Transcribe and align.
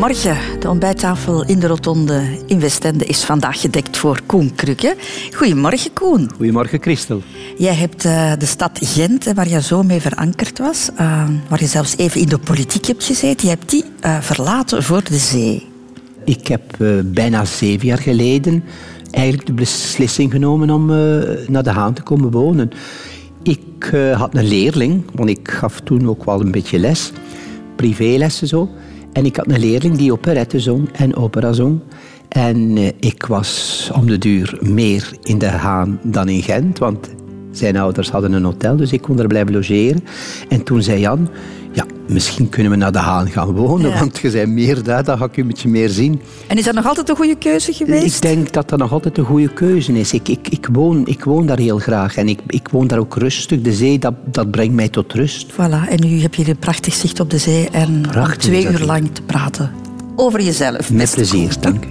Goedemorgen. 0.00 0.60
De 0.60 0.68
ontbijttafel 0.68 1.44
in 1.44 1.58
de 1.58 1.66
Rotonde 1.66 2.22
in 2.46 2.60
Westende 2.60 3.04
is 3.04 3.24
vandaag 3.24 3.60
gedekt 3.60 3.96
voor 3.96 4.20
Koen 4.26 4.54
Krukke. 4.54 4.96
Goedemorgen, 5.32 5.92
Koen. 5.92 6.30
Goedemorgen, 6.36 6.82
Christel. 6.82 7.22
Jij 7.58 7.74
hebt 7.74 8.04
uh, 8.04 8.32
de 8.38 8.46
stad 8.46 8.78
Gent, 8.82 9.32
waar 9.34 9.48
je 9.48 9.62
zo 9.62 9.82
mee 9.82 10.00
verankerd 10.00 10.58
was, 10.58 10.90
uh, 10.92 11.28
waar 11.48 11.60
je 11.60 11.66
zelfs 11.66 11.96
even 11.96 12.20
in 12.20 12.28
de 12.28 12.38
politiek 12.38 12.86
hebt 12.86 13.04
gezeten, 13.04 13.48
je 13.48 13.54
hebt 13.54 13.70
die 13.70 13.84
uh, 14.04 14.20
verlaten 14.20 14.82
voor 14.82 15.04
de 15.04 15.16
zee. 15.16 15.66
Ik 16.24 16.46
heb 16.46 16.62
bijna 17.04 17.44
zeven 17.44 17.86
jaar 17.86 17.98
geleden 17.98 18.64
eigenlijk 19.10 19.46
de 19.46 19.52
beslissing 19.52 20.30
genomen 20.30 20.70
om 20.70 20.86
naar 21.48 21.62
de 21.62 21.70
Haan 21.70 21.94
te 21.94 22.02
komen 22.02 22.30
wonen. 22.30 22.70
Ik 23.42 23.94
had 24.14 24.34
een 24.34 24.48
leerling, 24.48 25.02
want 25.14 25.28
ik 25.30 25.50
gaf 25.50 25.80
toen 25.80 26.08
ook 26.08 26.24
wel 26.24 26.40
een 26.40 26.50
beetje 26.50 26.78
les, 26.78 27.12
privélessen 27.76 28.48
zo. 28.48 28.68
En 29.12 29.24
ik 29.24 29.36
had 29.36 29.50
een 29.50 29.60
leerling 29.60 29.96
die 29.96 30.12
operette 30.12 30.60
zong 30.60 30.88
en 30.92 31.16
opera 31.16 31.52
zong. 31.52 31.80
En 32.28 32.76
eh, 32.76 32.86
ik 33.00 33.26
was 33.26 33.90
om 33.94 34.06
de 34.06 34.18
duur 34.18 34.58
meer 34.60 35.12
in 35.22 35.38
de 35.38 35.46
Haan 35.46 36.00
dan 36.02 36.28
in 36.28 36.42
Gent, 36.42 36.78
want 36.78 37.10
zijn 37.50 37.76
ouders 37.76 38.10
hadden 38.10 38.32
een 38.32 38.44
hotel, 38.44 38.76
dus 38.76 38.92
ik 38.92 39.00
kon 39.00 39.18
er 39.18 39.26
blijven 39.26 39.52
logeren. 39.52 40.04
En 40.48 40.62
toen 40.62 40.82
zei 40.82 41.00
Jan, 41.00 41.28
ja, 41.72 41.84
misschien 42.08 42.48
kunnen 42.48 42.72
we 42.72 42.78
naar 42.78 42.92
de 42.92 42.98
Haan 42.98 43.30
gaan 43.30 43.52
wonen, 43.52 43.92
want 43.98 44.18
je 44.18 44.30
bent 44.30 44.52
meer 44.52 44.82
daar, 44.82 45.04
dan 45.04 45.18
ga 45.18 45.24
ik 45.24 45.34
je 45.34 45.40
een 45.40 45.48
beetje 45.48 45.68
meer 45.68 45.88
zien. 45.88 46.20
En 46.46 46.58
is 46.58 46.64
dat 46.64 46.74
nog 46.74 46.86
altijd 46.86 47.08
een 47.08 47.16
goede 47.16 47.36
keuze 47.36 47.72
geweest? 47.72 48.16
Ik 48.16 48.22
denk 48.22 48.52
dat 48.52 48.68
dat 48.68 48.78
nog 48.78 48.92
altijd 48.92 49.18
een 49.18 49.24
goede 49.24 49.52
keuze 49.52 49.92
is. 49.92 50.12
Ik, 50.12 50.28
ik, 50.28 50.48
ik, 50.48 50.68
woon, 50.72 51.06
ik 51.06 51.24
woon 51.24 51.46
daar 51.46 51.58
heel 51.58 51.78
graag 51.78 52.16
en 52.16 52.28
ik, 52.28 52.40
ik 52.46 52.68
woon 52.68 52.86
daar 52.86 52.98
ook 52.98 53.16
rustig. 53.16 53.60
De 53.60 53.72
zee, 53.72 53.98
dat, 53.98 54.14
dat 54.24 54.50
brengt 54.50 54.74
mij 54.74 54.88
tot 54.88 55.12
rust. 55.12 55.52
Voilà, 55.52 55.88
en 55.88 56.00
nu 56.00 56.20
heb 56.20 56.34
je 56.34 56.48
een 56.48 56.56
prachtig 56.56 56.94
zicht 56.94 57.20
op 57.20 57.30
de 57.30 57.38
zee 57.38 57.68
en 57.70 58.00
prachtig, 58.00 58.36
twee 58.36 58.70
uur 58.70 58.84
lang 58.84 59.10
te 59.12 59.22
praten 59.22 59.88
over 60.20 60.40
jezelf. 60.40 60.92
Met 60.92 61.10
plezier, 61.14 61.60
dank 61.60 61.84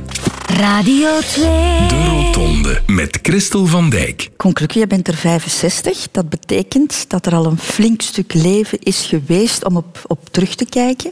Radio 0.45 1.19
2. 1.19 1.44
De 1.88 2.05
Rotonde 2.09 2.81
met 2.88 3.19
Christel 3.21 3.66
van 3.66 3.89
Dijk. 3.89 4.30
Conclusie, 4.38 4.81
je 4.81 4.88
bent 4.88 5.08
er 5.08 5.13
65. 5.13 6.08
Dat 6.11 6.30
betekent 6.30 7.09
dat 7.09 7.25
er 7.25 7.36
al 7.36 7.45
een 7.45 7.58
flink 7.58 8.02
stuk 8.02 8.33
leven 8.33 8.80
is 8.80 9.05
geweest 9.05 9.66
om 9.66 9.77
op, 9.77 10.03
op 10.08 10.30
terug 10.31 10.55
te 10.55 10.66
kijken. 10.66 11.11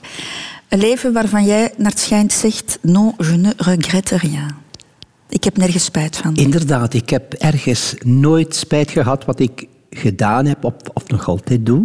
Een 0.70 0.80
leven 0.80 1.14
waarvan 1.14 1.46
jij 1.46 1.74
naar 1.78 1.92
het 1.92 2.00
schijnt 2.00 2.34
zegt... 2.34 2.80
Non, 2.82 3.14
je 3.18 3.38
ne 3.38 3.54
regrette 3.58 4.18
rien. 4.18 4.56
Ik 5.30 5.44
heb 5.44 5.58
nergens 5.58 5.84
spijt 5.84 6.18
van. 6.18 6.36
Inderdaad, 6.36 6.94
ik 6.94 7.09
heb 7.09 7.34
ergens 7.34 7.94
nooit 8.06 8.56
spijt 8.56 8.92
gehad 8.92 9.26
wat 9.26 9.40
ik 9.40 9.68
gedaan 9.90 10.46
heb 10.46 10.64
of, 10.64 10.74
of 10.94 11.08
nog 11.08 11.28
altijd 11.28 11.66
doe. 11.66 11.84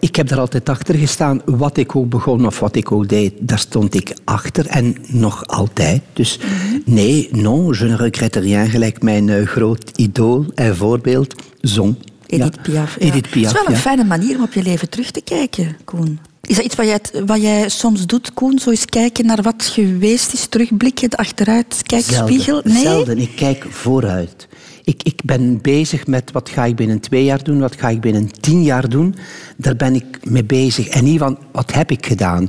Ik 0.00 0.16
heb 0.16 0.30
er 0.30 0.38
altijd 0.38 0.68
achter 0.68 0.94
gestaan. 0.94 1.40
Wat 1.44 1.76
ik 1.76 1.96
ook 1.96 2.08
begon 2.08 2.46
of 2.46 2.60
wat 2.60 2.76
ik 2.76 2.92
ook 2.92 3.08
deed, 3.08 3.32
daar 3.38 3.58
stond 3.58 3.94
ik 3.94 4.16
achter. 4.24 4.66
En 4.66 4.96
nog 5.06 5.46
altijd. 5.46 6.02
Dus 6.12 6.38
nee, 6.84 7.28
non, 7.32 7.74
je 7.78 7.84
ne 7.84 7.96
regrette 7.96 8.38
rien. 8.38 8.70
Gelijk 8.70 9.02
mijn 9.02 9.28
uh, 9.28 9.46
groot 9.46 9.90
idool 9.96 10.46
en 10.54 10.76
voorbeeld, 10.76 11.34
zong. 11.60 11.96
Edith 12.26 12.62
Piaf. 12.62 12.96
Ja. 13.00 13.06
Edith 13.06 13.30
Piaf. 13.30 13.52
Het 13.52 13.60
is 13.60 13.66
wel 13.66 13.74
een 13.74 13.80
fijne 13.80 14.04
manier 14.04 14.36
om 14.36 14.42
op 14.42 14.52
je 14.52 14.62
leven 14.62 14.88
terug 14.88 15.10
te 15.10 15.20
kijken, 15.20 15.76
Koen. 15.84 16.18
Is 16.42 16.56
dat 16.56 16.64
iets 16.64 16.74
wat 16.74 16.86
jij, 16.86 17.00
wat 17.26 17.40
jij 17.40 17.68
soms 17.68 18.06
doet, 18.06 18.34
Koen? 18.34 18.58
Zo 18.58 18.70
eens 18.70 18.84
kijken 18.84 19.26
naar 19.26 19.42
wat 19.42 19.64
geweest 19.64 20.32
is, 20.32 20.46
terugblikken, 20.46 21.10
achteruit, 21.10 21.82
kijkspiegel? 21.82 22.60
Nee? 22.64 22.82
Zelden. 22.82 23.18
Ik 23.18 23.36
kijk 23.36 23.66
vooruit. 23.70 24.48
Ik, 24.88 25.02
ik 25.02 25.20
ben 25.24 25.60
bezig 25.62 26.06
met 26.06 26.32
wat 26.32 26.48
ga 26.48 26.64
ik 26.64 26.76
binnen 26.76 27.00
twee 27.00 27.24
jaar 27.24 27.42
doen, 27.42 27.60
wat 27.60 27.76
ga 27.76 27.88
ik 27.88 28.00
binnen 28.00 28.40
tien 28.40 28.62
jaar 28.62 28.88
doen. 28.88 29.14
Daar 29.56 29.76
ben 29.76 29.94
ik 29.94 30.18
mee 30.22 30.44
bezig. 30.44 30.88
En 30.88 31.04
niet 31.04 31.18
van, 31.18 31.38
wat 31.52 31.72
heb 31.72 31.90
ik 31.90 32.06
gedaan? 32.06 32.48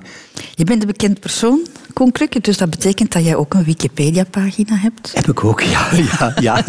Je 0.56 0.64
bent 0.64 0.82
een 0.82 0.88
bekend 0.88 1.20
persoon, 1.20 1.68
Koen 1.94 2.12
Krukke, 2.12 2.40
dus 2.40 2.58
dat 2.58 2.70
betekent 2.70 3.12
dat 3.12 3.24
jij 3.24 3.36
ook 3.36 3.54
een 3.54 3.64
Wikipedia-pagina 3.64 4.76
hebt? 4.76 5.12
Heb 5.14 5.28
ik 5.28 5.44
ook, 5.44 5.62
ja. 5.62 5.88
ja, 6.12 6.34
ja. 6.40 6.64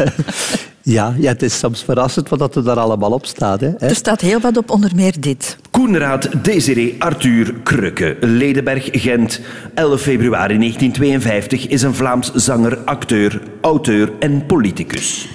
Ja, 0.83 1.15
ja, 1.19 1.29
het 1.29 1.43
is 1.43 1.59
soms 1.59 1.83
verrassend 1.83 2.29
wat 2.29 2.57
er 2.57 2.65
daar 2.65 2.79
allemaal 2.79 3.13
op 3.13 3.27
staat. 3.27 3.61
Hè. 3.61 3.77
Er 3.77 3.95
staat 3.95 4.21
heel 4.21 4.41
wat 4.41 4.57
op, 4.57 4.71
onder 4.71 4.91
meer 4.95 5.21
dit. 5.21 5.57
Koenraad 5.71 6.45
Desiree 6.45 6.97
Arthur 6.99 7.55
Krukke, 7.63 8.17
Ledenberg, 8.21 8.89
Gent. 8.93 9.41
11 9.75 10.01
februari 10.01 10.59
1952 10.59 11.67
is 11.67 11.83
een 11.83 11.95
Vlaams 11.95 12.35
zanger, 12.35 12.79
acteur, 12.79 13.43
auteur 13.61 14.13
en 14.19 14.47
politicus. 14.47 15.29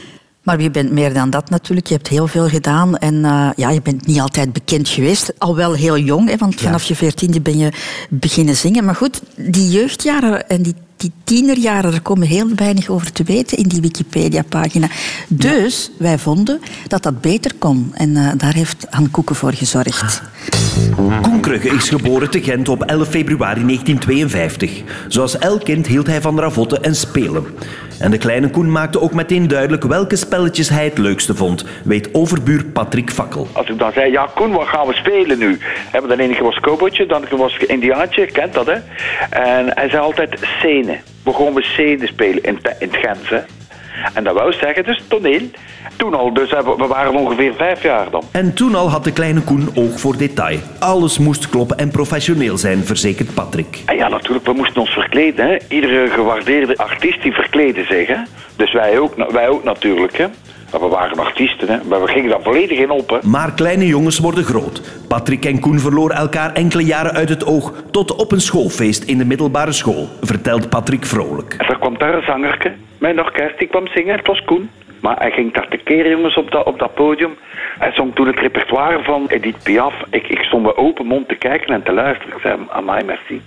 Maar 0.46 0.62
je 0.62 0.72
bent 0.72 0.92
meer 0.92 1.14
dan 1.14 1.30
dat 1.30 1.50
natuurlijk. 1.50 1.88
Je 1.88 1.94
hebt 1.94 2.08
heel 2.08 2.28
veel 2.28 2.50
gedaan 2.50 2.98
en 2.98 3.14
uh, 3.14 3.50
ja, 3.56 3.70
je 3.70 3.82
bent 3.82 4.08
niet 4.08 4.20
altijd 4.20 4.54
bekend 4.54 4.90
geweest. 4.90 5.34
Al 5.38 5.56
wel 5.56 5.74
heel 5.74 5.98
jong, 5.98 6.30
hè, 6.30 6.38
want 6.38 6.56
vanaf 6.56 6.84
je 6.84 6.96
veertiende 6.96 7.42
ben 7.42 7.58
je 7.58 7.72
beginnen 8.10 8.56
zingen. 8.56 8.86
Maar 8.86 8.96
goed, 8.96 9.22
die 9.36 9.70
jeugdjaren 9.70 10.50
en 10.50 10.62
die, 10.62 10.76
die 10.98 11.12
tienerjaren, 11.24 11.94
er 11.94 12.02
komen 12.02 12.28
heel 12.28 12.48
weinig 12.56 12.90
over 12.90 13.12
te 13.12 13.24
weten 13.24 13.58
in 13.58 13.68
die 13.68 13.82
Wikipedia-pagina. 13.82 14.88
Dus 15.28 15.92
wij 15.98 16.18
vonden 16.18 16.60
dat 16.88 17.04
dat 17.04 17.22
beter 17.22 17.52
kon. 17.60 17.92
En 17.94 18.10
uh, 18.10 18.32
daar 18.38 18.54
heeft 18.54 18.88
Han 18.90 19.12
Koeken 19.12 19.36
voor 19.36 19.54
gezorgd. 19.54 20.22
Koen 21.22 21.40
Krugge 21.40 21.70
is 21.70 21.90
geboren 21.90 22.30
te 22.30 22.44
Gent 22.44 22.70
op 22.70 22.84
11 22.84 23.08
februari 23.08 23.66
1952. 23.66 24.84
Zoals 25.08 25.38
elk 25.38 25.64
kind 25.64 25.88
hield 25.88 26.08
hij 26.08 26.22
van 26.22 26.40
ravotten 26.40 26.84
en 26.84 26.96
spelen. 26.96 27.46
En 28.00 28.12
de 28.12 28.18
kleine 28.18 28.50
Koen 28.50 28.72
maakte 28.72 29.02
ook 29.02 29.14
meteen 29.14 29.48
duidelijk 29.48 29.84
welke 29.84 30.16
spelletjes 30.16 30.70
hij 30.70 30.84
het 30.84 30.98
leukste 30.98 31.36
vond, 31.36 31.66
weet 31.84 32.10
overbuur 32.14 32.66
Patrick 32.66 33.12
Fakkel. 33.12 33.48
Als 33.52 33.70
ik 33.70 33.80
dan 33.80 33.92
zei, 33.92 34.12
ja 34.12 34.30
Koen, 34.36 34.52
wat 34.52 34.68
gaan 34.68 34.88
we 34.88 34.94
spelen 34.94 35.38
nu? 35.38 35.58
Hebben 35.92 36.10
dan 36.10 36.20
enige 36.20 36.44
was 36.44 36.60
cowboytje, 36.60 37.06
dan 37.06 37.26
was 37.30 37.58
Indiaantje, 37.58 38.26
kent 38.26 38.54
dat 38.54 38.66
hè? 38.66 38.78
En 39.30 39.72
hij 39.74 39.90
zei 39.90 40.02
altijd 40.02 40.40
scène. 41.34 41.54
We 41.54 41.64
scène 41.64 42.08
spelen 42.08 42.44
in, 42.44 42.60
in 42.80 42.90
het 42.92 42.98
Gent, 42.98 43.30
hè? 43.30 43.40
En 44.14 44.24
dat 44.24 44.34
wou 44.34 44.54
zeggen 44.54 44.84
dus 44.84 45.04
toneel. 45.08 45.42
Toen 45.96 46.14
al, 46.14 46.34
dus 46.34 46.50
we 46.52 46.86
waren 46.88 47.16
ongeveer 47.16 47.54
vijf 47.54 47.84
jaar 47.84 48.10
dan. 48.10 48.24
En 48.32 48.54
toen 48.54 48.76
al 48.76 48.90
had 48.90 49.04
de 49.04 49.14
kleine 49.14 49.42
Koen 49.42 49.70
oog 49.76 50.00
voor 50.00 50.18
detail. 50.18 50.60
Alles 50.80 51.18
moest 51.18 51.50
kloppen 51.50 51.78
en 51.78 51.90
professioneel 51.90 52.58
zijn, 52.58 52.84
verzekert 52.84 53.34
Patrick. 53.34 53.82
En 53.86 53.96
ja, 53.96 54.08
natuurlijk, 54.08 54.46
we 54.46 54.54
moesten 54.54 54.82
ons 54.82 54.90
verkleden. 54.90 55.48
Hè. 55.48 55.58
Iedere 55.70 56.10
gewaardeerde 56.10 56.78
artiest 56.78 57.22
die 57.22 57.34
verkleden 57.34 57.86
zich. 57.86 58.08
Hè. 58.08 58.18
Dus 58.56 58.74
wij 58.74 59.00
ook, 59.00 59.32
wij 59.32 59.48
ook 59.48 59.64
natuurlijk. 59.64 60.18
Hè. 60.18 60.26
We 60.80 60.88
waren 60.88 61.20
artiesten, 61.20 61.68
hè. 61.68 61.78
maar 61.88 62.02
we 62.02 62.08
gingen 62.08 62.30
daar 62.30 62.42
volledig 62.42 62.80
in 62.80 62.90
op. 62.90 63.10
Hè. 63.10 63.18
Maar 63.24 63.54
kleine 63.54 63.88
jongens 63.88 64.20
worden 64.20 64.44
groot. 64.44 64.82
Patrick 65.08 65.46
en 65.46 65.60
Koen 65.60 65.80
verloren 65.80 66.16
elkaar 66.16 66.54
enkele 66.54 66.84
jaren 66.84 67.14
uit 67.14 67.30
het 67.30 67.46
oog... 67.46 67.74
tot 67.92 68.16
op 68.16 68.32
een 68.32 68.42
schoolfeest 68.42 69.04
in 69.04 69.18
de 69.18 69.26
middelbare 69.26 69.72
school, 69.72 70.08
vertelt 70.22 70.70
Patrick 70.70 71.06
vrolijk. 71.06 71.56
En 71.58 71.68
er 71.68 71.78
kwam 71.78 71.98
daar 71.98 72.14
een 72.14 72.24
zangerke, 72.24 72.74
mijn 72.98 73.20
orkest, 73.20 73.60
die 73.60 73.68
kwam 73.68 73.88
zingen. 73.88 74.16
Het 74.16 74.28
was 74.28 74.44
Koen. 74.44 74.70
Maar 75.02 75.18
hij 75.18 75.32
ging 75.32 75.54
daar 75.54 75.68
tekeer, 75.68 76.10
jongens, 76.10 76.38
op 76.38 76.52
dat, 76.52 76.66
op 76.66 76.80
dat 76.80 76.94
podium. 76.94 77.38
Hij 77.80 77.92
zong 77.92 78.16
toen 78.16 78.28
het 78.28 78.40
repertoire 78.40 79.04
van 79.04 79.26
Edith 79.28 79.64
Piaf. 79.64 79.94
Ik, 80.10 80.28
ik 80.28 80.40
stond 80.40 80.66
met 80.66 80.78
open 80.78 81.06
mond 81.06 81.28
te 81.28 81.36
kijken 81.36 81.74
en 81.74 81.84
te 81.84 81.94
luisteren. 81.94 82.36
Ik 82.36 82.42
zei, 82.42 82.58
amai, 82.70 83.04
merci. 83.04 83.42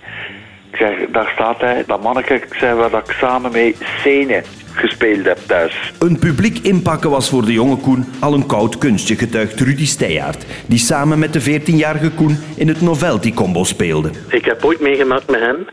Ik 0.70 0.76
zeg, 0.76 1.10
daar 1.10 1.30
staat 1.34 1.60
hij, 1.60 1.84
dat 1.86 2.02
manneke, 2.02 2.34
ik 2.34 2.54
zei, 2.54 2.74
waar 2.74 2.90
dat 2.90 3.08
ik 3.08 3.14
samen 3.14 3.52
mee 3.52 3.76
scène 3.80 4.42
gespeeld 4.78 5.24
heb 5.24 5.38
thuis. 5.46 5.92
Een 5.98 6.18
publiek 6.18 6.58
inpakken 6.58 7.10
was 7.10 7.28
voor 7.28 7.44
de 7.44 7.52
jonge 7.52 7.76
Koen 7.76 8.04
al 8.20 8.34
een 8.34 8.46
koud 8.46 8.78
kunstje, 8.78 9.16
getuigt 9.16 9.60
Rudy 9.60 9.86
Steyaert, 9.86 10.46
die 10.66 10.78
samen 10.78 11.18
met 11.18 11.32
de 11.32 11.60
14-jarige 11.60 12.10
Koen 12.10 12.38
in 12.56 12.68
het 12.68 12.80
Novelty-combo 12.80 13.64
speelde. 13.64 14.10
Ik 14.28 14.44
heb 14.44 14.64
ooit 14.64 14.80
meegemaakt 14.80 15.30
met 15.30 15.40
hem. 15.40 15.66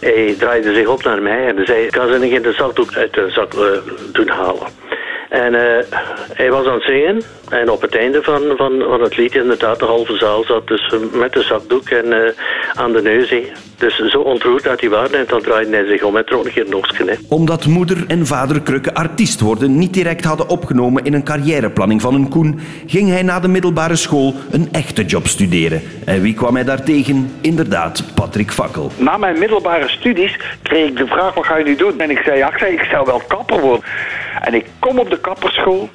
Hij 0.00 0.34
draaide 0.38 0.74
zich 0.74 0.86
op 0.86 1.02
naar 1.02 1.22
mij 1.22 1.46
en 1.46 1.66
zei, 1.66 1.84
ik 1.84 1.90
kan 1.90 2.12
ze 2.12 2.18
niet 2.18 2.42
de 2.42 2.52
zakdoek 2.52 2.94
uit 2.94 3.14
de 3.14 3.30
zak 3.30 3.54
uh, 3.54 3.60
doen 4.12 4.28
halen. 4.28 4.81
En 5.32 5.54
uh, 5.54 5.60
hij 6.32 6.50
was 6.50 6.66
aan 6.66 6.74
het 6.74 6.82
zingen. 6.82 7.22
En 7.48 7.70
op 7.70 7.80
het 7.80 7.96
einde 7.96 8.22
van, 8.22 8.42
van, 8.56 8.82
van 8.88 9.00
het 9.00 9.16
lied 9.16 9.34
inderdaad 9.34 9.78
de 9.78 9.84
halve 9.84 10.16
zaal 10.16 10.44
zat 10.44 10.66
dus 10.68 10.94
met 11.12 11.32
de 11.32 11.42
zakdoek 11.42 11.88
en 11.88 12.06
uh, 12.06 12.16
aan 12.74 12.92
de 12.92 13.02
neus. 13.02 13.34
Dus 13.76 13.98
zo 13.98 14.20
ontroerd 14.20 14.62
dat 14.62 14.80
hij 14.80 14.88
waren 14.88 15.18
en 15.18 15.24
dan 15.28 15.42
draaide 15.42 15.76
hij 15.76 15.86
zich 15.86 16.02
om 16.02 16.16
en 16.16 16.24
trok 16.24 16.44
een 16.44 16.52
keer 16.52 17.16
Omdat 17.28 17.66
moeder 17.66 18.04
en 18.06 18.26
vader 18.26 18.62
Krukke 18.62 18.94
artiest 18.94 19.40
worden 19.40 19.78
niet 19.78 19.94
direct 19.94 20.24
hadden 20.24 20.48
opgenomen 20.48 21.04
in 21.04 21.14
een 21.14 21.24
carrièreplanning 21.24 22.00
van 22.00 22.14
een 22.14 22.28
Koen, 22.28 22.60
ging 22.86 23.08
hij 23.08 23.22
na 23.22 23.40
de 23.40 23.48
middelbare 23.48 23.96
school 23.96 24.34
een 24.50 24.68
echte 24.72 25.04
job 25.04 25.26
studeren. 25.26 25.82
En 26.04 26.22
wie 26.22 26.34
kwam 26.34 26.54
hij 26.54 26.64
daartegen? 26.64 27.32
Inderdaad, 27.40 28.04
Patrick 28.14 28.50
Fakkel. 28.50 28.90
Na 28.96 29.16
mijn 29.16 29.38
middelbare 29.38 29.88
studies 29.88 30.38
kreeg 30.62 30.88
ik 30.88 30.96
de 30.96 31.06
vraag, 31.06 31.34
wat 31.34 31.46
ga 31.46 31.56
je 31.56 31.64
nu 31.64 31.76
doen? 31.76 32.00
En 32.00 32.10
ik 32.10 32.18
zei, 32.18 32.38
ja, 32.38 32.50
ik, 32.50 32.58
zei, 32.58 32.72
ik 32.72 32.86
zou 32.90 33.06
wel 33.06 33.22
kapper 33.28 33.60
worden. 33.60 33.84
En 34.42 34.54
ik 34.54 34.66
kom 34.78 34.98
op 34.98 35.10
de 35.10 35.20
kapperschool 35.20 35.90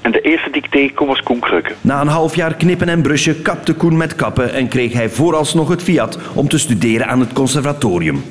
en 0.00 0.12
de 0.12 0.20
eerste 0.20 0.50
die 0.50 0.62
ik 0.62 0.70
tegenkom 0.70 1.06
was 1.06 1.22
Koen 1.22 1.40
Krukke. 1.40 1.72
Na 1.80 2.00
een 2.00 2.08
half 2.08 2.34
jaar 2.34 2.54
knippen 2.54 2.88
en 2.88 3.02
brusje 3.02 3.34
kapte 3.34 3.74
Koen 3.74 3.96
met 3.96 4.14
kappen 4.14 4.52
en 4.52 4.68
kreeg 4.68 4.92
hij 4.92 5.08
vooralsnog 5.08 5.68
het 5.68 5.82
fiat 5.82 6.18
om 6.34 6.48
te 6.48 6.58
studeren 6.58 7.06
aan 7.06 7.20
het 7.20 7.32
conservatorium. 7.32 8.24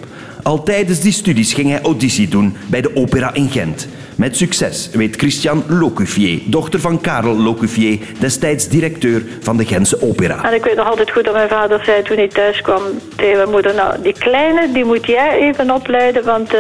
Al 0.44 0.64
tijdens 0.64 1.00
die 1.00 1.12
studies 1.12 1.54
ging 1.54 1.70
hij 1.70 1.82
auditie 1.82 2.28
doen 2.28 2.58
bij 2.68 2.82
de 2.82 2.96
opera 2.96 3.34
in 3.34 3.50
Gent. 3.50 3.88
Met 4.18 4.38
succes 4.38 4.90
weet 4.94 5.16
Christian 5.16 5.64
Locuvier, 5.68 6.40
dochter 6.46 6.80
van 6.80 7.02
Karel 7.02 7.36
Locuvier, 7.36 8.00
destijds 8.20 8.68
directeur 8.68 9.24
van 9.42 9.58
de 9.58 9.66
Gentse 9.66 10.02
Opera. 10.02 10.44
En 10.44 10.54
ik 10.54 10.64
weet 10.64 10.76
nog 10.76 10.88
altijd 10.88 11.12
goed 11.12 11.24
dat 11.24 11.34
mijn 11.34 11.50
vader 11.50 11.84
zei 11.84 12.04
toen 12.04 12.18
hij 12.18 12.28
thuis 12.28 12.62
kwam 12.62 12.82
tegen 13.16 13.38
mijn 13.38 13.50
moeder, 13.50 13.76
nou 13.76 14.02
die 14.02 14.14
kleine 14.14 14.72
die 14.74 14.86
moet 14.86 15.06
jij 15.06 15.40
even 15.40 15.72
opleiden, 15.72 16.24
want 16.24 16.54
uh, 16.54 16.60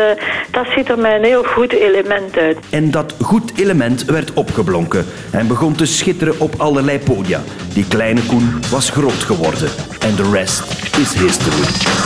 dat 0.51 0.65
ziet 0.75 0.89
er 0.89 1.00
mij 1.00 1.15
een 1.15 1.24
heel 1.24 1.44
goed 1.44 1.74
element 1.74 2.38
uit. 2.38 2.57
En 2.69 2.92
dat 2.92 3.15
goed 3.21 3.51
element 3.56 4.06
werd 4.06 4.33
opgeblonken 4.33 5.06
en 5.31 5.48
begon 5.48 5.75
te 5.75 5.86
schitteren 5.86 6.39
op 6.39 6.54
allerlei 6.57 7.00
podia. 7.00 7.42
Die 7.74 7.88
kleine 7.88 8.21
Koen 8.25 8.59
was 8.69 8.89
groot 8.89 9.24
geworden 9.24 9.69
en 10.00 10.15
de 10.15 10.30
rest 10.31 10.63
is 10.98 11.13
history. 11.13 11.96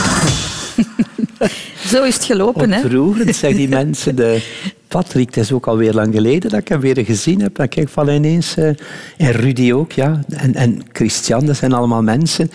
Zo 1.92 2.02
is 2.02 2.14
het 2.14 2.24
gelopen, 2.24 2.72
hè? 2.72 2.82
Ontroerend, 2.82 3.36
zeggen 3.36 3.58
die 3.58 3.68
mensen. 3.68 4.16
De 4.16 4.42
Patrick, 4.88 5.34
het 5.34 5.44
is 5.44 5.52
ook 5.52 5.66
alweer 5.66 5.92
lang 5.92 6.14
geleden 6.14 6.50
dat 6.50 6.60
ik 6.60 6.68
hem 6.68 6.80
weer 6.80 7.04
gezien 7.04 7.40
heb. 7.40 7.54
Dan 7.54 7.68
kijk 7.68 7.86
ik 7.86 7.92
van 7.92 8.08
ineens... 8.08 8.56
Uh, 8.56 8.66
en 9.16 9.32
Rudy 9.32 9.72
ook, 9.72 9.92
ja. 9.92 10.20
En, 10.28 10.54
en 10.54 10.82
Christian, 10.92 11.46
dat 11.46 11.56
zijn 11.56 11.72
allemaal 11.72 12.02
mensen 12.02 12.50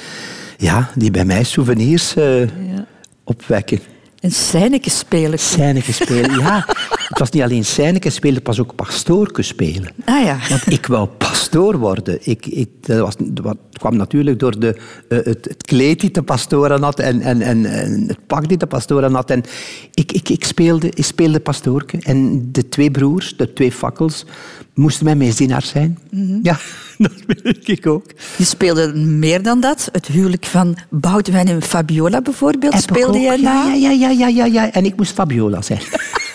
ja, 0.58 0.90
die 0.96 1.12
bij 1.12 1.26
mij 1.26 1.44
souvenirs 1.44 2.16
uh, 2.16 2.40
ja. 2.42 2.86
opwekken. 3.24 3.80
En 4.20 4.32
scèneke 4.32 4.90
spelen. 4.90 5.40
Spelen, 5.40 6.40
ja. 6.40 6.66
Het 7.08 7.20
was 7.20 7.30
niet 7.30 7.44
alleen 7.44 7.66
scèneke 7.66 8.10
spelen, 8.10 8.36
het 8.36 8.48
was 8.48 8.60
ook 8.60 8.76
pastoorke 8.76 9.42
spelen. 9.42 9.92
Ah 10.06 10.24
ja. 10.24 10.38
Want 10.50 10.72
ik 10.72 10.86
wou 10.86 11.08
pastoor 11.08 11.78
worden. 11.78 12.18
Ik, 12.22 12.46
ik, 12.46 12.70
dat, 12.82 13.00
was, 13.00 13.16
dat 13.20 13.58
kwam 13.72 13.96
natuurlijk 13.96 14.40
door 14.40 14.60
de, 14.60 14.76
uh, 15.10 15.18
het, 15.18 15.46
het, 15.46 15.64
kleed 15.66 16.00
die 16.00 16.12
de 16.12 16.22
pastoor 16.22 16.72
had 16.72 17.00
en, 17.00 17.22
en, 17.22 17.42
en, 17.42 17.66
en, 17.66 18.04
het 18.08 18.28
pak 18.28 18.48
die 18.48 18.58
de 18.58 18.66
pastoor 18.66 19.04
had. 19.04 19.30
En 19.30 19.44
ik, 19.94 20.12
ik, 20.12 20.30
ik, 20.30 20.46
speelde, 20.46 20.90
ik 20.94 21.06
speelde 21.06 21.40
pastoorke. 21.40 21.98
En 22.02 22.50
de 22.52 22.70
twee 22.70 22.92
broers, 22.92 23.38
de 23.38 23.54
twee 23.54 23.72
fakkels, 23.72 24.26
moesten 24.74 25.06
mijn 25.06 25.18
meezienaars 25.18 25.70
zijn. 25.70 26.00
Mm 26.12 26.28
-hmm. 26.28 26.40
Ja, 26.44 26.60
dat 26.98 27.12
weet 27.44 27.68
ik 27.68 27.88
ook. 27.88 28.06
Je 28.38 28.46
speelde 28.46 28.94
meer 28.96 29.42
dan 29.42 29.60
dat. 29.60 29.90
Het 29.92 30.08
huwelijk 30.08 30.46
van 30.46 30.78
Boudewijn 30.90 31.48
en 31.48 31.62
Fabiola 31.62 32.22
bijvoorbeeld 32.22 32.74
Heb 32.74 32.82
speelde 32.82 33.20
jij 33.20 33.38
na. 33.38 33.74
Ja, 33.74 33.74
ja, 33.74 33.92
ja, 33.92 34.10
ja, 34.10 34.28
ja, 34.28 34.46
ja. 34.46 34.72
En 34.72 34.86
ik 34.86 34.96
moest 34.96 35.14
Fabiola 35.14 35.62
zijn. 35.62 35.82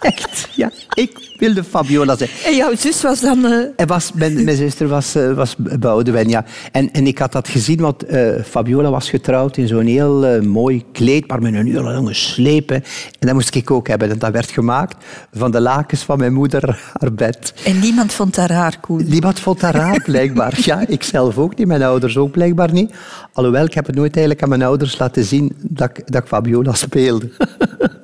Echt, 0.00 0.48
ja. 0.54 0.70
Ik 0.94 1.34
wilde 1.38 1.64
Fabiola 1.64 2.16
zijn. 2.16 2.30
En 2.44 2.56
jouw 2.56 2.74
zus 2.76 3.02
was 3.02 3.20
dan... 3.20 3.44
Uh... 3.44 3.66
En 3.76 3.86
was, 3.86 4.12
mijn, 4.12 4.44
mijn 4.44 4.56
zuster 4.56 4.88
was, 4.88 5.16
uh, 5.16 5.32
was 5.32 5.56
Boudewijn, 5.56 6.28
ja. 6.28 6.44
En, 6.72 6.92
en 6.92 7.06
ik 7.06 7.18
had 7.18 7.32
dat 7.32 7.48
gezien, 7.48 7.80
want 7.80 8.10
uh, 8.12 8.42
Fabiola 8.44 8.90
was 8.90 9.10
getrouwd 9.10 9.56
in 9.56 9.68
zo'n 9.68 9.86
heel 9.86 10.42
mooi 10.42 10.84
kleed, 10.92 11.26
maar 11.26 11.42
met 11.42 11.54
een 11.54 11.66
hele 11.66 11.82
lange 11.82 12.14
sleep. 12.14 12.70
En 12.70 12.82
dat 13.18 13.32
moest 13.32 13.54
ik 13.54 13.70
ook 13.70 13.88
hebben. 13.88 14.10
En 14.10 14.18
dat 14.18 14.32
werd 14.32 14.50
gemaakt 14.50 15.04
van 15.32 15.50
de 15.50 15.60
lakens 15.60 16.02
van 16.02 16.18
mijn 16.18 16.32
moeder, 16.32 16.80
haar 17.00 17.12
bed. 17.12 17.54
En 17.64 17.78
niemand 17.78 18.12
vond 18.12 18.34
dat 18.34 18.48
raar, 18.48 18.80
Koen? 18.80 19.04
Niemand 19.08 19.40
vond 19.40 19.60
dat 19.60 19.74
raar, 19.74 20.02
blijkbaar. 20.10 20.58
Ja, 20.64 20.86
ik 20.86 21.02
zelf 21.02 21.38
ook 21.38 21.56
niet, 21.56 21.66
mijn 21.66 21.82
ouders 21.82 22.16
ook 22.16 22.30
blijkbaar 22.30 22.72
niet. 22.72 22.94
Alhoewel, 23.32 23.64
ik 23.64 23.74
heb 23.74 23.86
het 23.86 23.94
nooit 23.94 24.12
eigenlijk 24.12 24.42
aan 24.42 24.48
mijn 24.48 24.62
ouders 24.62 24.98
laten 24.98 25.24
zien 25.24 25.52
dat 25.62 25.90
ik, 25.90 26.12
dat 26.12 26.22
ik 26.22 26.28
Fabiola 26.28 26.72
speelde. 26.72 27.30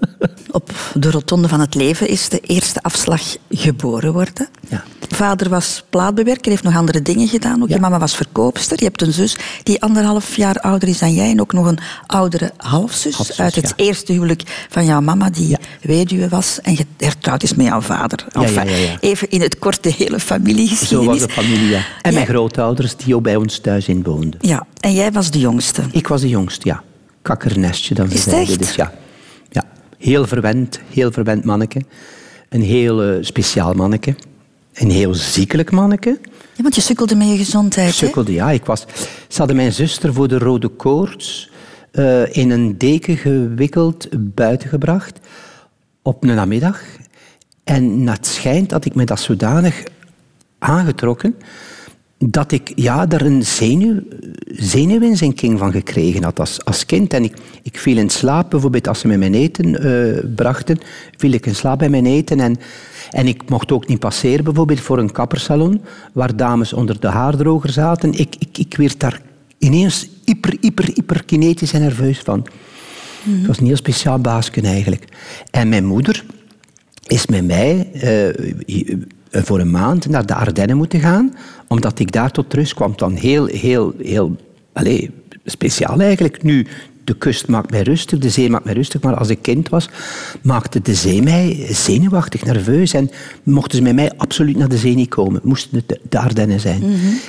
Op 0.56 0.72
de 0.94 1.10
rotonde 1.10 1.48
van 1.48 1.60
het 1.60 1.74
leven 1.74 2.08
is 2.08 2.28
de 2.28 2.40
eerste 2.40 2.82
afslag 2.82 3.36
geboren 3.50 4.12
worden. 4.12 4.48
Ja. 4.68 4.84
Vader 5.08 5.48
was 5.48 5.84
plaatbewerker, 5.90 6.50
heeft 6.50 6.62
nog 6.62 6.76
andere 6.76 7.02
dingen 7.02 7.28
gedaan. 7.28 7.62
Ook 7.62 7.68
Ja. 7.68 7.74
Je 7.74 7.80
mama 7.80 7.98
was 7.98 8.16
verkoopster. 8.16 8.78
Je 8.78 8.84
hebt 8.84 9.02
een 9.02 9.12
zus 9.12 9.36
die 9.62 9.82
anderhalf 9.82 10.36
jaar 10.36 10.54
ouder 10.54 10.88
is 10.88 10.98
dan 10.98 11.14
jij. 11.14 11.30
En 11.30 11.40
ook 11.40 11.52
nog 11.52 11.66
een 11.66 11.78
oudere 12.06 12.52
halfzus. 12.56 13.14
Halfzus, 13.14 13.40
uit 13.40 13.54
het 13.54 13.74
ja. 13.76 13.84
eerste 13.84 14.12
huwelijk 14.12 14.66
van 14.68 14.84
jouw 14.84 15.00
mama, 15.00 15.30
die 15.30 15.56
weduwe 15.82 16.28
was. 16.28 16.60
En 16.62 16.76
getrouwd 16.98 17.42
is 17.42 17.54
met 17.54 17.66
jouw 17.66 17.80
vader. 17.80 18.26
Even 19.00 19.30
in 19.30 19.40
het 19.40 19.58
kort 19.58 19.82
de 19.82 19.90
hele 19.90 20.04
Zo 20.06 20.12
was 20.12 20.22
familiegeschiedenis. 20.22 21.20
de 21.20 21.28
familie, 21.28 21.68
ja. 21.68 21.84
En 22.02 22.14
mijn 22.14 22.26
grootouders 22.26 22.96
die 22.96 23.14
ook 23.16 23.22
bij 23.22 23.36
ons 23.36 23.58
thuis 23.58 23.88
inwoonden. 23.88 24.40
Ja, 24.40 24.66
en 24.80 24.94
jij 24.94 25.12
was 25.12 25.30
de 25.30 25.38
jongste. 25.38 25.82
Ik 25.90 26.06
was 26.06 26.20
de 26.20 26.28
jongste, 26.28 26.68
ja. 26.68 26.82
Kakkernestje, 27.22 27.94
dan 27.94 28.10
ze 28.10 28.18
zeiden. 28.18 28.58
Dus 28.58 28.74
ja. 28.74 28.92
Heel 29.98 30.26
verwend, 30.26 30.81
heel 30.90 31.12
verwend 31.12 31.44
manneke. 31.44 31.81
Een 32.48 32.62
heel 32.62 33.02
eh, 33.02 33.16
speciaal 33.20 33.75
manneke. 33.75 34.14
Een 34.72 34.90
heel 34.90 35.14
ziekelijk 35.14 35.70
manneke. 35.70 36.19
Ja, 36.52 36.62
want 36.62 36.75
je 36.75 36.81
sukkelde 36.81 37.14
met 37.14 37.28
je 37.28 37.37
gezondheid. 37.37 37.87
hè? 37.87 37.93
Sukkelde, 37.93 38.32
ja. 38.32 38.50
Ik 38.50 38.64
was... 38.64 38.87
Ze 39.28 39.38
hadden 39.38 39.56
mijn 39.56 39.72
zuster 39.72 40.12
voor 40.12 40.28
de 40.28 40.38
rode 40.38 40.69
koorts 40.69 41.50
eh, 41.90 42.37
in 42.37 42.50
een 42.50 42.78
deken 42.78 43.16
gewikkeld 43.16 44.08
buiten 44.34 44.69
gebracht 44.69 45.19
op 46.02 46.22
een 46.22 46.34
namiddag. 46.34 46.81
En 47.64 48.06
het 48.06 48.26
schijnt 48.26 48.70
had 48.70 48.84
ik 48.84 48.94
me 48.94 49.04
dat 49.04 49.20
zodanig 49.20 49.82
aangetrokken 50.58 51.34
dat 52.18 52.52
ik 52.52 52.72
ja, 52.74 53.06
daar 53.06 53.20
een 53.20 53.44
zenuw, 53.44 54.00
zenuwinzinking 54.46 55.58
van 55.58 55.72
gekregen 55.72 56.22
had 56.22 56.40
als, 56.40 56.64
als 56.64 56.86
kind. 56.86 57.12
En 57.12 57.24
ik, 57.24 57.36
ik 57.62 57.78
viel 57.78 57.96
in 57.96 58.10
slaap, 58.10 58.50
bijvoorbeeld 58.50 58.88
als 58.88 58.98
ze 58.98 59.08
me 59.08 59.16
mijn 59.16 59.34
eten 59.34 59.82
eh, 59.82 60.24
brachten, 60.34 60.78
viel 61.16 61.32
ik 61.32 61.46
in 61.46 61.54
slaap 61.54 61.78
bij 61.78 61.88
mijn 61.88 62.06
eten. 62.06 62.40
En, 62.40 62.56
en 63.10 63.26
ik 63.26 63.48
mocht 63.50 63.72
ook 63.72 63.86
niet 63.86 63.98
passeren, 63.98 64.44
bijvoorbeeld 64.44 64.80
voor 64.80 64.98
een 64.98 65.12
kappersalon, 65.12 65.80
waar 66.12 66.36
dames 66.36 66.72
onder 66.72 67.00
de 67.00 67.08
haardroger 67.08 67.70
zaten. 67.70 68.12
Ik, 68.12 68.36
ik, 68.38 68.58
ik 68.58 68.76
werd 68.76 69.00
daar 69.00 69.20
ineens 69.58 70.08
hyper, 70.24 70.56
hyper, 70.60 70.90
hyper 70.94 71.24
kinetisch 71.24 71.72
en 71.72 71.80
nerveus 71.80 72.18
van. 72.18 72.46
Het 73.30 73.46
was 73.46 73.58
een 73.58 73.66
heel 73.66 73.76
speciaal 73.76 74.18
baasje 74.18 74.60
eigenlijk. 74.60 75.04
En 75.50 75.68
mijn 75.68 75.84
moeder 75.84 76.24
is 77.06 77.26
met 77.26 77.46
mij 77.46 77.88
eh, 77.92 78.94
voor 79.31 79.61
een 79.61 79.70
maand 79.70 80.08
naar 80.08 80.26
de 80.26 80.34
Ardennen 80.34 80.76
moeten 80.76 81.00
gaan, 81.00 81.34
omdat 81.67 81.99
ik 81.99 82.12
daar 82.12 82.31
tot 82.31 82.55
rust 82.55 82.75
kwam. 82.75 82.93
Dan 82.96 83.14
heel, 83.14 83.46
heel, 83.46 83.94
heel 84.02 84.37
allez, 84.73 85.08
speciaal 85.44 86.00
eigenlijk. 86.00 86.43
Nu, 86.43 86.67
de 87.05 87.17
kust 87.17 87.49
maakt 87.49 87.70
mij 87.70 87.82
rustig, 87.82 88.19
de 88.19 88.31
zee 88.31 88.50
maakt 88.50 88.64
mij 88.64 88.75
rustig, 88.75 89.00
maar 89.00 89.17
als 89.17 89.28
ik 89.28 89.43
kind 89.43 89.69
was, 89.69 89.88
maakte 90.43 90.82
de 90.82 90.94
zee 90.94 91.23
mij 91.23 91.67
zenuwachtig, 91.70 92.44
nerveus. 92.44 92.93
En 92.93 93.11
mochten 93.43 93.76
ze 93.76 93.82
met 93.82 93.94
mij 93.94 94.12
absoluut 94.17 94.56
naar 94.56 94.69
de 94.69 94.78
zee 94.78 94.94
niet 94.94 95.08
komen. 95.08 95.40
Moesten 95.44 95.76
het 95.76 95.88
de, 95.88 96.00
de 96.08 96.19
Ardennen 96.19 96.61
zijn. 96.61 96.82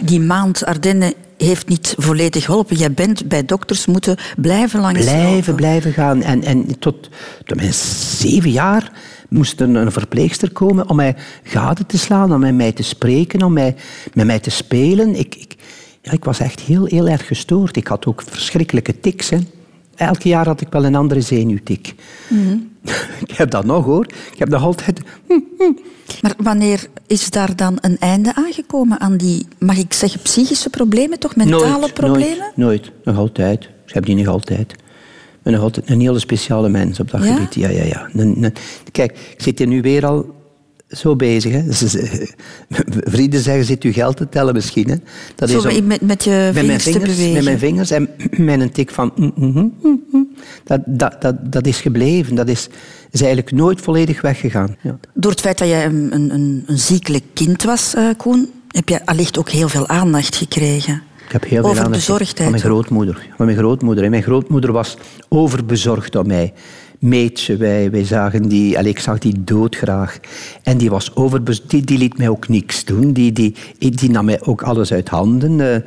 Die 0.04 0.20
maand 0.20 0.66
Ardennen 0.66 1.14
heeft 1.38 1.68
niet 1.68 1.96
volledig 1.98 2.46
geholpen. 2.46 2.78
Jij 2.78 2.92
bent 2.92 3.28
bij 3.28 3.46
dokters 3.46 3.86
moeten 3.86 4.18
blijven 4.38 4.80
langs 4.80 5.02
Blijven, 5.02 5.56
blijven 5.56 5.94
gaan. 5.94 6.22
En, 6.22 6.44
en 6.44 6.80
tot, 6.80 7.10
tot 7.46 7.58
mijn 7.58 7.74
zeven 7.74 8.52
jaar 8.52 8.92
moest 9.30 9.60
er 9.60 9.76
een 9.76 9.92
verpleegster 9.92 10.52
komen 10.52 10.90
om 10.90 10.96
mij 10.96 11.16
gade 11.44 11.86
te 11.86 11.98
slaan, 11.98 12.34
om 12.34 12.40
met 12.40 12.56
mij 12.56 12.72
te 12.72 12.84
spreken, 12.84 13.42
om 13.42 13.54
mij, 13.54 13.76
met 14.14 14.26
mij 14.26 14.40
te 14.40 14.50
spelen. 14.50 15.16
Ik, 15.16 15.36
ik, 15.36 15.56
ja, 16.02 16.12
ik 16.12 16.24
was 16.24 16.40
echt 16.40 16.60
heel, 16.60 16.86
heel 16.86 17.08
erg 17.08 17.28
gestoord. 17.28 17.76
Ik 17.76 17.88
had 17.88 18.06
ook 18.06 18.24
verschrikkelijke 18.26 19.00
tics. 19.00 19.30
Hè. 19.30 19.38
Elk 19.96 20.22
jaar 20.22 20.46
had 20.46 20.62
ik 20.62 20.68
wel 20.70 20.86
een 20.86 20.96
andere 20.96 21.22
zenuwtik. 21.22 21.96
ik 23.28 23.32
heb 23.32 23.52
dat 23.52 23.66
nog 23.66 23.86
hoor. 23.86 24.06
Ik 24.06 24.40
heb 24.40 24.50
nog 24.50 24.64
altijd... 24.64 25.02
Maar 26.22 26.34
wanneer 26.38 26.88
is 27.08 27.30
daar 27.30 27.56
dan 27.56 27.78
een 27.82 27.98
einde 27.98 28.36
aangekomen 28.36 29.00
aan 29.00 29.18
die, 29.18 29.48
mag 29.60 29.78
ik 29.78 29.94
zeggen, 29.94 30.22
psychische 30.22 30.70
problemen, 30.70 31.20
toch? 31.20 31.36
Mentale 31.36 31.80
nooit, 31.80 31.94
problemen? 31.94 32.52
Nooit, 32.56 32.56
nooit. 32.56 32.92
Nog 33.04 33.18
altijd. 33.18 33.70
Ik 33.86 33.94
heb 33.94 34.06
die 34.06 34.16
nog 34.16 34.28
altijd. 34.28 34.76
Altijd 35.56 35.90
een 35.90 36.02
hele 36.02 36.20
speciale 36.20 36.70
mens 36.70 37.00
op 37.00 37.12
dat 37.12 37.24
Ja? 37.24 37.34
gebied. 37.36 37.56
Ja, 37.56 37.70
ja, 37.70 37.84
ja. 37.84 38.10
Een- 38.14 38.44
een- 38.44 38.54
kijk, 38.92 39.12
ik 39.12 39.42
zit 39.42 39.58
hier 39.58 39.68
nu 39.68 39.82
weer 39.82 40.06
al 40.06 40.36
zo 40.88 41.16
bezig. 41.16 41.52
Hè. 41.52 41.64
Vrienden 43.12 43.40
zeggen, 43.40 43.66
zit 43.66 43.84
u 43.84 43.92
geld 43.94 44.18
te 44.18 44.30
tellen 44.30 44.54
misschien? 44.54 44.90
Hè. 44.90 44.96
Dat 45.36 45.50
Zo 45.50 45.60
om- 45.70 45.88
met, 45.88 46.02
met 46.02 46.24
je 46.24 46.52
met 46.54 46.66
mijn 46.66 46.80
vingers 46.80 46.84
te 46.84 46.92
vingers, 46.92 47.12
bewegen. 47.16 47.34
met 47.34 47.44
mijn 47.44 47.60
vingers 47.60 47.92
en 47.92 48.10
met 48.46 48.60
een 48.62 48.72
tik 48.72 48.92
van... 48.92 49.12
mm, 49.16 49.32
mm, 49.36 49.74
mm. 50.12 50.28
Dat, 50.64 50.82
dat, 50.86 51.22
dat, 51.22 51.36
dat 51.52 51.68
is 51.68 51.80
gebleven. 51.82 52.36
Dat 52.36 52.48
is, 52.48 52.68
is 53.12 53.20
eigenlijk 53.22 53.52
nooit 53.52 53.82
volledig 53.82 54.22
weggegaan. 54.22 54.76
Ja. 54.82 54.98
Door 55.14 55.32
het 55.32 55.40
feit 55.42 55.58
dat 55.58 55.68
jij 55.68 55.86
een, 55.86 56.08
een, 56.14 56.34
een, 56.34 56.64
een 56.68 56.78
ziekelijk 56.80 57.24
kind 57.34 57.64
was, 57.64 57.94
eh, 57.94 58.10
Koen, 58.18 58.50
heb 58.68 58.90
je 58.90 59.06
allicht 59.06 59.38
ook 59.40 59.50
heel 59.50 59.70
veel 59.70 59.88
aandacht 59.88 60.36
gekregen. 60.36 61.02
Ik 61.28 61.34
heb 61.34 61.44
heel 61.44 61.64
veel 61.74 61.84
aandacht 61.84 62.06
van 62.36 62.50
mijn 62.52 62.60
grootmoeder. 62.60 63.28
Van 63.38 63.46
mijn 63.46 63.58
grootmoeder. 63.58 64.04
En 64.04 64.10
mijn 64.10 64.24
grootmoeder 64.24 64.72
was 64.72 64.98
overbezorgd 65.30 66.16
om 66.16 66.28
mij. 66.28 66.54
Meetje, 67.00 67.58
wij, 67.58 67.92
wij 67.92 68.06
zagen 68.06 68.48
die, 68.48 68.78
allee, 68.78 68.92
ik 68.92 69.00
zag 69.00 69.18
die 69.18 69.44
doodgraag. 69.44 70.20
En 70.64 70.78
die 70.78 70.90
was 70.90 71.16
overbezorgd. 71.16 71.70
Die, 71.70 71.82
die 71.82 71.98
liet 71.98 72.18
mij 72.18 72.30
ook 72.30 72.48
niks 72.48 72.86
doen. 72.86 73.14
Die, 73.14 73.32
die, 73.32 73.56
die 73.80 74.10
nam 74.10 74.26
mij 74.26 74.42
ook 74.42 74.62
alles 74.62 74.94
uit 74.94 75.10
handen. 75.10 75.74
eh, 75.74 75.82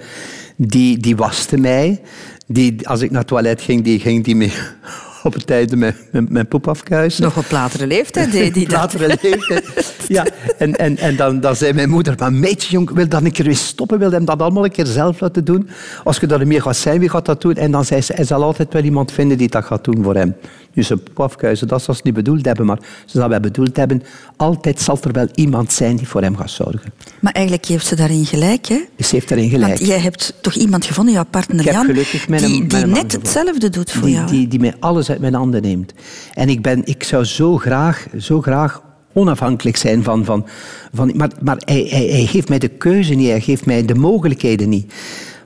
die, 0.57 0.99
die 0.99 1.17
waste 1.17 1.57
mij. 1.57 2.01
Die, 2.47 2.89
als 2.89 3.01
ik 3.01 3.11
naar 3.11 3.19
het 3.21 3.29
toilet 3.29 3.63
ging, 3.63 3.85
die 3.85 4.01
ging 4.01 4.25
die 4.25 4.37
mee 4.37 4.53
op 5.23 5.33
het 5.33 5.51
einde 5.51 5.77
mijn, 5.77 5.95
mijn, 6.13 6.27
mijn 6.31 6.49
poep 6.49 6.69
afkuisen. 6.69 7.23
Nog 7.23 7.37
op 7.37 7.51
latere 7.51 7.87
leeftijd 7.87 8.33
deed 8.33 8.55
dat. 8.71 8.71
Latere 8.71 9.19
leeftijd. 9.23 10.00
Ja, 10.17 10.27
en, 10.59 10.77
en, 10.77 10.97
en 10.97 11.17
dan, 11.17 11.41
dan 11.41 11.57
zei 11.57 11.73
mijn 11.73 11.91
moeder, 11.91 12.15
maar 12.19 12.33
meidje 12.33 12.71
jong, 12.71 12.91
wil 12.91 13.09
dat 13.09 13.23
een 13.23 13.33
keer 13.33 13.45
weer 13.45 13.57
stoppen? 13.57 13.99
Wil 13.99 14.11
hem 14.11 14.25
dat 14.25 14.41
allemaal 14.41 14.65
een 14.65 14.71
keer 14.71 14.87
zelf 14.87 15.21
laten 15.21 15.45
doen? 15.45 15.69
Als 16.05 16.19
je 16.19 16.27
er 16.27 16.47
meer 16.47 16.63
gaat 16.63 16.77
zijn, 16.77 17.01
wie 17.01 17.09
gaat 17.09 17.27
dat 17.27 17.41
doen? 17.41 17.55
En 17.55 17.71
dan 17.71 17.85
zei 17.85 18.01
ze, 18.01 18.13
hij 18.13 18.25
zal 18.25 18.43
altijd 18.43 18.73
wel 18.73 18.83
iemand 18.83 19.13
vinden 19.13 19.39
die 19.39 19.49
dat 19.49 19.65
gaat 19.65 19.85
doen 19.85 20.03
voor 20.03 20.15
hem. 20.15 20.35
Dus 20.75 20.91
een 20.91 21.03
pafkuizen, 21.15 21.69
dat 21.69 21.83
zal 21.83 21.95
ze 21.95 22.01
niet 22.05 22.15
bedoeld 22.15 22.45
hebben, 22.45 22.67
maar 22.67 22.79
ze 23.05 23.19
zal 23.19 23.29
wel 23.29 23.41
bedoeld 23.41 23.77
hebben, 23.77 24.03
altijd 24.37 24.81
zal 24.81 24.99
er 25.03 25.13
wel 25.13 25.29
iemand 25.35 25.73
zijn 25.73 25.97
die 25.97 26.09
voor 26.09 26.23
hem 26.23 26.37
gaat 26.37 26.51
zorgen. 26.51 26.93
Maar 27.21 27.33
eigenlijk 27.33 27.67
heeft 27.67 27.87
ze 27.87 27.97
daarin 27.97 28.27
gelijk, 28.27 28.67
hè? 28.67 28.81
Ze 28.99 29.15
heeft 29.15 29.29
daarin 29.29 29.51
gelijk. 29.51 29.77
Want 29.77 29.87
jij 29.87 30.01
hebt 30.01 30.35
toch 30.41 30.55
iemand 30.55 30.85
gevonden, 30.85 31.15
jouw 31.15 31.25
partner 31.31 31.65
Jan, 31.65 31.85
gelukkig 31.85 32.27
die, 32.27 32.67
die 32.67 32.87
net 32.87 33.13
hetzelfde 33.13 33.69
doet 33.69 33.91
voor 33.93 34.07
die, 34.07 34.15
jou. 34.15 34.27
Die, 34.27 34.49
die 34.49 34.61
mij 34.61 34.75
alles 34.79 35.11
uit 35.11 35.21
mijn 35.21 35.35
handen 35.35 35.63
neemt. 35.63 35.93
En 36.35 36.49
ik, 36.49 36.63
ben, 36.63 36.83
ik 36.85 37.03
zou 37.03 37.25
zo 37.25 37.57
graag, 37.57 38.07
zo 38.19 38.41
graag 38.41 38.83
onafhankelijk 39.13 39.77
zijn 39.77 40.03
van... 40.03 40.25
van, 40.25 40.47
van 40.93 41.13
maar 41.17 41.31
maar 41.43 41.63
hij, 41.65 41.87
hij, 41.91 42.07
hij 42.07 42.27
geeft 42.27 42.49
mij 42.49 42.59
de 42.59 42.69
keuze 42.69 43.15
niet, 43.15 43.29
hij 43.29 43.41
geeft 43.41 43.67
mij 43.67 43.85
de 43.85 43.95
mogelijkheden 43.95 44.69
niet. 44.69 44.93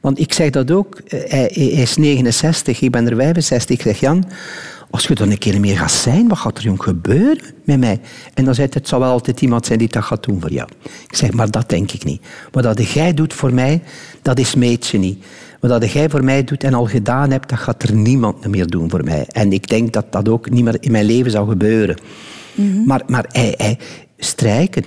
Want 0.00 0.18
ik 0.20 0.32
zeg 0.32 0.50
dat 0.50 0.70
ook, 0.70 0.94
eh, 0.94 1.20
hij, 1.30 1.50
hij 1.54 1.66
is 1.66 1.96
69, 1.96 2.80
ik 2.80 2.90
ben 2.90 3.10
er 3.10 3.16
65. 3.16 3.76
Ik 3.76 3.82
zeg, 3.82 4.00
Jan, 4.00 4.24
als 4.90 5.06
je 5.06 5.14
dan 5.14 5.30
een 5.30 5.38
keer 5.38 5.60
meer 5.60 5.78
gaat 5.78 5.92
zijn, 5.92 6.28
wat 6.28 6.38
gaat 6.38 6.58
er 6.58 6.64
jong 6.64 6.82
gebeuren 6.82 7.44
met 7.64 7.78
mij? 7.78 8.00
En 8.34 8.44
dan 8.44 8.54
zei 8.54 8.66
hij, 8.66 8.76
het 8.80 8.88
zal 8.88 9.00
wel 9.00 9.10
altijd 9.10 9.40
iemand 9.40 9.66
zijn 9.66 9.78
die 9.78 9.88
dat 9.88 10.04
gaat 10.04 10.24
doen 10.24 10.40
voor 10.40 10.52
jou. 10.52 10.68
Ik 11.08 11.16
zeg, 11.16 11.32
maar 11.32 11.50
dat 11.50 11.68
denk 11.68 11.92
ik 11.92 12.04
niet. 12.04 12.22
Wat 12.50 12.62
dat 12.62 12.90
jij 12.90 13.14
doet 13.14 13.32
voor 13.32 13.54
mij, 13.54 13.82
dat 14.22 14.38
is 14.38 14.54
meetje 14.54 14.98
niet. 14.98 15.24
Wat 15.60 15.80
dat 15.80 15.92
jij 15.92 16.10
voor 16.10 16.24
mij 16.24 16.44
doet 16.44 16.64
en 16.64 16.74
al 16.74 16.86
gedaan 16.86 17.30
hebt, 17.30 17.48
dat 17.48 17.58
gaat 17.58 17.82
er 17.82 17.94
niemand 17.94 18.46
meer 18.46 18.66
doen 18.66 18.90
voor 18.90 19.04
mij. 19.04 19.26
En 19.28 19.52
ik 19.52 19.68
denk 19.68 19.92
dat 19.92 20.12
dat 20.12 20.28
ook 20.28 20.50
niet 20.50 20.64
meer 20.64 20.76
in 20.80 20.92
mijn 20.92 21.04
leven 21.04 21.30
zou 21.30 21.48
gebeuren. 21.48 21.96
Maar, 22.86 23.02
maar 23.06 23.24
hij, 23.28 23.54
hij, 23.56 23.78
strijken 24.18 24.84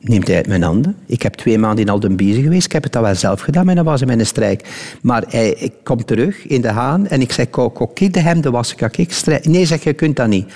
neemt 0.00 0.26
hij 0.26 0.36
uit 0.36 0.46
mijn 0.46 0.62
handen. 0.62 0.96
Ik 1.06 1.22
heb 1.22 1.34
twee 1.34 1.58
maanden 1.58 1.84
in 1.84 1.90
Aldenbieze 1.90 2.42
geweest. 2.42 2.64
Ik 2.64 2.72
heb 2.72 2.82
het 2.82 2.92
dan 2.92 3.02
wel 3.02 3.14
zelf 3.14 3.40
gedaan, 3.40 3.66
maar 3.66 3.74
dat 3.74 3.84
was 3.84 4.00
in 4.00 4.06
mijn 4.06 4.26
strijk. 4.26 4.68
Maar 5.02 5.24
hij 5.28 5.50
ik 5.50 5.72
kom 5.82 6.04
terug 6.04 6.46
in 6.46 6.60
de 6.60 6.68
haan 6.68 7.06
en 7.06 7.20
ik 7.20 7.32
zeg, 7.32 7.50
kok, 7.50 7.96
de 8.12 8.20
hemden 8.20 8.52
wassen, 8.52 8.76
kan 8.76 8.88
ik 8.96 9.12
strijken? 9.12 9.50
Nee, 9.50 9.66
zeg, 9.66 9.84
je 9.84 9.92
kunt 9.92 10.16
dat 10.16 10.28
niet. 10.28 10.52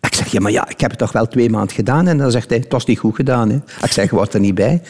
Ik 0.00 0.14
zeg, 0.14 0.26
ja, 0.26 0.40
maar 0.40 0.50
ja, 0.52 0.68
ik 0.68 0.80
heb 0.80 0.90
het 0.90 0.98
toch 0.98 1.12
wel 1.12 1.26
twee 1.28 1.50
maanden 1.50 1.74
gedaan. 1.74 2.06
En 2.08 2.18
dan 2.18 2.30
zegt 2.30 2.48
hij, 2.48 2.58
het 2.58 2.72
was 2.72 2.84
niet 2.86 2.98
goed 2.98 3.14
gedaan. 3.14 3.50
Hè. 3.50 3.56
Ik 3.82 3.92
zeg, 3.92 4.10
je 4.10 4.16
wordt 4.16 4.34
er 4.34 4.40
niet 4.40 4.54
bij. 4.54 4.82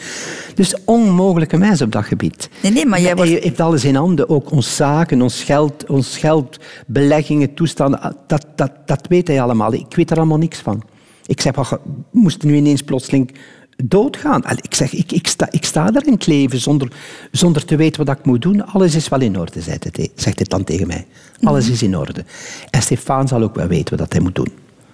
Dus 0.55 0.75
onmogelijke 0.85 1.57
mensen 1.57 1.85
op 1.85 1.91
dat 1.91 2.05
gebied. 2.05 2.49
Nee, 2.63 2.71
nee, 2.71 2.85
maar 2.85 3.01
jij 3.01 3.15
wordt- 3.15 3.31
Hij 3.31 3.39
heeft 3.43 3.59
alles 3.59 3.83
in 3.85 3.95
handen. 3.95 4.29
Ook 4.29 4.51
ons 4.51 4.75
zaken, 4.75 5.21
ons 5.21 5.43
geld, 5.43 5.85
ons 5.87 6.17
geld 6.17 6.57
beleggingen, 6.87 7.53
toestanden. 7.53 8.15
Dat, 8.27 8.45
dat, 8.55 8.71
dat 8.85 9.07
weet 9.09 9.27
hij 9.27 9.41
allemaal. 9.41 9.73
Ik 9.73 9.95
weet 9.95 10.11
er 10.11 10.17
allemaal 10.17 10.37
niks 10.37 10.57
van. 10.59 10.83
Ik 11.25 11.41
zeg, 11.41 11.55
wat, 11.55 11.79
moest 12.11 12.43
nu 12.43 12.55
ineens 12.55 12.81
plotseling 12.81 13.35
doodgaan? 13.83 14.43
Ik 14.61 14.75
zeg, 14.75 14.93
ik, 14.93 15.11
ik, 15.11 15.27
sta, 15.27 15.47
ik 15.51 15.65
sta 15.65 15.91
daar 15.91 16.05
in 16.05 16.13
het 16.13 16.27
leven 16.27 16.59
zonder, 16.59 16.91
zonder 17.31 17.65
te 17.65 17.75
weten 17.75 18.05
wat 18.05 18.17
ik 18.17 18.25
moet 18.25 18.41
doen. 18.41 18.65
Alles 18.65 18.95
is 18.95 19.09
wel 19.09 19.21
in 19.21 19.39
orde, 19.39 19.61
zegt 19.61 19.83
het, 19.83 20.09
zegt 20.15 20.39
het 20.39 20.49
dan 20.49 20.63
tegen 20.63 20.87
mij. 20.87 21.05
Alles 21.43 21.69
is 21.69 21.83
in 21.83 21.97
orde. 21.97 22.25
En 22.69 22.81
Stefan 22.81 23.27
zal 23.27 23.41
ook 23.41 23.55
wel 23.55 23.67
weten 23.67 23.97
wat 23.97 24.11
hij 24.13 24.21
moet 24.21 24.35
doen. 24.35 24.47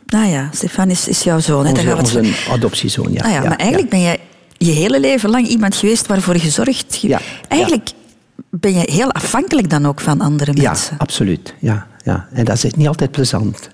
Nou 0.06 0.26
ja, 0.28 0.50
Stefan 0.54 0.90
is, 0.90 1.08
is 1.08 1.24
jouw 1.24 1.40
zoon. 1.40 1.66
hè, 1.66 1.72
daar 1.84 1.98
Onze, 1.98 2.20
het 2.20 2.48
adoptiezoon, 2.52 3.12
ja. 3.14 3.22
Ah 3.24 3.32
ja, 3.32 3.40
maar 3.42 3.58
eigenlijk 3.58 3.90
ben 3.90 4.02
jij 4.02 4.20
je 4.58 4.72
hele 4.72 5.00
leven 5.00 5.30
lang 5.30 5.48
iemand 5.48 5.76
geweest 5.76 6.08
waarvoor 6.08 6.36
je 6.38 6.50
zorgt. 6.50 6.98
Ja, 7.02 7.20
Eigenlijk 7.48 7.90
ben 8.50 8.74
je 8.74 8.92
heel 8.92 9.12
afhankelijk 9.12 9.70
dan 9.70 9.86
ook 9.86 10.02
van 10.02 10.22
andere 10.22 10.52
Ja, 10.56 10.70
mensen. 10.70 10.98
absoluut. 10.98 11.54
Ja, 11.60 11.88
ja. 12.04 12.28
En 12.32 12.46
dat 12.46 12.64
is 12.64 12.74
niet 12.74 12.88
altijd 12.88 13.12
plezant. 13.12 13.70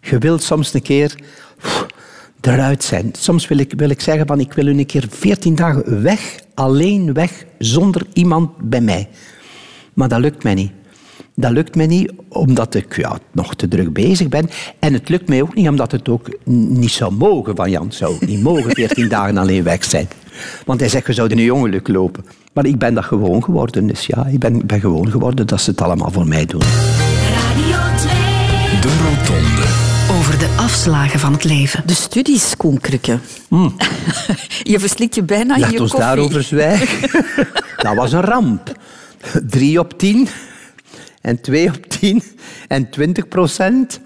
Je 0.00 0.18
wilt 0.18 0.42
soms 0.42 0.74
een 0.74 0.82
keer 0.82 1.14
pff, 1.60 1.86
eruit 2.40 2.84
zijn. 2.84 3.10
Soms 3.18 3.48
wil 3.48 3.58
ik, 3.58 3.72
wil 3.76 3.88
ik 3.90 4.00
zeggen 4.00 4.26
van 4.26 4.40
ik 4.40 4.52
wil 4.52 4.66
een 4.66 4.86
keer 4.86 5.06
veertien 5.10 5.54
dagen 5.54 6.02
weg, 6.02 6.38
alleen 6.54 7.12
weg, 7.12 7.44
zonder 7.58 8.06
iemand 8.12 8.50
bij 8.58 8.80
mij. 8.80 9.08
Maar 9.94 10.08
dat 10.08 10.20
lukt 10.20 10.42
mij 10.42 10.54
niet. 10.54 10.72
Dat 11.34 11.50
lukt 11.50 11.74
mij 11.74 11.86
niet 11.86 12.12
omdat 12.28 12.74
ik 12.74 12.96
ja, 12.96 13.18
nog 13.32 13.54
te 13.54 13.68
druk 13.68 13.92
bezig 13.92 14.28
ben. 14.28 14.50
En 14.78 14.92
het 14.92 15.08
lukt 15.08 15.28
mij 15.28 15.42
ook 15.42 15.54
niet 15.54 15.68
omdat 15.68 15.92
het 15.92 16.08
ook 16.08 16.38
niet 16.44 16.90
zou 16.90 17.12
mogen 17.12 17.56
van 17.56 17.70
Jan. 17.70 17.92
Zou 17.92 18.14
ook 18.14 18.26
niet 18.26 18.42
mogen 18.42 18.70
14 18.76 19.08
dagen 19.08 19.38
alleen 19.38 19.62
weg 19.62 19.84
zijn. 19.84 20.08
Want 20.66 20.80
hij 20.80 20.88
zegt, 20.88 21.06
we 21.06 21.12
zouden 21.12 21.38
een 21.38 21.52
ongeluk 21.52 21.88
lopen. 21.88 22.24
Maar 22.52 22.66
ik 22.66 22.78
ben 22.78 22.94
dat 22.94 23.04
gewoon 23.04 23.44
geworden. 23.44 23.86
Dus 23.86 24.06
ja, 24.06 24.26
ik 24.26 24.38
ben, 24.38 24.66
ben 24.66 24.80
gewoon 24.80 25.10
geworden 25.10 25.46
dat 25.46 25.60
ze 25.60 25.70
het 25.70 25.80
allemaal 25.80 26.10
voor 26.10 26.26
mij 26.26 26.46
doen. 26.46 26.60
Radio 26.60 27.76
2. 27.96 28.12
De 28.80 28.88
Rotonde. 29.02 29.90
Over 30.18 30.38
de 30.38 30.54
afslagen 30.56 31.20
van 31.20 31.32
het 31.32 31.44
leven. 31.44 31.82
De 31.86 31.94
studies, 31.94 32.56
Koen 32.56 32.80
Krukke. 32.80 33.18
je 34.72 34.78
verslikt 34.78 35.14
je 35.14 35.22
bijna 35.22 35.54
in 35.54 35.60
Laat 35.60 35.72
je 35.72 35.80
ons 35.80 35.90
koffie. 35.90 36.08
daarover 36.08 36.42
zwijgen. 36.42 37.10
dat 37.76 37.94
was 37.94 38.12
een 38.12 38.20
ramp. 38.20 38.72
Drie 39.46 39.78
op 39.78 39.98
tien 39.98 40.28
en 41.22 41.40
twee 41.40 41.68
op 41.68 41.86
tien 41.86 42.22
en 42.68 42.90
twintig 42.90 43.28
procent. 43.28 44.00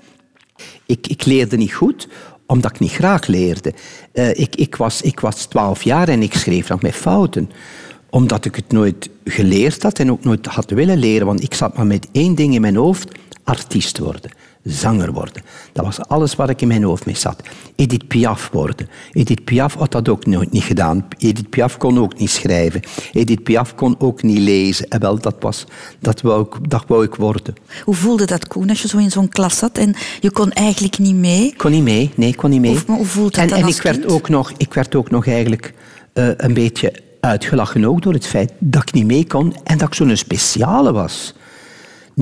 Ik, 0.87 1.06
ik 1.06 1.25
leerde 1.25 1.56
niet 1.56 1.75
goed, 1.75 2.08
omdat 2.46 2.70
ik 2.70 2.78
niet 2.78 2.92
graag 2.92 3.26
leerde. 3.26 3.75
Eh, 4.12 4.38
ik, 4.38 4.56
ik, 4.56 4.76
was, 4.76 5.02
ik 5.02 5.20
was 5.20 5.46
twaalf 5.46 5.82
jaar 5.82 6.08
en 6.08 6.23
ik 6.23 6.35
schreef 6.35 6.68
nog 6.68 6.82
met 6.82 6.94
fouten. 6.94 7.50
Omdat 8.11 8.44
ik 8.44 8.54
het 8.54 8.73
nooit 8.73 9.11
geleerd 9.25 9.82
had 9.82 9.99
en 9.99 10.11
ook 10.11 10.25
nooit 10.25 10.46
had 10.46 10.70
willen 10.70 10.99
leren. 10.99 11.26
Want 11.26 11.42
ik 11.42 11.54
zat 11.54 11.76
maar 11.76 11.87
met 11.87 12.08
één 12.12 12.35
ding 12.35 12.54
in 12.54 12.61
mijn 12.61 12.76
hoofd. 12.76 13.18
Artiest 13.44 13.99
worden. 13.99 14.30
Zanger 14.68 15.12
worden. 15.12 15.42
Dat 15.73 15.85
was 15.85 15.99
alles 16.08 16.35
waar 16.37 16.50
ik 16.50 16.61
in 16.62 16.68
mijn 16.68 16.82
hoofd 16.82 17.06
mee 17.06 17.16
zat. 17.16 17.42
Edith 17.76 18.06
Piaf 18.08 18.49
worden. 18.52 18.88
Edith 19.12 19.44
Piaf 19.44 19.75
had 19.75 19.92
dat 19.92 20.08
ook 20.08 20.26
nooit 20.26 20.52
niet 20.52 20.62
gedaan. 20.62 21.06
Edith 21.18 21.50
Piaf 21.50 21.76
kon 21.76 21.99
ook 21.99 22.18
niet 22.18 22.30
schrijven. 22.30 22.80
Edith 23.12 23.42
Piaf 23.42 23.75
kon 23.75 23.94
ook 23.99 24.23
niet 24.23 24.38
lezen. 24.38 24.88
En 24.88 25.00
wel, 25.00 25.18
dat, 25.20 25.37
was, 25.40 25.64
dat, 26.00 26.20
wou 26.20 26.42
ik, 26.46 26.70
dat 26.70 26.85
wou 26.87 27.04
ik 27.04 27.14
worden. 27.14 27.54
Hoe 27.85 27.94
voelde 27.94 28.25
dat, 28.25 28.49
Koen, 28.49 28.68
als 28.68 28.82
je 28.82 28.88
zo 28.88 28.99
in 28.99 29.11
zo'n 29.11 29.28
klas 29.28 29.58
zat 29.58 29.78
en 29.78 29.94
je 30.20 30.30
kon 30.30 30.52
eigenlijk 30.52 30.99
niet 30.99 31.14
mee? 31.16 31.46
Ik 31.46 31.56
kon 31.58 31.70
niet 31.70 31.82
mee. 31.82 32.11
Nee, 32.16 32.28
ik 32.28 32.37
kon 32.37 32.50
niet 32.50 32.61
mee. 32.61 32.70
Hoe- 32.70 32.82
maar 32.87 32.96
hoe 32.96 33.06
voelt 33.06 33.35
dat 33.35 33.42
en 33.42 33.49
dan 33.49 33.58
en 33.58 33.64
als 33.64 33.76
ik 33.76 33.82
werd, 33.82 34.06
ook 34.06 34.28
nog, 34.28 34.52
ik 34.56 34.75
werd 34.75 34.94
ook 34.94 35.11
nog 35.11 35.26
eigenlijk 35.26 35.75
eh, 36.12 36.28
een 36.37 36.54
beetje 36.54 36.92
uitgelachen 37.20 37.85
ook 37.85 38.02
door 38.02 38.12
het 38.12 38.26
feit 38.26 38.52
dat 38.58 38.82
ik 38.82 38.92
niet 38.92 39.06
mee 39.06 39.26
kon 39.26 39.54
en 39.64 39.78
dat 39.78 39.88
ik 39.88 39.94
zo'n 39.94 40.16
speciale 40.16 40.92
was. 40.92 41.35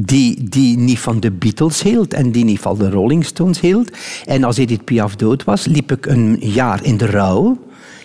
Die, 0.01 0.49
die 0.49 0.79
niet 0.79 0.99
van 0.99 1.21
de 1.21 1.31
Beatles 1.31 1.83
hield 1.83 2.15
en 2.15 2.33
die 2.33 2.45
niet 2.45 2.61
van 2.61 2.79
de 2.79 2.91
Rolling 2.91 3.25
Stones 3.25 3.61
hield. 3.61 3.91
En 4.25 4.45
als 4.45 4.57
Edith 4.57 4.85
Piaf 4.85 5.17
dood 5.17 5.45
was, 5.45 5.65
liep 5.65 5.93
ik 5.93 6.07
een 6.07 6.37
jaar 6.41 6.85
in 6.85 6.97
de 6.97 7.07
rouw. 7.07 7.59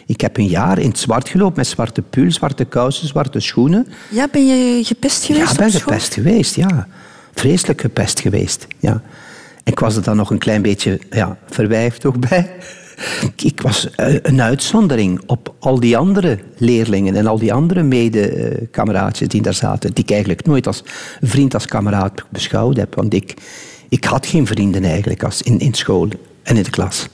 Ik 0.06 0.22
heb 0.22 0.38
een 0.38 0.48
jaar 0.48 0.80
in 0.80 0.90
het 0.90 0.98
zwart 0.98 1.30
gelopen 1.30 1.56
met 1.56 1.68
zwarte 1.68 2.02
pull, 2.02 2.32
zwarte 2.32 2.66
kousen, 2.66 3.08
zwarte 3.08 3.40
schoenen. 3.40 3.88
Ja, 4.10 4.28
ben 4.32 4.48
je 4.48 4.84
gepest 4.84 5.24
geweest 5.24 5.52
Ja, 5.52 5.58
ben 5.58 5.72
gepest 5.72 6.14
geweest, 6.14 6.56
ja. 6.56 6.88
Vreselijk 7.34 7.82
gepest 7.82 8.20
geweest, 8.20 8.68
ja. 8.80 9.02
En 9.64 9.72
ik 9.72 9.80
was 9.80 9.96
er 9.96 10.04
dan 10.04 10.16
nog 10.16 10.30
een 10.32 10.38
klein 10.38 10.62
beetje 10.62 11.00
ja, 11.10 11.38
verwijfd 11.50 12.06
ook 12.06 12.30
bij. 12.30 12.56
Ik 13.36 13.62
was 13.62 13.90
eh, 13.90 14.16
een 14.22 14.42
uitzondering 14.42 15.22
op 15.26 15.54
al 15.60 15.80
die 15.80 15.98
andere 15.98 16.40
leerlingen 16.58 17.16
en 17.16 17.28
al 17.28 17.40
die 17.40 17.54
andere 17.54 17.84
mede-kameraadjes 17.84 19.28
die 19.28 19.42
daar 19.42 19.54
zaten, 19.54 19.94
die 19.94 20.04
ik 20.04 20.12
eigenlijk 20.12 20.46
nooit 20.46 20.68
als 20.68 20.84
vriend, 21.22 21.54
als 21.54 21.66
kameraad 21.66 22.24
beschouwd 22.30 22.78
heb. 22.78 22.96
Want 22.96 23.14
ik, 23.14 23.34
ik 23.90 24.04
had 24.04 24.26
geen 24.26 24.48
vrienden 24.48 24.84
eigenlijk 24.84 25.24
als 25.24 25.42
in, 25.42 25.60
in 25.60 25.74
school 25.74 26.08
en 26.44 26.58
in 26.58 26.64
de 26.64 26.70
klas. 26.70 27.08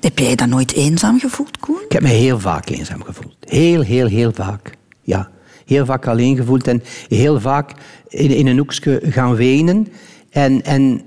Heb 0.00 0.18
jij 0.18 0.30
je 0.30 0.36
dan 0.36 0.48
nooit 0.48 0.72
eenzaam 0.72 1.20
gevoeld, 1.20 1.58
Koen? 1.58 1.80
Ik 1.84 1.92
heb 1.92 2.02
me 2.02 2.08
heel 2.08 2.40
vaak 2.40 2.68
eenzaam 2.68 3.02
gevoeld. 3.02 3.36
Heel, 3.40 3.80
heel, 3.80 4.06
heel 4.06 4.32
vaak. 4.32 4.72
Ja. 5.02 5.30
Heel 5.66 5.84
vaak 5.84 6.06
alleen 6.06 6.36
gevoeld 6.36 6.68
en 6.68 6.82
heel 7.08 7.40
vaak 7.40 7.72
in, 8.08 8.30
in 8.30 8.46
een 8.46 8.58
hoekje 8.58 9.00
gaan 9.04 9.34
wenen. 9.34 9.88
En, 10.30 10.64
en 10.64 11.02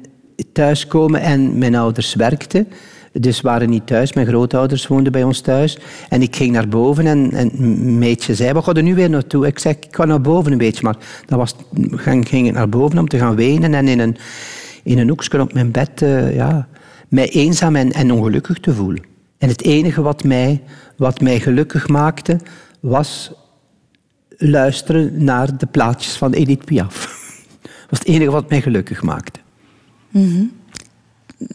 thuiskomen 0.53 1.21
en 1.21 1.57
mijn 1.57 1.75
ouders 1.75 2.13
werkten. 2.13 2.67
Dus 3.11 3.41
waren 3.41 3.69
niet 3.69 3.87
thuis. 3.87 4.13
Mijn 4.13 4.27
grootouders 4.27 4.87
woonden 4.87 5.11
bij 5.11 5.23
ons 5.23 5.41
thuis. 5.41 5.77
En 6.09 6.21
ik 6.21 6.35
ging 6.35 6.51
naar 6.51 6.67
boven 6.67 7.05
en, 7.05 7.31
en 7.31 7.51
een 7.57 7.97
meidje 7.97 8.35
zei, 8.35 8.53
waar 8.53 8.63
ga 8.63 8.71
je 8.75 8.81
nu 8.81 8.95
weer 8.95 9.09
naartoe? 9.09 9.47
Ik 9.47 9.59
zei, 9.59 9.75
ik 9.79 9.95
ga 9.95 10.05
naar 10.05 10.21
boven 10.21 10.51
een 10.51 10.57
beetje. 10.57 10.83
Maar 10.83 10.97
dan 11.25 11.37
was, 11.37 11.55
ging, 11.91 12.27
ging 12.27 12.47
ik 12.47 12.53
naar 12.53 12.69
boven 12.69 12.99
om 12.99 13.07
te 13.07 13.17
gaan 13.17 13.35
wenen 13.35 13.73
en 13.73 13.87
in 13.87 13.99
een, 13.99 14.17
in 14.83 14.97
een 14.97 15.09
hoekje 15.09 15.41
op 15.41 15.53
mijn 15.53 15.71
bed 15.71 16.01
eh, 16.01 16.35
ja, 16.35 16.67
mij 17.07 17.29
eenzaam 17.29 17.75
en, 17.75 17.91
en 17.91 18.11
ongelukkig 18.11 18.59
te 18.59 18.73
voelen. 18.73 19.03
En 19.37 19.49
het 19.49 19.63
enige 19.63 20.01
wat 20.01 20.23
mij, 20.23 20.61
wat 20.97 21.21
mij 21.21 21.39
gelukkig 21.39 21.87
maakte, 21.87 22.39
was 22.79 23.31
luisteren 24.37 25.23
naar 25.23 25.57
de 25.57 25.65
plaatjes 25.65 26.17
van 26.17 26.33
Edith 26.33 26.65
Piaf. 26.65 26.93
Dat 27.61 27.89
was 27.89 27.99
het 27.99 28.07
enige 28.07 28.31
wat 28.31 28.49
mij 28.49 28.61
gelukkig 28.61 29.03
maakte. 29.03 29.39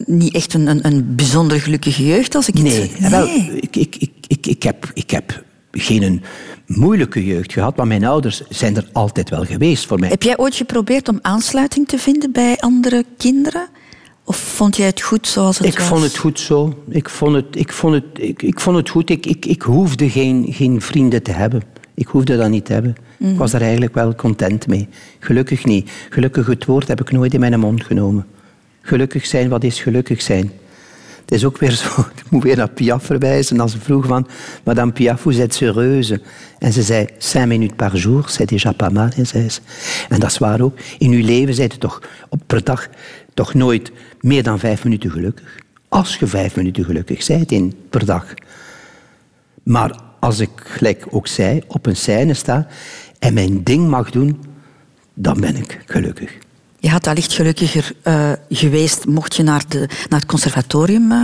Niet 0.05 0.33
echt 0.33 0.53
een, 0.53 0.67
een, 0.67 0.85
een 0.85 1.15
bijzonder 1.15 1.61
gelukkige 1.61 2.05
jeugd, 2.05 2.35
als 2.35 2.47
ik 2.47 2.53
Nee, 2.61 2.91
het... 2.97 3.09
wel, 3.09 3.27
ik, 3.55 3.75
ik, 3.75 3.95
ik, 3.95 4.11
ik, 4.27 4.47
ik, 4.47 4.63
heb, 4.63 4.91
ik 4.93 5.11
heb 5.11 5.43
geen 5.71 6.03
een 6.03 6.21
moeilijke 6.65 7.25
jeugd 7.25 7.53
gehad, 7.53 7.77
maar 7.77 7.87
mijn 7.87 8.05
ouders 8.05 8.41
zijn 8.49 8.75
er 8.75 8.89
altijd 8.91 9.29
wel 9.29 9.45
geweest 9.45 9.85
voor 9.85 9.99
mij. 9.99 10.09
Heb 10.09 10.23
jij 10.23 10.37
ooit 10.37 10.55
geprobeerd 10.55 11.09
om 11.09 11.19
aansluiting 11.21 11.87
te 11.87 11.97
vinden 11.97 12.31
bij 12.31 12.57
andere 12.59 13.05
kinderen? 13.17 13.67
Of 14.23 14.37
vond 14.37 14.77
jij 14.77 14.85
het 14.85 15.01
goed 15.01 15.27
zoals 15.27 15.57
het 15.57 15.67
ik 15.67 15.77
was? 15.77 15.87
vond 15.87 16.01
het 16.03 16.17
goed 16.17 16.39
zo. 16.39 16.83
Ik 16.89 17.09
vond 17.09 17.35
het, 17.35 17.45
ik 17.51 17.71
vond 17.71 17.93
het, 17.93 18.03
ik, 18.13 18.41
ik 18.41 18.59
vond 18.59 18.77
het 18.77 18.89
goed. 18.89 19.09
Ik, 19.09 19.25
ik, 19.25 19.45
ik 19.45 19.61
hoefde 19.61 20.09
geen, 20.09 20.45
geen 20.49 20.81
vrienden 20.81 21.23
te 21.23 21.31
hebben. 21.31 21.61
Ik 21.93 22.07
hoefde 22.07 22.37
dat 22.37 22.49
niet 22.49 22.65
te 22.65 22.73
hebben. 22.73 22.95
Ik 23.19 23.37
was 23.37 23.51
daar 23.51 23.61
eigenlijk 23.61 23.93
wel 23.93 24.15
content 24.15 24.67
mee. 24.67 24.87
Gelukkig 25.19 25.65
niet. 25.65 25.89
Gelukkig 26.09 26.47
het 26.47 26.65
woord 26.65 26.87
heb 26.87 27.01
ik 27.01 27.11
nooit 27.11 27.33
in 27.33 27.39
mijn 27.39 27.59
mond 27.59 27.83
genomen. 27.83 28.25
Gelukkig 28.87 29.25
zijn, 29.25 29.49
wat 29.49 29.63
is 29.63 29.81
gelukkig 29.81 30.21
zijn? 30.21 30.51
Het 31.21 31.31
is 31.31 31.45
ook 31.45 31.57
weer 31.57 31.71
zo, 31.81 31.87
ik 32.15 32.29
moet 32.29 32.43
weer 32.43 32.57
naar 32.57 32.69
Piaf 32.69 33.03
verwijzen. 33.03 33.59
Als 33.59 33.71
ze 33.71 33.79
vroeg 33.79 34.05
van, 34.05 34.27
Madame 34.63 34.91
Piaf, 34.91 35.21
vous 35.21 35.37
êtes 35.37 35.59
heureuse? 35.59 36.21
En 36.59 36.73
ze 36.73 36.81
zei, 36.81 37.07
cinq 37.17 37.47
minutes 37.47 37.75
par 37.75 37.95
jour, 37.95 38.29
c'est 38.29 38.51
déjà 38.51 38.75
pas 38.75 38.91
mal, 38.91 39.09
zei 39.21 39.49
ze. 39.49 39.59
En 40.09 40.19
dat 40.19 40.31
is 40.31 40.37
waar 40.37 40.61
ook. 40.61 40.77
In 40.97 41.11
uw 41.11 41.25
leven 41.25 41.53
zijt 41.53 41.73
u 41.73 41.77
toch 41.77 42.01
op 42.29 42.41
per 42.45 42.63
dag 42.63 42.87
toch 43.33 43.53
nooit 43.53 43.91
meer 44.21 44.43
dan 44.43 44.59
vijf 44.59 44.83
minuten 44.83 45.11
gelukkig. 45.11 45.59
Als 45.87 46.17
je 46.17 46.27
vijf 46.27 46.55
minuten 46.55 46.85
gelukkig 46.85 47.23
zijt 47.23 47.51
in 47.51 47.73
per 47.89 48.05
dag. 48.05 48.33
Maar 49.63 49.99
als 50.19 50.39
ik, 50.39 50.49
gelijk 50.63 51.05
ook 51.09 51.27
zei, 51.27 51.61
op 51.67 51.85
een 51.85 51.95
scène 51.95 52.33
sta 52.33 52.67
en 53.19 53.33
mijn 53.33 53.63
ding 53.63 53.87
mag 53.87 54.11
doen, 54.11 54.43
dan 55.13 55.39
ben 55.39 55.55
ik 55.55 55.81
gelukkig. 55.85 56.37
Je 56.85 56.91
had 56.91 57.07
allicht 57.07 57.33
gelukkiger 57.33 57.91
eh, 58.01 58.31
geweest 58.49 59.05
mocht 59.05 59.35
je 59.35 59.43
naar, 59.43 59.63
de, 59.67 59.77
naar 60.09 60.19
het 60.19 60.25
conservatorium 60.29 61.11
eh, 61.11 61.17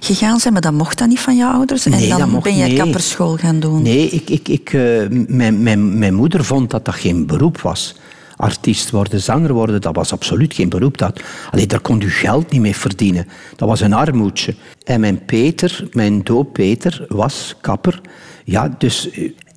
gegaan 0.00 0.40
zijn, 0.40 0.52
maar 0.52 0.62
dat 0.62 0.72
mocht 0.72 0.98
dan 0.98 1.08
niet 1.08 1.20
van 1.20 1.36
je 1.36 1.46
ouders. 1.46 1.84
en 1.84 1.90
Nee, 1.90 2.08
dan 2.08 2.30
mocht 2.30 2.44
ben 2.44 2.56
je 2.56 2.64
niet. 2.64 2.78
kapperschool 2.78 3.36
gaan 3.36 3.60
doen. 3.60 3.82
Nee, 3.82 4.08
ik, 4.08 4.30
ik, 4.30 4.48
ik, 4.48 4.72
eh, 4.72 4.80
mijn, 5.26 5.62
mijn, 5.62 5.98
mijn 5.98 6.14
moeder 6.14 6.44
vond 6.44 6.70
dat 6.70 6.84
dat 6.84 6.94
geen 6.94 7.26
beroep 7.26 7.60
was. 7.60 7.96
Artiest 8.36 8.90
worden, 8.90 9.20
zanger 9.20 9.52
worden, 9.52 9.80
dat 9.80 9.94
was 9.94 10.12
absoluut 10.12 10.54
geen 10.54 10.68
beroep. 10.68 10.98
Dat, 10.98 11.20
allee, 11.50 11.66
daar 11.66 11.80
kon 11.80 12.00
u 12.00 12.10
geld 12.10 12.50
niet 12.50 12.60
mee 12.60 12.76
verdienen. 12.76 13.28
Dat 13.56 13.68
was 13.68 13.80
een 13.80 13.92
armoedje. 13.92 14.54
En 14.84 15.00
mijn 15.00 15.24
Peter, 15.24 15.88
mijn 15.92 16.22
doop 16.22 16.52
Peter, 16.52 17.04
was 17.08 17.54
kapper. 17.60 18.00
Ja, 18.44 18.74
dus... 18.78 19.08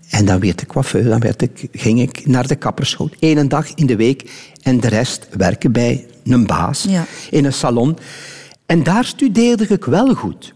En 0.10 0.26
dan 0.26 0.40
werd 0.40 0.62
ik 0.62 0.68
coiffeur, 0.68 1.04
dan 1.04 1.20
werd 1.20 1.42
ik, 1.42 1.68
ging 1.72 2.02
ik 2.02 2.28
naar 2.28 2.48
de 2.48 2.56
kapperschool. 2.56 3.10
Eén 3.20 3.48
dag 3.50 3.74
in 3.74 3.86
de 3.86 3.96
week 3.96 4.32
en 4.62 4.80
de 4.80 4.88
rest 4.88 5.28
werken 5.38 5.72
bij 5.72 6.06
een 6.24 6.46
baas 6.48 6.84
Ja. 6.90 7.06
in 7.32 7.46
een 7.46 7.54
salon. 7.54 7.98
En 8.66 8.84
daar 8.84 9.06
studeerde 9.06 9.66
ik 9.68 9.86
wel 9.86 10.14
goed. 10.16 10.54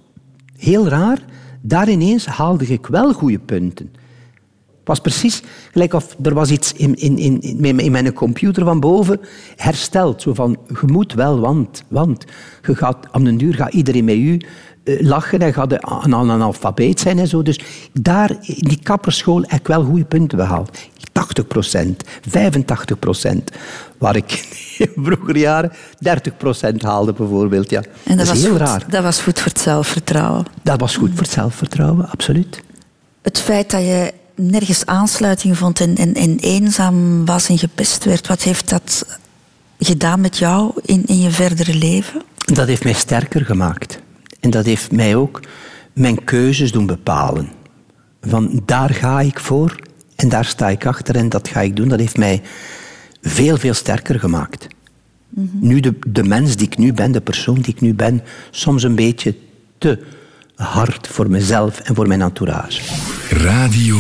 Heel 0.58 0.88
raar, 0.88 1.20
daar 1.62 1.90
ineens 1.90 2.26
haalde 2.26 2.66
ik 2.66 2.88
wel 2.88 3.14
goede 3.14 3.40
punten. 3.40 3.90
Het 4.80 4.90
was 4.90 5.00
precies 5.00 5.42
gelijk 5.72 5.94
of 5.94 6.16
er 6.24 6.34
was 6.34 6.52
iets 6.52 6.74
in, 6.74 6.96
in, 6.96 7.18
in, 7.18 7.42
in, 7.42 7.60
mijn- 7.62 7.80
in 7.80 7.92
mijn 7.92 8.14
computer 8.14 8.64
van 8.66 8.80
boven 8.80 9.20
hersteld. 9.56 10.22
Zo 10.22 10.34
van, 10.34 10.58
je 10.68 10.88
moet 10.88 11.14
wel, 11.14 11.40
want, 11.40 11.84
want 11.88 12.26
je 12.68 12.76
gaat, 12.76 13.08
aan 13.12 13.24
den 13.24 13.38
duur 13.38 13.54
gaat 13.54 13.74
iedereen 13.74 14.06
met 14.06 14.16
u 14.16 14.42
lachen 14.84 15.40
en 15.40 15.54
gaat 15.54 15.72
een 15.72 16.16
analfabeet 16.16 17.00
zijn 17.00 17.20
en 17.20 17.28
zo. 17.28 17.42
Dus 17.42 17.60
daar, 17.94 18.30
in 18.42 18.68
die 18.68 18.80
kapperschool, 18.84 19.44
heb 19.48 19.60
ik 19.60 19.68
wel 19.68 19.84
goede 19.84 20.06
punten 20.06 20.38
behaald. 20.38 20.78
80 21.12 21.48
procent, 21.48 22.04
85 22.28 23.00
procent. 23.00 23.52
Waar 23.98 24.16
ik 24.16 24.32
in 24.78 24.92
vroeger 25.04 25.38
jaren 25.38 25.72
30 26.00 26.38
procent 26.38 26.82
haalde 26.82 27.14
bijvoorbeeld. 27.14 27.70
Ja. 27.70 27.82
En 28.04 28.18
dat, 28.18 28.28
was 28.28 28.42
heel 28.42 28.50
goed, 28.50 28.60
raar. 28.60 28.86
dat 28.90 29.04
was 29.04 29.22
goed 29.22 29.40
voor 29.40 29.52
het 29.52 29.62
zelfvertrouwen. 29.62 30.46
Dat 30.64 30.80
was 30.80 30.96
goed 30.96 31.10
voor 31.10 31.22
het 31.22 31.32
zelfvertrouwen, 31.32 32.10
absoluut. 32.10 32.64
Het 33.22 33.40
feit 33.40 33.72
dat 33.72 33.82
je 33.82 34.14
nergens 34.36 34.86
aansluiting 34.86 35.58
vond 35.58 35.80
en, 35.80 35.96
en, 35.96 36.14
en 36.14 36.38
eenzaam 36.40 37.26
was 37.26 37.50
en 37.50 37.58
gepest 37.58 38.04
werd, 38.04 38.28
wat 38.28 38.42
heeft 38.42 38.70
dat 38.70 39.06
gedaan 39.80 40.22
met 40.22 40.38
jou 40.38 40.72
in, 40.82 41.04
in 41.06 41.20
je 41.20 41.32
verdere 41.32 41.74
leven? 41.74 42.22
Dat 42.38 42.68
heeft 42.68 42.84
mij 42.84 42.94
sterker 42.94 43.46
gemaakt. 43.46 44.00
En 44.42 44.50
dat 44.50 44.66
heeft 44.66 44.92
mij 44.92 45.16
ook 45.16 45.40
mijn 45.94 46.24
keuzes 46.24 46.72
doen 46.72 46.86
bepalen. 46.86 47.50
Van 48.22 48.62
daar 48.66 48.90
ga 48.90 49.22
ik 49.22 49.40
voor 49.40 49.76
en 50.16 50.30
daar 50.30 50.46
sta 50.46 50.70
ik 50.70 50.86
achter 50.86 51.16
en 51.16 51.30
dat 51.30 51.48
ga 51.48 51.62
ik 51.62 51.76
doen. 51.76 51.88
Dat 51.88 52.00
heeft 52.00 52.18
mij 52.18 52.42
veel, 53.22 53.58
veel 53.58 53.74
sterker 53.74 54.20
gemaakt. 54.20 54.68
Nu 55.60 55.80
de, 55.80 56.00
de 56.08 56.24
mens 56.24 56.56
die 56.56 56.68
ik 56.68 56.78
nu 56.78 56.94
ben, 56.94 57.12
de 57.12 57.22
persoon 57.22 57.56
die 57.56 57.74
ik 57.74 57.82
nu 57.82 57.94
ben, 57.94 58.24
soms 58.52 58.84
een 58.84 58.96
beetje 58.96 59.36
te 59.78 60.00
hard 60.56 61.08
voor 61.08 61.30
mezelf 61.30 61.80
en 61.80 61.96
voor 61.96 62.08
mijn 62.08 62.22
entourage. 62.22 62.82
Radio 63.30 63.98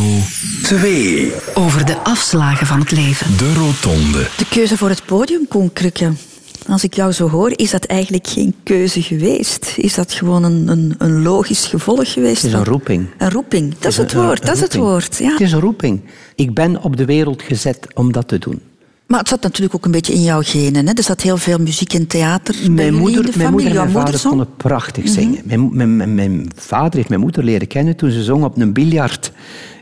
2. 0.63 1.31
Over 1.53 1.85
de 1.85 1.97
afslagen 1.97 2.67
van 2.67 2.79
het 2.79 2.91
leven. 2.91 3.37
De 3.37 3.53
Rotonde. 3.53 4.27
De 4.37 4.45
keuze 4.49 4.77
voor 4.77 4.89
het 4.89 5.05
podium, 5.05 5.47
Koen 5.47 5.73
Krukke. 5.73 6.11
Als 6.67 6.83
ik 6.83 6.93
jou 6.93 7.11
zo 7.11 7.29
hoor, 7.29 7.51
is 7.55 7.71
dat 7.71 7.85
eigenlijk 7.85 8.27
geen 8.27 8.55
keuze 8.63 9.01
geweest. 9.01 9.73
Is 9.77 9.93
dat 9.93 10.13
gewoon 10.13 10.43
een, 10.43 10.67
een, 10.67 10.95
een 10.97 11.21
logisch 11.21 11.65
gevolg 11.65 12.13
geweest? 12.13 12.41
Het 12.41 12.51
is 12.51 12.57
een 12.57 12.65
roeping. 12.65 13.07
Een 13.17 13.31
roeping, 13.31 13.73
dat 13.79 13.91
is 13.91 13.97
het 13.97 14.13
woord. 14.13 14.45
Dat 14.45 14.55
is 14.55 14.61
het 14.61 14.75
woord, 14.75 15.17
ja. 15.17 15.31
Het 15.31 15.41
is 15.41 15.51
een 15.51 15.59
roeping. 15.59 16.01
Ik 16.35 16.53
ben 16.53 16.83
op 16.83 16.97
de 16.97 17.05
wereld 17.05 17.41
gezet 17.41 17.87
om 17.93 18.11
dat 18.11 18.27
te 18.27 18.37
doen. 18.37 18.61
Maar 19.11 19.19
het 19.19 19.29
zat 19.29 19.41
natuurlijk 19.41 19.75
ook 19.75 19.85
een 19.85 19.91
beetje 19.91 20.13
in 20.13 20.23
jouw 20.23 20.41
genen. 20.41 20.87
Hè? 20.87 20.93
Er 20.93 21.03
zat 21.03 21.21
heel 21.21 21.37
veel 21.37 21.57
muziek 21.57 21.93
en 21.93 22.07
theater 22.07 22.71
Mijn 22.71 22.93
moeder, 22.93 23.25
in 23.25 23.31
de 23.31 23.37
mijn 23.37 23.51
moeder 23.51 23.69
en 23.69 23.75
mijn 23.77 23.91
vader 23.91 24.21
konden 24.27 24.47
prachtig 24.57 25.07
zingen. 25.07 25.41
Mijn, 25.43 25.75
mijn, 25.75 25.95
mijn, 25.95 26.15
mijn 26.15 26.51
vader 26.55 26.95
heeft 26.95 27.09
mijn 27.09 27.21
moeder 27.21 27.43
leren 27.43 27.67
kennen 27.67 27.95
toen 27.95 28.11
ze 28.11 28.23
zong 28.23 28.43
op 28.43 28.57
een 28.57 28.73
biljart 28.73 29.31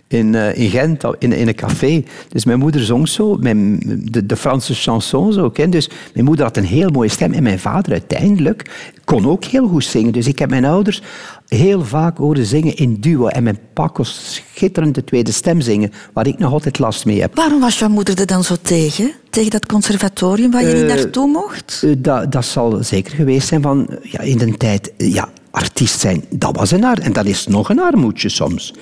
in, 0.10 0.36
eh, 0.36 0.58
in 0.58 0.70
Gent, 0.70 1.04
in, 1.20 1.34
in 1.34 1.48
een 1.48 1.56
café. 1.56 2.04
Dus 2.30 2.46
mijn 2.46 2.60
moeder 2.60 2.84
zong 2.84 3.08
zo, 3.08 3.38
mijn, 3.40 3.80
de, 4.12 4.26
de 4.26 4.36
Franse 4.36 4.74
chansons 4.74 5.38
ook. 5.38 5.58
Hè. 5.58 5.70
Dus 5.70 5.90
mijn 6.14 6.26
moeder 6.26 6.46
had 6.46 6.58
een 6.58 6.66
heel 6.66 6.90
mooie 6.90 7.10
stem. 7.10 7.34
En 7.34 7.44
mijn 7.44 7.60
vader 7.60 7.92
uiteindelijk 7.92 8.72
kon 9.06 9.28
ook 9.28 9.44
heel 9.44 9.68
goed 9.68 9.84
zingen. 9.84 10.14
Dus 10.14 10.28
ik 10.28 10.40
heb 10.40 10.50
mijn 10.50 10.66
ouders 10.66 11.02
heel 11.48 11.86
vaak 11.86 12.18
horen 12.18 12.46
zingen 12.46 12.76
in 12.76 12.96
duo. 13.00 13.28
En 13.28 13.44
mijn 13.44 13.60
pa 13.74 13.88
kon 13.88 14.06
schitterend 14.06 14.96
de 14.96 15.04
tweede 15.04 15.32
stem 15.32 15.62
zingen, 15.62 15.92
waar 16.14 16.28
ik 16.28 16.38
nog 16.40 16.52
altijd 16.52 16.80
last 16.80 17.06
mee 17.06 17.22
heb. 17.22 17.36
Waarom 17.36 17.60
was 17.60 17.80
jouw 17.80 17.90
moeder 17.90 18.20
er 18.20 18.26
dan 18.26 18.44
zo 18.44 18.56
tegen? 18.62 19.12
Tegen 19.30 19.52
dat 19.52 19.66
conservatorium 19.66 20.52
waar 20.52 20.62
je 20.62 20.74
niet 20.74 20.92
Eh, 20.92 20.96
naartoe 20.96 21.28
mocht? 21.28 21.82
Eh, 21.86 21.92
dat, 21.98 22.32
dat 22.32 22.46
zal 22.46 22.84
zeker 22.84 23.16
geweest 23.16 23.48
zijn 23.48 23.62
van 23.62 23.88
ja, 24.02 24.20
in 24.20 24.38
de 24.38 24.58
tijd, 24.58 24.94
ja, 24.98 25.30
artiest 25.52 26.00
zijn, 26.00 26.24
dat 26.30 26.56
was 26.56 26.72
een 26.72 26.84
ar 26.84 26.98
en 26.98 27.14
dat 27.14 27.26
is 27.26 27.48
nog 27.48 27.70
een 27.70 27.80
armoedje 27.80 28.30
soms. 28.30 28.74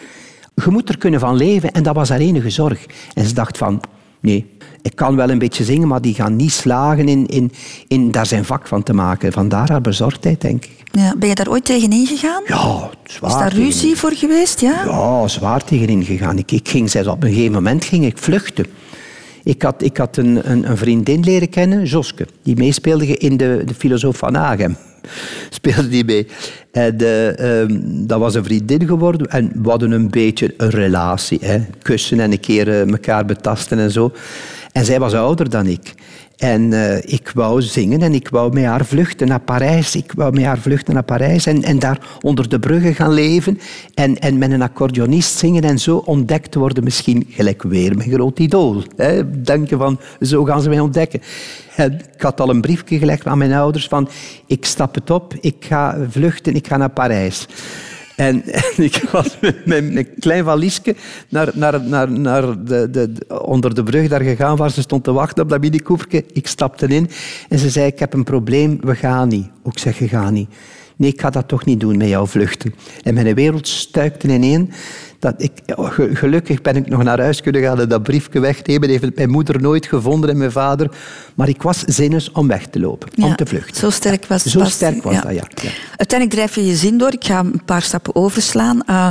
Je 0.65 0.71
moet 0.71 0.89
er 0.89 0.97
kunnen 0.97 1.19
van 1.19 1.35
leven 1.35 1.71
en 1.71 1.83
dat 1.83 1.95
was 1.95 2.09
haar 2.09 2.19
enige 2.19 2.49
zorg. 2.49 2.85
En 3.13 3.25
ze 3.25 3.33
dacht 3.33 3.57
van, 3.57 3.81
nee, 4.19 4.45
ik 4.81 4.95
kan 4.95 5.15
wel 5.15 5.29
een 5.29 5.37
beetje 5.39 5.63
zingen, 5.63 5.87
maar 5.87 6.01
die 6.01 6.13
gaan 6.13 6.35
niet 6.35 6.51
slagen 6.51 7.07
in, 7.07 7.27
in, 7.27 7.51
in 7.87 8.11
daar 8.11 8.25
zijn 8.25 8.45
vak 8.45 8.67
van 8.67 8.83
te 8.83 8.93
maken. 8.93 9.31
Vandaar 9.31 9.69
haar 9.69 9.81
bezorgdheid, 9.81 10.41
denk 10.41 10.65
ik. 10.65 10.83
Ja, 10.91 11.15
ben 11.17 11.29
je 11.29 11.35
daar 11.35 11.49
ooit 11.49 11.65
tegen 11.65 11.91
ingegaan? 11.91 12.41
Ja, 12.45 12.89
zwaar. 13.03 13.29
is 13.31 13.37
daar 13.37 13.49
tegen- 13.49 13.63
ruzie 13.63 13.95
voor 13.95 14.11
geweest? 14.11 14.59
Ja? 14.59 14.83
Ja, 14.85 15.27
zwaar 15.27 15.63
tegenin 15.63 16.03
gegaan. 16.05 16.37
Ik, 16.37 16.51
ik 16.51 16.69
ging 16.69 16.89
zelfs 16.89 17.07
op 17.07 17.23
een 17.23 17.29
gegeven 17.33 17.51
moment 17.51 17.85
ging 17.85 18.05
ik 18.05 18.17
vluchten. 18.17 18.65
Ik 19.43 19.61
had, 19.61 19.83
ik 19.83 19.97
had 19.97 20.17
een, 20.17 20.51
een, 20.51 20.69
een 20.69 20.77
vriendin 20.77 21.19
leren 21.23 21.49
kennen, 21.49 21.85
Joske, 21.85 22.27
die 22.43 22.55
meespeelde 22.55 23.17
in 23.17 23.37
de, 23.37 23.61
de 23.65 23.73
Filosoof 23.73 24.17
van 24.17 24.37
Agem. 24.37 24.77
Speelde 25.49 25.89
die 25.89 26.05
mee. 26.05 26.27
En 26.71 26.97
eh, 26.97 27.61
ehm, 27.61 27.79
dat 27.83 28.19
was 28.19 28.35
een 28.35 28.43
vriendin 28.43 28.87
geworden 28.87 29.27
en 29.27 29.51
we 29.63 29.69
hadden 29.69 29.91
een 29.91 30.09
beetje 30.09 30.53
een 30.57 30.69
relatie. 30.69 31.39
Hè. 31.41 31.59
Kussen 31.81 32.19
en 32.19 32.31
een 32.31 32.39
keer 32.39 32.67
eh, 32.67 32.89
elkaar 32.89 33.25
betasten 33.25 33.79
en 33.79 33.91
zo. 33.91 34.11
En 34.71 34.85
zij 34.85 34.99
was 34.99 35.13
ouder 35.13 35.49
dan 35.49 35.65
ik. 35.65 35.93
En 36.37 36.73
eh, 36.73 36.97
ik 37.13 37.31
wou 37.33 37.61
zingen 37.61 38.01
en 38.01 38.13
ik 38.13 38.29
wou 38.29 38.53
met 38.53 38.63
haar 38.63 38.85
vluchten 38.85 39.27
naar 39.27 39.39
Parijs. 39.39 39.95
Ik 39.95 40.11
wou 40.15 40.33
met 40.33 40.43
haar 40.43 40.57
vluchten 40.57 40.93
naar 40.93 41.03
Parijs 41.03 41.45
en, 41.45 41.63
en 41.63 41.79
daar 41.79 42.17
onder 42.21 42.49
de 42.49 42.59
bruggen 42.59 42.95
gaan 42.95 43.13
leven. 43.13 43.59
En, 43.93 44.19
en 44.19 44.37
met 44.37 44.51
een 44.51 44.61
accordeonist 44.61 45.37
zingen 45.37 45.63
en 45.63 45.79
zo 45.79 45.97
ontdekt 45.97 46.55
worden. 46.55 46.83
Misschien 46.83 47.27
gelijk 47.29 47.63
weer 47.63 47.97
mijn 47.97 48.11
groot 48.11 48.39
idool. 48.39 48.83
Hè. 48.95 49.41
Denken 49.41 49.77
van, 49.77 49.99
zo 50.21 50.43
gaan 50.43 50.61
ze 50.61 50.69
mij 50.69 50.79
ontdekken. 50.79 51.21
En 51.75 51.93
ik 51.93 52.21
had 52.21 52.39
al 52.39 52.49
een 52.49 52.61
briefje 52.61 52.97
gelegd 52.97 53.25
aan 53.25 53.37
mijn 53.37 53.53
ouders 53.53 53.87
van... 53.87 54.09
Ik 54.45 54.65
stap 54.65 54.95
het 54.95 55.09
op, 55.09 55.33
ik 55.41 55.55
ga 55.59 55.97
vluchten, 56.09 56.55
ik 56.55 56.67
ga 56.67 56.77
naar 56.77 56.89
Parijs. 56.89 57.47
En, 58.17 58.43
ik 58.91 59.03
was 59.11 59.37
met 59.41 59.65
mijn, 59.65 60.07
klein 60.19 60.43
valiesje 60.43 60.95
naar, 61.29 61.51
naar, 61.53 61.81
naar, 61.83 62.11
naar 62.11 62.63
de, 62.63 62.89
de, 62.91 63.11
de- 63.11 63.41
onder 63.43 63.75
de 63.75 63.83
brug 63.83 64.07
daar 64.07 64.21
gegaan 64.21 64.55
waar 64.55 64.71
ze 64.71 64.81
stond 64.81 65.03
te 65.03 65.11
wachten 65.11 65.43
op 65.43 65.49
dat 65.49 65.61
minicoupertje. 65.61 66.23
Ik 66.33 66.47
stapte 66.47 66.87
in 66.87 67.09
en 67.49 67.59
ze 67.59 67.69
zei, 67.69 67.85
ik 67.85 67.99
heb 67.99 68.13
een 68.13 68.23
probleem, 68.23 68.77
we 68.81 68.95
gaan 68.95 69.27
niet. 69.27 69.47
Ik 69.63 69.79
zeg, 69.79 69.99
je 69.99 70.07
gaat 70.07 70.31
niet. 70.31 70.49
Nee, 70.95 71.11
ik 71.11 71.21
ga 71.21 71.29
dat 71.29 71.47
toch 71.47 71.65
niet 71.65 71.79
doen 71.79 71.97
met 71.97 72.07
jou 72.07 72.27
vluchten. 72.27 72.73
En 73.03 73.13
mijn 73.13 73.35
wereld 73.35 73.67
stuikte 73.67 74.27
ineen. 74.27 74.71
Dat 75.19 75.33
ik, 75.37 75.51
ge- 75.65 76.15
gelukkig 76.15 76.61
ben 76.61 76.75
ik 76.75 76.89
nog 76.89 77.03
naar 77.03 77.19
huis 77.19 77.41
kunnen 77.41 77.61
gaan 77.61 77.79
en 77.79 77.89
dat 77.89 78.03
briefje 78.03 78.39
wegnemen. 78.39 78.89
Heeft 78.89 79.15
mijn 79.15 79.29
moeder 79.29 79.61
nooit 79.61 79.85
gevonden 79.85 80.29
en 80.29 80.37
mijn 80.37 80.51
vader. 80.51 80.91
Maar 81.35 81.49
ik 81.49 81.61
was 81.61 81.79
zinnes 81.79 82.31
om 82.31 82.47
weg 82.47 82.65
te 82.65 82.79
lopen, 82.79 83.09
om 83.23 83.35
te 83.35 83.45
vluchten. 83.45 83.75
Zo 83.75 83.89
sterk 83.89 84.25
was 84.25 84.43
Zo 84.43 84.63
sterk 84.63 85.03
was 85.03 85.21
dat, 85.21 85.33
ja. 85.33 85.43
Uiteindelijk 85.95 86.29
drijf 86.29 86.55
je 86.55 86.65
je 86.65 86.75
zin 86.75 86.97
door. 86.97 87.13
Ik 87.13 87.25
ga 87.25 87.39
een 87.39 87.61
paar 87.65 87.81
stappen 87.81 88.15
overslaan. 88.15 88.81
Uh, 88.89 89.09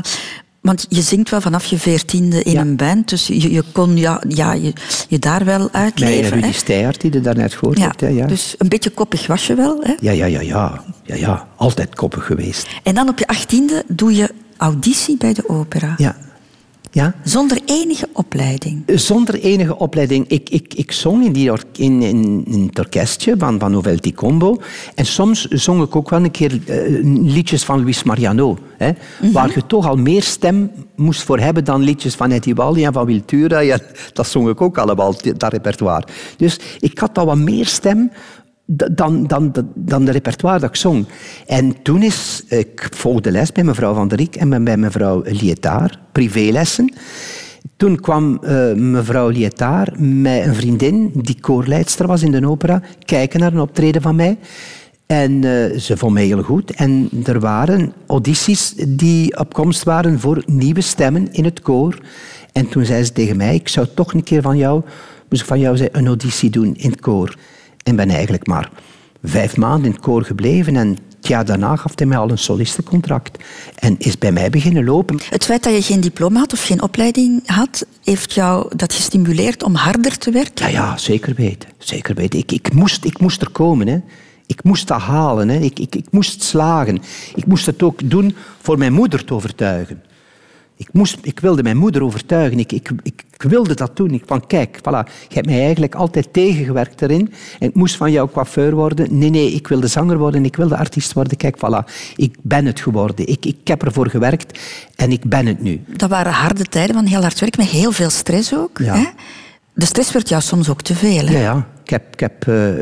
Want 0.61 0.87
je 0.89 1.01
zingt 1.03 1.31
wel 1.31 1.41
vanaf 1.41 1.65
je 1.65 1.79
veertiende 1.79 2.43
in 2.43 2.57
een 2.57 2.77
band, 2.77 3.09
dus 3.09 3.27
je, 3.27 3.53
je 3.53 3.63
kon 3.73 3.97
ja, 3.97 4.23
ja, 4.29 4.53
je, 4.53 4.73
je 5.09 5.19
daar 5.19 5.45
wel 5.45 5.69
uitleven. 5.73 6.31
Nee, 6.31 6.41
Rudy 6.41 6.57
Steyaert, 6.57 7.01
die 7.01 7.13
je 7.13 7.21
daarnet 7.21 7.55
gehoord 7.55 7.79
ja, 7.79 7.85
hebt. 7.85 8.01
Hè, 8.01 8.09
ja. 8.09 8.27
Dus 8.27 8.55
een 8.59 8.69
beetje 8.69 8.91
koppig 8.91 9.27
was 9.27 9.47
je 9.47 9.55
wel. 9.55 9.81
Hè? 9.83 9.95
Ja, 10.01 10.13
ja, 10.13 10.27
ja, 10.27 10.41
ja, 10.41 10.83
ja, 11.03 11.15
ja. 11.15 11.49
Altijd 11.57 11.95
koppig 11.95 12.27
geweest. 12.27 12.67
En 12.83 12.95
dan 12.95 13.09
op 13.09 13.19
je 13.19 13.27
achttiende 13.27 13.85
doe 13.89 14.15
je 14.17 14.31
auditie 14.57 15.17
bij 15.17 15.33
de 15.33 15.49
opera. 15.49 15.95
Ja. 15.97 16.17
Ja? 16.97 17.15
Zonder 17.25 17.59
enige 17.65 18.09
opleiding? 18.13 18.83
Zonder 18.87 19.35
enige 19.35 19.79
opleiding. 19.79 20.29
Ik, 20.29 20.51
ik, 20.51 20.75
ik 20.75 20.93
zong 20.93 21.25
in, 21.25 21.33
die 21.33 21.51
in, 21.73 22.03
in, 22.03 22.45
in 22.47 22.67
het 22.67 22.79
orkestje 22.79 23.35
van, 23.39 23.59
van 23.59 23.71
Novelty 23.71 24.15
Combo. 24.15 24.61
En 24.95 25.07
soms 25.07 25.45
zong 25.45 25.83
ik 25.83 25.97
ook 25.97 26.11
wel 26.11 26.25
een 26.25 26.31
keer 26.31 26.53
uh, 26.53 27.33
liedjes 27.33 27.65
van 27.65 27.83
Luis 27.83 28.03
Mariano. 28.03 28.59
Hè, 28.77 28.89
mm 28.89 28.97
-hmm. 29.19 29.33
Waar 29.33 29.51
je 29.55 29.67
toch 29.67 29.89
al 29.89 29.97
meer 29.97 30.23
stem 30.23 30.71
moest 30.95 31.23
voor 31.23 31.39
hebben 31.39 31.65
dan 31.65 31.83
liedjes 31.83 32.15
van 32.15 32.31
Eddie 32.31 32.55
Walli 32.55 32.85
en 32.85 32.93
van 32.93 33.07
Wiltura. 33.07 33.59
Ja, 33.59 33.79
dat 34.13 34.27
zong 34.27 34.49
ik 34.49 34.61
ook 34.61 34.79
allemaal, 34.79 35.15
dat 35.37 35.53
repertoire. 35.53 36.07
Dus 36.37 36.59
ik 36.79 36.99
had 36.99 37.19
al 37.19 37.27
wat 37.27 37.37
meer 37.37 37.67
stem 37.67 38.11
dan, 38.67 39.27
dan, 39.27 39.53
dan 39.75 40.05
de 40.05 40.11
repertoire 40.11 40.61
dat 40.61 40.69
ik 40.69 40.77
zong. 40.77 41.07
En 41.47 41.83
toen 41.83 42.03
is, 42.03 42.45
ik 42.49 42.89
volgde 42.91 43.31
les 43.31 43.53
bij 43.53 43.65
mevrouw 43.65 43.95
Van 43.95 44.09
der 44.09 44.19
Riek 44.19 44.37
en 44.37 44.65
bij 44.65 44.77
mevrouw 44.77 45.23
Lietaar, 45.25 45.99
privélessen. 46.13 46.95
Toen 47.77 48.01
kwam 48.01 48.41
uh, 48.43 48.73
mevrouw 48.73 49.29
Lietaar 49.29 49.93
met 49.99 50.45
een 50.47 50.55
vriendin, 50.55 51.11
die 51.15 51.41
koorleidster 51.41 52.07
was 52.07 52.23
in 52.23 52.31
de 52.31 52.49
opera, 52.49 52.83
kijken 53.05 53.41
naar 53.41 53.53
een 53.53 53.61
optreden 53.61 54.03
van 54.03 54.17
mij. 54.17 54.39
En 55.07 55.33
uh, 55.33 55.79
ze 55.79 55.97
vond 55.97 56.13
mij 56.13 56.25
heel 56.25 56.43
goed. 56.43 56.71
En 56.71 57.11
er 57.25 57.41
waren 57.41 57.93
audities 58.07 58.75
die 58.89 59.39
op 59.39 59.53
komst 59.53 59.83
waren 59.83 60.21
voor 60.21 60.43
nieuwe 60.47 60.81
stemmen 60.81 61.33
in 61.33 61.45
het 61.45 61.61
koor. 61.61 61.99
En 62.53 62.69
toen 62.69 62.85
zei 62.85 63.05
ze 63.05 63.13
tegen 63.13 63.37
mij, 63.37 63.55
ik 63.55 63.69
zou 63.69 63.87
toch 63.95 64.15
een 64.15 64.23
keer 64.23 64.43
van 64.43 64.57
jou, 64.57 64.83
van 65.31 65.61
jou 65.61 65.77
zei, 65.77 65.89
een 65.93 66.07
auditie 66.07 66.51
doen 66.51 66.75
in 66.75 66.91
het 66.91 67.01
koor. 67.01 67.37
En 67.87 67.97
ben 67.97 68.11
eigenlijk 68.11 68.47
maar 68.47 68.71
vijf 69.23 69.57
maanden 69.57 69.85
in 69.85 69.91
het 69.91 70.01
koor 70.01 70.25
gebleven. 70.25 70.77
En 70.77 70.89
het 70.89 71.27
jaar 71.27 71.45
daarna 71.45 71.77
gaf 71.77 71.93
hij 71.95 72.07
mij 72.07 72.19
al 72.19 72.31
een 72.31 72.39
solistencontract. 72.39 73.45
En 73.75 73.95
is 73.99 74.19
bij 74.19 74.33
mij 74.33 74.51
beginnen 74.51 74.85
lopen. 74.85 75.19
Het 75.31 75.45
feit 75.45 75.63
dat 75.63 75.75
je 75.75 75.83
geen 75.83 76.01
diploma 76.01 76.39
had 76.39 76.53
of 76.53 76.63
geen 76.63 76.83
opleiding 76.83 77.43
had, 77.47 77.87
heeft 78.05 78.33
jou 78.33 78.77
dat 78.77 78.93
gestimuleerd 78.93 79.63
om 79.63 79.75
harder 79.75 80.19
te 80.19 80.31
werken? 80.31 80.67
Ja, 80.67 80.73
ja 80.73 80.97
zeker 80.97 81.35
weten. 81.35 81.69
Zeker 81.79 82.15
weten. 82.15 82.39
Ik, 82.39 82.53
ik, 82.53 82.73
moest, 82.73 83.05
ik 83.05 83.21
moest 83.21 83.41
er 83.41 83.51
komen. 83.51 83.87
Hè. 83.87 84.01
Ik 84.47 84.65
moest 84.65 84.89
dat 84.89 85.01
halen. 85.01 85.49
Hè. 85.49 85.59
Ik, 85.59 85.79
ik, 85.79 85.95
ik 85.95 86.07
moest 86.11 86.43
slagen. 86.43 87.03
Ik 87.35 87.47
moest 87.47 87.67
het 87.67 87.83
ook 87.83 88.11
doen 88.11 88.37
voor 88.63 88.79
mijn 88.79 88.93
moeder 88.93 89.25
te 89.25 89.35
overtuigen. 89.35 90.03
Ik, 90.77 90.89
moest, 90.93 91.19
ik 91.23 91.41
wilde 91.41 91.63
mijn 91.63 91.77
moeder 91.77 92.03
overtuigen. 92.03 92.59
Ik, 92.59 92.73
ik, 92.73 92.91
ik, 93.03 93.25
wilde 93.37 93.75
dat 93.75 93.97
doen. 93.97 94.11
Ik 94.11 94.23
van, 94.27 94.47
kijk, 94.47 94.79
voilà, 94.79 95.13
je 95.29 95.35
hebt 95.35 95.47
mij 95.47 95.63
eigenlijk 95.63 95.95
altijd 95.95 96.33
tegengewerkt 96.33 97.03
erin. 97.03 97.33
En 97.59 97.69
ik 97.69 97.75
moest 97.75 97.97
van 97.97 98.13
jou 98.13 98.31
coiffeur 98.31 98.75
worden. 98.75 99.19
Nee, 99.19 99.31
nee, 99.31 99.53
ik 99.53 99.69
wilde 99.69 99.87
zanger 99.87 100.19
worden. 100.19 100.45
Ik 100.45 100.57
wilde 100.57 100.77
artiest 100.77 101.13
worden. 101.13 101.37
Kijk, 101.37 101.57
voilà, 101.57 101.93
ik 102.17 102.37
ben 102.43 102.67
het 102.67 102.81
geworden. 102.81 103.29
Ik, 103.29 103.45
ik 103.45 103.69
heb 103.69 103.83
ervoor 103.83 104.11
gewerkt 104.11 104.59
en 104.97 105.13
ik 105.13 105.25
ben 105.25 105.47
het 105.47 105.63
nu. 105.63 105.81
Dat 105.87 106.11
waren 106.11 106.33
harde 106.33 106.65
tijden 106.65 106.95
van 106.95 107.07
heel 107.07 107.23
hard 107.23 107.41
werk, 107.41 107.57
met 107.57 107.67
heel 107.67 107.93
veel 107.93 108.11
stress 108.11 108.55
ook. 108.55 108.79
Ja. 108.79 108.95
Hè? 108.95 109.05
De 109.73 109.87
stress 109.87 110.13
werd 110.13 110.29
jou 110.29 110.43
soms 110.43 110.69
ook 110.69 110.83
te 110.83 110.95
veel. 110.95 111.27
Hè? 111.27 111.33
Ja, 111.33 111.41
ja. 111.41 111.67
Ik 111.87 111.93
heb, 111.93 112.13
ik 112.13 112.21
heb 112.21 112.47
uh, 112.47 112.77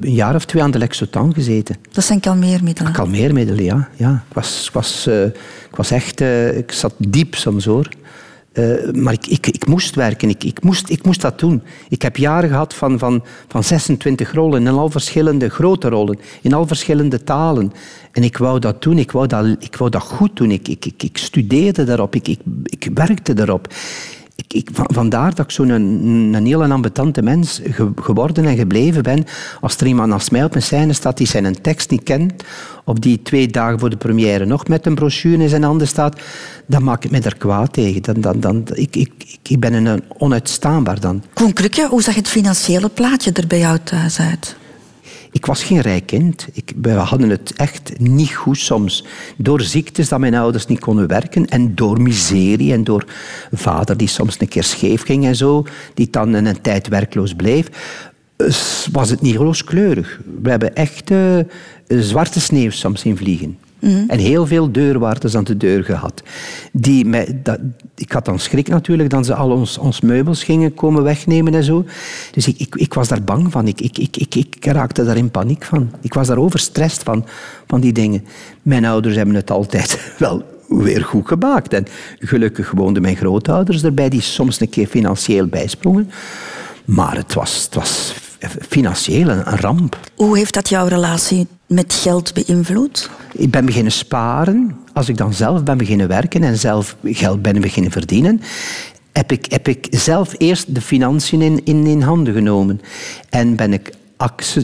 een 0.00 0.14
jaar 0.14 0.34
of 0.34 0.44
twee 0.44 0.62
aan 0.62 0.70
de 0.70 0.78
Lexotan 0.78 1.34
gezeten. 1.34 1.76
Dat 1.90 2.04
zijn 2.04 2.20
kalmeermiddelen? 2.20 2.92
Kalmeermiddelen, 2.92 3.64
ja. 3.64 3.88
ja. 3.96 4.24
Ik, 4.28 4.34
was, 4.34 4.66
ik, 4.66 4.72
was, 4.72 5.06
uh, 5.08 5.24
ik 5.24 5.76
was 5.76 5.90
echt... 5.90 6.20
Uh, 6.20 6.56
ik 6.56 6.72
zat 6.72 6.94
diep 6.98 7.34
soms, 7.34 7.64
hoor. 7.64 7.88
maar 8.92 9.12
ik, 9.12 9.26
ik, 9.26 9.46
ik 9.46 9.66
moest 9.66 9.94
werken. 9.94 10.28
Ik, 10.28 10.44
ik, 10.44 10.62
moest, 10.62 10.88
ik 10.88 11.04
moest 11.04 11.20
dat 11.20 11.38
doen. 11.38 11.62
Ik 11.88 12.02
heb 12.02 12.16
jaren 12.16 12.48
gehad 12.48 12.74
van, 12.74 12.98
van, 12.98 13.24
van 13.48 13.64
26 13.64 14.32
rollen 14.32 14.66
in 14.66 14.74
al 14.74 14.90
verschillende 14.90 15.48
grote 15.48 15.88
rollen. 15.88 16.18
In 16.42 16.52
al 16.52 16.66
verschillende 16.66 17.24
talen. 17.24 17.72
En 18.12 18.22
ik 18.22 18.36
wou 18.36 18.58
dat 18.58 18.82
doen. 18.82 18.98
Ik 18.98 19.12
wou 19.12 19.26
dat, 19.26 19.46
ik 19.58 19.76
wou 19.76 19.90
dat 19.90 20.02
goed 20.02 20.36
doen. 20.36 20.50
Ik, 20.50 20.68
ik, 20.68 20.84
ik, 20.84 21.02
ik 21.02 21.16
studeerde 21.16 21.84
daarop. 21.84 22.14
Ik, 22.14 22.28
ik, 22.28 22.40
ik 22.64 22.90
werkte 22.94 23.34
daarop. 23.34 23.68
Vandaar 24.72 25.34
dat 25.34 25.44
ik 25.44 25.50
zo'n 25.50 25.68
een, 25.68 26.30
een 26.34 26.46
heel 26.46 26.64
ambetante 26.64 27.22
mens 27.22 27.60
ge, 27.64 27.90
geworden 27.96 28.44
en 28.44 28.56
gebleven 28.56 29.02
ben. 29.02 29.24
Als 29.60 29.76
er 29.76 29.86
iemand 29.86 30.08
naast 30.08 30.30
mij 30.30 30.44
op 30.44 30.54
een 30.54 30.62
scène 30.62 30.92
staat 30.92 31.16
die 31.16 31.26
zijn 31.26 31.60
tekst 31.60 31.90
niet 31.90 32.02
kent, 32.02 32.44
of 32.84 32.98
die 32.98 33.22
twee 33.22 33.48
dagen 33.48 33.78
voor 33.78 33.90
de 33.90 33.96
première 33.96 34.44
nog 34.44 34.68
met 34.68 34.86
een 34.86 34.94
brochure 34.94 35.42
in 35.42 35.48
zijn 35.48 35.62
handen 35.62 35.88
staat, 35.88 36.20
dan 36.66 36.84
maak 36.84 37.04
ik 37.04 37.10
me 37.10 37.20
daar 37.20 37.36
kwaad 37.36 37.72
tegen. 37.72 38.02
Dan, 38.02 38.20
dan, 38.20 38.40
dan, 38.40 38.64
ik, 38.72 38.96
ik, 38.96 39.38
ik 39.42 39.60
ben 39.60 39.72
een 39.72 40.02
onuitstaanbaar 40.18 41.00
dan. 41.00 41.22
Koen 41.32 41.52
Krukke, 41.52 41.86
hoe 41.90 42.02
zag 42.02 42.14
het 42.14 42.28
financiële 42.28 42.88
plaatje 42.88 43.32
er 43.32 43.46
bij 43.46 43.58
jou 43.58 43.78
thuis 43.84 44.20
uit? 44.20 44.56
Ik 45.32 45.46
was 45.46 45.64
geen 45.64 45.80
rijk 45.80 46.06
kind. 46.06 46.46
Ik, 46.52 46.72
we 46.82 46.90
hadden 46.90 47.30
het 47.30 47.52
echt 47.56 47.98
niet 47.98 48.34
goed 48.34 48.58
soms. 48.58 49.04
Door 49.36 49.60
ziektes 49.60 50.08
dat 50.08 50.18
mijn 50.18 50.34
ouders 50.34 50.66
niet 50.66 50.80
konden 50.80 51.06
werken 51.06 51.46
en 51.46 51.74
door 51.74 52.00
miserie 52.00 52.72
en 52.72 52.84
door 52.84 53.04
vader 53.52 53.96
die 53.96 54.08
soms 54.08 54.40
een 54.40 54.48
keer 54.48 54.64
scheef 54.64 55.02
ging 55.02 55.24
en 55.24 55.36
zo, 55.36 55.66
die 55.94 56.10
dan 56.10 56.32
een 56.32 56.60
tijd 56.60 56.88
werkloos 56.88 57.34
bleef, 57.34 57.68
was 58.92 59.10
het 59.10 59.20
niet 59.20 59.36
rooskleurig. 59.36 60.20
We 60.42 60.50
hebben 60.50 60.74
echt 60.74 61.10
uh, 61.10 61.38
zwarte 61.86 62.40
sneeuw 62.40 62.70
soms 62.70 63.00
zien 63.00 63.16
vliegen. 63.16 63.58
Mm. 63.78 64.04
En 64.08 64.18
heel 64.18 64.46
veel 64.46 64.72
deurwaarders 64.72 65.36
aan 65.36 65.44
de 65.44 65.56
deur 65.56 65.84
gehad. 65.84 66.22
Die 66.72 67.04
mij, 67.04 67.40
dat, 67.42 67.58
ik 67.94 68.12
had 68.12 68.24
dan 68.24 68.38
schrik 68.38 68.68
natuurlijk 68.68 69.10
dat 69.10 69.26
ze 69.26 69.34
al 69.34 69.50
ons, 69.50 69.78
ons 69.78 70.00
meubels 70.00 70.44
gingen 70.44 70.74
komen 70.74 71.02
wegnemen 71.02 71.54
en 71.54 71.64
zo. 71.64 71.84
Dus 72.32 72.46
ik, 72.46 72.58
ik, 72.58 72.74
ik 72.74 72.94
was 72.94 73.08
daar 73.08 73.22
bang 73.22 73.52
van. 73.52 73.66
Ik, 73.66 73.80
ik, 73.80 73.98
ik, 73.98 74.16
ik, 74.16 74.34
ik 74.34 74.64
raakte 74.64 75.04
daar 75.04 75.16
in 75.16 75.30
paniek 75.30 75.64
van. 75.64 75.90
Ik 76.00 76.14
was 76.14 76.26
daar 76.26 76.38
overstrest 76.38 77.02
van, 77.02 77.24
van 77.66 77.80
die 77.80 77.92
dingen. 77.92 78.24
Mijn 78.62 78.84
ouders 78.84 79.16
hebben 79.16 79.34
het 79.34 79.50
altijd 79.50 80.00
wel 80.18 80.44
weer 80.68 81.04
goed 81.04 81.28
gemaakt. 81.28 81.72
En 81.72 81.86
gelukkig 82.18 82.70
woonden 82.70 83.02
mijn 83.02 83.16
grootouders 83.16 83.82
erbij, 83.82 84.08
die 84.08 84.20
soms 84.20 84.60
een 84.60 84.68
keer 84.68 84.86
financieel 84.86 85.46
bijsprongen. 85.46 86.10
Maar 86.84 87.16
het 87.16 87.34
was, 87.34 87.64
het 87.64 87.74
was 87.74 88.14
financieel 88.68 89.28
een 89.28 89.42
ramp. 89.42 89.98
Hoe 90.14 90.36
heeft 90.36 90.54
dat 90.54 90.68
jouw 90.68 90.86
relatie 90.86 91.46
met 91.66 91.94
geld 91.94 92.34
beïnvloed? 92.34 93.10
Ik 93.32 93.50
ben 93.50 93.64
beginnen 93.64 93.92
sparen. 93.92 94.76
Als 94.92 95.08
ik 95.08 95.16
dan 95.16 95.34
zelf 95.34 95.62
ben 95.62 95.78
beginnen 95.78 96.08
werken 96.08 96.42
en 96.42 96.58
zelf 96.58 96.96
geld 97.04 97.42
ben 97.42 97.60
beginnen 97.60 97.92
verdienen, 97.92 98.40
heb 99.12 99.32
ik, 99.32 99.46
heb 99.50 99.68
ik 99.68 99.86
zelf 99.90 100.34
eerst 100.38 100.74
de 100.74 100.80
financiën 100.80 101.42
in, 101.42 101.64
in, 101.64 101.86
in 101.86 102.00
handen 102.00 102.34
genomen. 102.34 102.80
En 103.28 103.56
ben 103.56 103.72
ik 103.72 103.92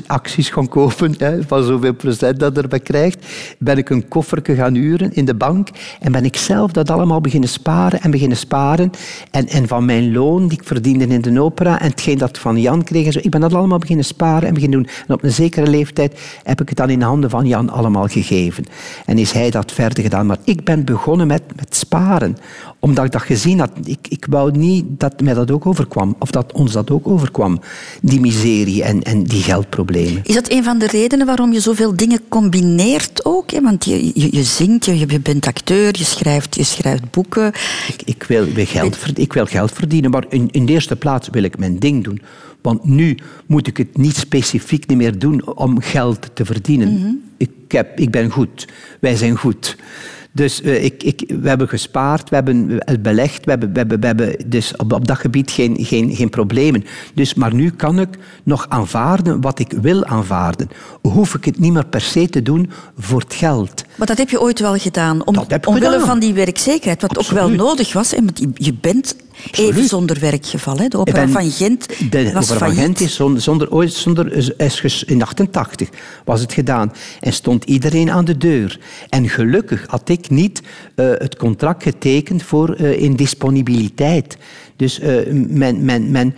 acties 0.06 0.50
gaan 0.50 0.68
kopen 0.68 1.14
hè, 1.18 1.42
van 1.42 1.62
zoveel 1.62 1.94
procent 1.94 2.40
dat 2.40 2.56
erbij 2.56 2.80
krijgt. 2.80 3.26
Ben 3.58 3.78
ik 3.78 3.90
een 3.90 4.08
kofferke 4.08 4.54
gaan 4.54 4.74
huren 4.74 5.12
in 5.12 5.24
de 5.24 5.34
bank 5.34 5.68
en 6.00 6.12
ben 6.12 6.24
ik 6.24 6.36
zelf 6.36 6.72
dat 6.72 6.90
allemaal 6.90 7.20
beginnen 7.20 7.48
sparen 7.48 8.00
en 8.00 8.10
beginnen 8.10 8.36
sparen. 8.36 8.90
En, 9.30 9.48
en 9.48 9.68
van 9.68 9.84
mijn 9.84 10.12
loon 10.12 10.48
die 10.48 10.58
ik 10.58 10.66
verdiende 10.66 11.06
in 11.06 11.20
de 11.20 11.40
opera 11.42 11.80
en 11.80 11.90
hetgeen 11.90 12.18
dat 12.18 12.38
van 12.38 12.60
Jan 12.60 12.84
kreeg, 12.84 13.06
en 13.06 13.12
zo, 13.12 13.18
ik 13.22 13.30
ben 13.30 13.40
dat 13.40 13.54
allemaal 13.54 13.78
beginnen 13.78 14.04
sparen 14.04 14.48
en 14.48 14.54
beginnen 14.54 14.82
doen. 14.82 14.92
En 15.06 15.14
op 15.14 15.22
een 15.22 15.32
zekere 15.32 15.66
leeftijd 15.66 16.20
heb 16.42 16.60
ik 16.60 16.68
het 16.68 16.78
dan 16.78 16.90
in 16.90 16.98
de 16.98 17.04
handen 17.04 17.30
van 17.30 17.46
Jan 17.46 17.70
allemaal 17.70 18.06
gegeven. 18.06 18.64
En 19.06 19.18
is 19.18 19.32
hij 19.32 19.50
dat 19.50 19.72
verder 19.72 20.02
gedaan. 20.02 20.26
Maar 20.26 20.38
ik 20.44 20.64
ben 20.64 20.84
begonnen 20.84 21.26
met, 21.26 21.42
met 21.56 21.76
sparen 21.76 22.36
omdat 22.84 23.04
ik 23.04 23.12
dat 23.12 23.22
gezien 23.22 23.58
had. 23.58 23.70
Ik, 23.84 23.98
ik 24.08 24.26
wou 24.30 24.58
niet 24.58 24.84
dat 24.88 25.20
mij 25.20 25.34
dat 25.34 25.50
ook 25.50 25.66
overkwam. 25.66 26.16
Of 26.18 26.30
dat 26.30 26.52
ons 26.52 26.72
dat 26.72 26.90
ook 26.90 27.08
overkwam. 27.08 27.60
Die 28.00 28.20
miserie 28.20 28.82
en, 28.82 29.02
en 29.02 29.22
die 29.22 29.42
geldproblemen. 29.42 30.20
Is 30.24 30.34
dat 30.34 30.50
een 30.50 30.64
van 30.64 30.78
de 30.78 30.86
redenen 30.86 31.26
waarom 31.26 31.52
je 31.52 31.60
zoveel 31.60 31.96
dingen 31.96 32.20
combineert 32.28 33.24
ook? 33.24 33.50
Hè? 33.50 33.60
Want 33.60 33.84
je, 33.84 34.10
je, 34.14 34.28
je 34.36 34.42
zingt, 34.42 34.84
je, 34.84 34.98
je 34.98 35.20
bent 35.20 35.46
acteur, 35.46 35.98
je 35.98 36.04
schrijft, 36.04 36.54
je 36.54 36.64
schrijft 36.64 37.10
boeken. 37.10 37.52
Ik, 37.88 38.02
ik, 38.04 38.22
wil, 38.22 38.46
geld, 38.54 39.18
ik 39.18 39.32
wil 39.32 39.46
geld 39.46 39.72
verdienen, 39.72 40.10
maar 40.10 40.24
in, 40.28 40.48
in 40.50 40.66
de 40.66 40.72
eerste 40.72 40.96
plaats 40.96 41.28
wil 41.30 41.42
ik 41.42 41.58
mijn 41.58 41.78
ding 41.78 42.04
doen. 42.04 42.22
Want 42.62 42.84
nu 42.84 43.18
moet 43.46 43.66
ik 43.66 43.76
het 43.76 43.96
niet 43.96 44.16
specifiek 44.16 44.86
niet 44.86 44.98
meer 44.98 45.18
doen 45.18 45.56
om 45.56 45.80
geld 45.80 46.30
te 46.34 46.44
verdienen. 46.44 46.88
Mm 46.88 47.02
-hmm. 47.02 47.20
ik, 47.36 47.50
heb, 47.68 47.98
ik 48.00 48.10
ben 48.10 48.30
goed. 48.30 48.68
Wij 49.00 49.16
zijn 49.16 49.36
goed. 49.36 49.76
Dus 50.34 50.60
uh, 50.62 50.84
ik, 50.84 51.02
ik, 51.02 51.24
we 51.40 51.48
hebben 51.48 51.68
gespaard, 51.68 52.28
we 52.28 52.34
hebben 52.34 52.70
het 52.78 53.02
belegd, 53.02 53.44
we 53.44 53.50
hebben, 53.50 53.72
we 53.72 53.78
hebben, 53.78 54.00
we 54.00 54.06
hebben 54.06 54.34
dus 54.46 54.76
op, 54.76 54.92
op 54.92 55.06
dat 55.08 55.18
gebied 55.18 55.50
geen, 55.50 55.76
geen, 55.80 56.14
geen 56.14 56.28
problemen. 56.30 56.84
Dus, 57.14 57.34
maar 57.34 57.54
nu 57.54 57.70
kan 57.70 58.00
ik 58.00 58.08
nog 58.42 58.66
aanvaarden 58.68 59.40
wat 59.40 59.58
ik 59.58 59.72
wil 59.80 60.04
aanvaarden. 60.04 60.68
Hoef 61.02 61.34
ik 61.34 61.44
het 61.44 61.58
niet 61.58 61.72
meer 61.72 61.86
per 61.86 62.00
se 62.00 62.28
te 62.28 62.42
doen 62.42 62.70
voor 62.98 63.20
het 63.20 63.34
geld. 63.34 63.84
Maar 63.96 64.06
dat 64.06 64.18
heb 64.18 64.30
je 64.30 64.40
ooit 64.40 64.60
wel 64.60 64.76
gedaan. 64.76 65.26
Om, 65.26 65.36
omwille 65.64 65.90
gedaan. 65.90 66.06
van 66.06 66.18
die 66.20 66.32
werkzekerheid, 66.34 67.02
wat 67.02 67.18
ook 67.18 67.26
wel 67.30 67.48
nodig 67.48 67.92
was. 67.92 68.12
want 68.12 68.38
je- 68.38 68.50
je 68.54 68.72
even 69.50 69.84
zonder 69.88 70.20
werkgeval. 70.20 70.78
Hè. 70.78 70.88
De 70.88 70.98
opera 70.98 71.24
ben- 71.24 71.30
van 71.32 71.50
Gent 71.50 72.10
De 72.10 72.32
was 72.32 72.50
opera 72.50 72.66
van. 72.66 72.76
Gent 72.76 73.00
is 73.00 73.14
zonder, 73.14 73.42
zonder, 73.42 73.72
ooit, 73.72 73.92
zonder, 73.92 74.32
is- 74.32 75.04
in 75.04 75.22
88 75.22 75.88
was 76.24 76.40
het 76.40 76.52
gedaan. 76.52 76.92
En 77.20 77.32
stond 77.32 77.64
iedereen 77.64 78.10
aan 78.10 78.24
de 78.24 78.36
deur. 78.36 78.78
En 79.08 79.28
gelukkig 79.28 79.84
had 79.86 80.08
ik 80.08 80.30
niet 80.30 80.62
eh, 80.94 81.06
het 81.10 81.36
contract 81.36 81.82
getekend 81.82 82.42
voor 82.42 82.74
eh, 82.74 83.00
indisponibiliteit. 83.02 84.36
Dus 84.76 85.00
eh, 85.00 85.32
men, 85.32 85.84
men, 85.84 86.10
men, 86.10 86.34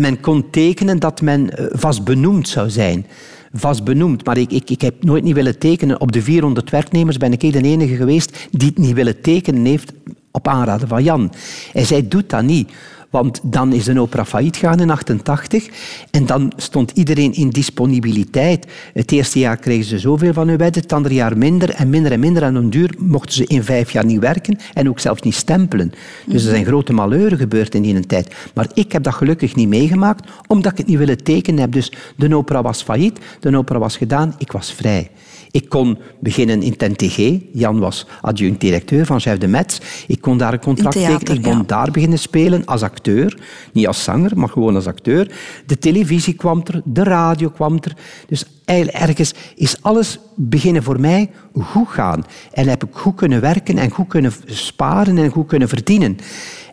men 0.00 0.20
kon 0.20 0.50
tekenen 0.50 0.98
dat 0.98 1.20
men 1.20 1.50
vast 1.72 2.04
benoemd 2.04 2.48
zou 2.48 2.70
zijn. 2.70 3.06
Vast 3.52 3.84
benoemd. 3.84 4.24
Maar 4.24 4.38
ik, 4.38 4.52
ik, 4.52 4.70
ik 4.70 4.80
heb 4.80 5.04
nooit 5.04 5.24
niet 5.24 5.34
willen 5.34 5.58
tekenen. 5.58 6.00
Op 6.00 6.12
de 6.12 6.22
400 6.22 6.70
werknemers 6.70 7.16
ben 7.16 7.32
ik 7.32 7.40
de 7.40 7.60
enige 7.60 7.96
geweest 7.96 8.48
die 8.50 8.68
het 8.68 8.78
niet 8.78 8.94
willen 8.94 9.20
tekenen 9.20 9.64
heeft 9.64 9.92
op 10.30 10.48
aanraden 10.48 10.88
van 10.88 11.02
Jan. 11.02 11.32
Hij 11.72 11.84
zei, 11.84 12.08
doe 12.08 12.24
dat 12.26 12.42
niet. 12.42 12.72
Want 13.10 13.40
dan 13.42 13.72
is 13.72 13.84
de 13.84 14.00
opera 14.00 14.24
failliet 14.24 14.56
gegaan 14.56 14.80
in 14.80 14.90
88 14.90 15.68
en 16.10 16.26
dan 16.26 16.52
stond 16.56 16.90
iedereen 16.90 17.32
in 17.32 17.50
disponibiliteit. 17.50 18.66
Het 18.94 19.12
eerste 19.12 19.38
jaar 19.38 19.56
kregen 19.56 19.84
ze 19.84 19.98
zoveel 19.98 20.32
van 20.32 20.48
hun 20.48 20.56
wedden, 20.56 20.82
het 20.82 20.92
andere 20.92 21.14
jaar 21.14 21.38
minder 21.38 21.70
en 21.70 21.90
minder 21.90 22.12
en 22.12 22.20
minder. 22.20 22.42
En 22.42 22.56
op 22.56 22.72
duur 22.72 22.94
mochten 22.98 23.34
ze 23.34 23.46
in 23.46 23.64
vijf 23.64 23.90
jaar 23.90 24.04
niet 24.04 24.20
werken 24.20 24.58
en 24.74 24.88
ook 24.88 25.00
zelfs 25.00 25.22
niet 25.22 25.34
stempelen. 25.34 25.92
Dus 26.26 26.44
er 26.44 26.50
zijn 26.50 26.64
grote 26.64 26.92
malheuren 26.92 27.38
gebeurd 27.38 27.74
in 27.74 27.82
die 27.82 28.06
tijd. 28.06 28.34
Maar 28.54 28.68
ik 28.74 28.92
heb 28.92 29.02
dat 29.02 29.14
gelukkig 29.14 29.54
niet 29.54 29.68
meegemaakt, 29.68 30.30
omdat 30.46 30.72
ik 30.72 30.78
het 30.78 30.86
niet 30.86 30.98
willen 30.98 31.22
tekenen 31.22 31.60
heb. 31.60 31.72
Dus 31.72 31.92
de 32.16 32.36
opera 32.36 32.62
was 32.62 32.82
failliet, 32.82 33.18
de 33.40 33.56
opera 33.56 33.78
was 33.78 33.96
gedaan, 33.96 34.34
ik 34.38 34.52
was 34.52 34.72
vrij. 34.72 35.10
Ik 35.50 35.68
kon 35.68 35.98
beginnen 36.20 36.62
in 36.62 36.74
het 36.76 36.98
NTG. 36.98 37.40
Jan 37.52 37.78
was 37.78 38.06
adjunct-directeur 38.20 39.06
van 39.06 39.20
Chef 39.20 39.38
de 39.38 39.46
Metz. 39.46 39.78
Ik 40.06 40.20
kon 40.20 40.38
daar 40.38 40.52
een 40.52 40.60
contract 40.60 40.96
theater, 40.96 41.18
tekenen. 41.18 41.36
Ik 41.36 41.42
kon 41.42 41.56
ja. 41.56 41.62
daar 41.66 41.90
beginnen 41.90 42.18
spelen 42.18 42.64
als 42.64 42.82
acteur. 42.82 43.38
Niet 43.72 43.86
als 43.86 44.04
zanger, 44.04 44.38
maar 44.38 44.48
gewoon 44.48 44.74
als 44.74 44.86
acteur. 44.86 45.30
De 45.66 45.78
televisie 45.78 46.34
kwam 46.34 46.62
er, 46.64 46.80
de 46.84 47.02
radio 47.02 47.48
kwam 47.48 47.78
er. 47.80 47.96
Dus 48.26 48.44
eigenlijk 48.64 48.98
ergens 48.98 49.34
is 49.54 49.82
alles 49.82 50.18
beginnen 50.34 50.82
voor 50.82 51.00
mij 51.00 51.30
goed 51.60 51.88
gaan. 51.88 52.24
En 52.52 52.68
heb 52.68 52.84
ik 52.84 52.88
goed 52.92 53.14
kunnen 53.14 53.40
werken 53.40 53.78
en 53.78 53.90
goed 53.90 54.08
kunnen 54.08 54.32
sparen 54.46 55.18
en 55.18 55.30
goed 55.30 55.46
kunnen 55.46 55.68
verdienen. 55.68 56.18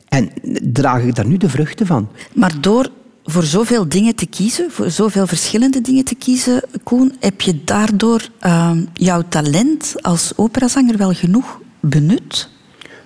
En 0.08 0.30
draag 0.62 1.02
ik 1.04 1.16
daar 1.16 1.28
nu 1.28 1.38
de 1.38 1.50
vruchten 1.50 1.86
van. 1.86 2.10
Maar 2.34 2.62
door 2.62 2.90
voor 3.30 3.44
zoveel 3.44 3.90
dingen 3.90 4.16
te 4.16 4.26
kiezen, 4.26 4.72
voor 4.72 4.90
zoveel 4.90 5.28
verschillende 5.28 5.82
dingen 5.82 6.04
te 6.04 6.16
kiezen, 6.16 6.63
Koen, 6.84 7.16
heb 7.20 7.42
je 7.42 7.63
daardoor 7.63 8.30
ehm, 8.40 8.84
jouw 8.94 9.24
talent 9.30 9.96
als 10.02 10.32
operazanger 10.36 10.98
wel 10.98 11.13
genoeg 11.13 11.60
benut? 11.80 12.50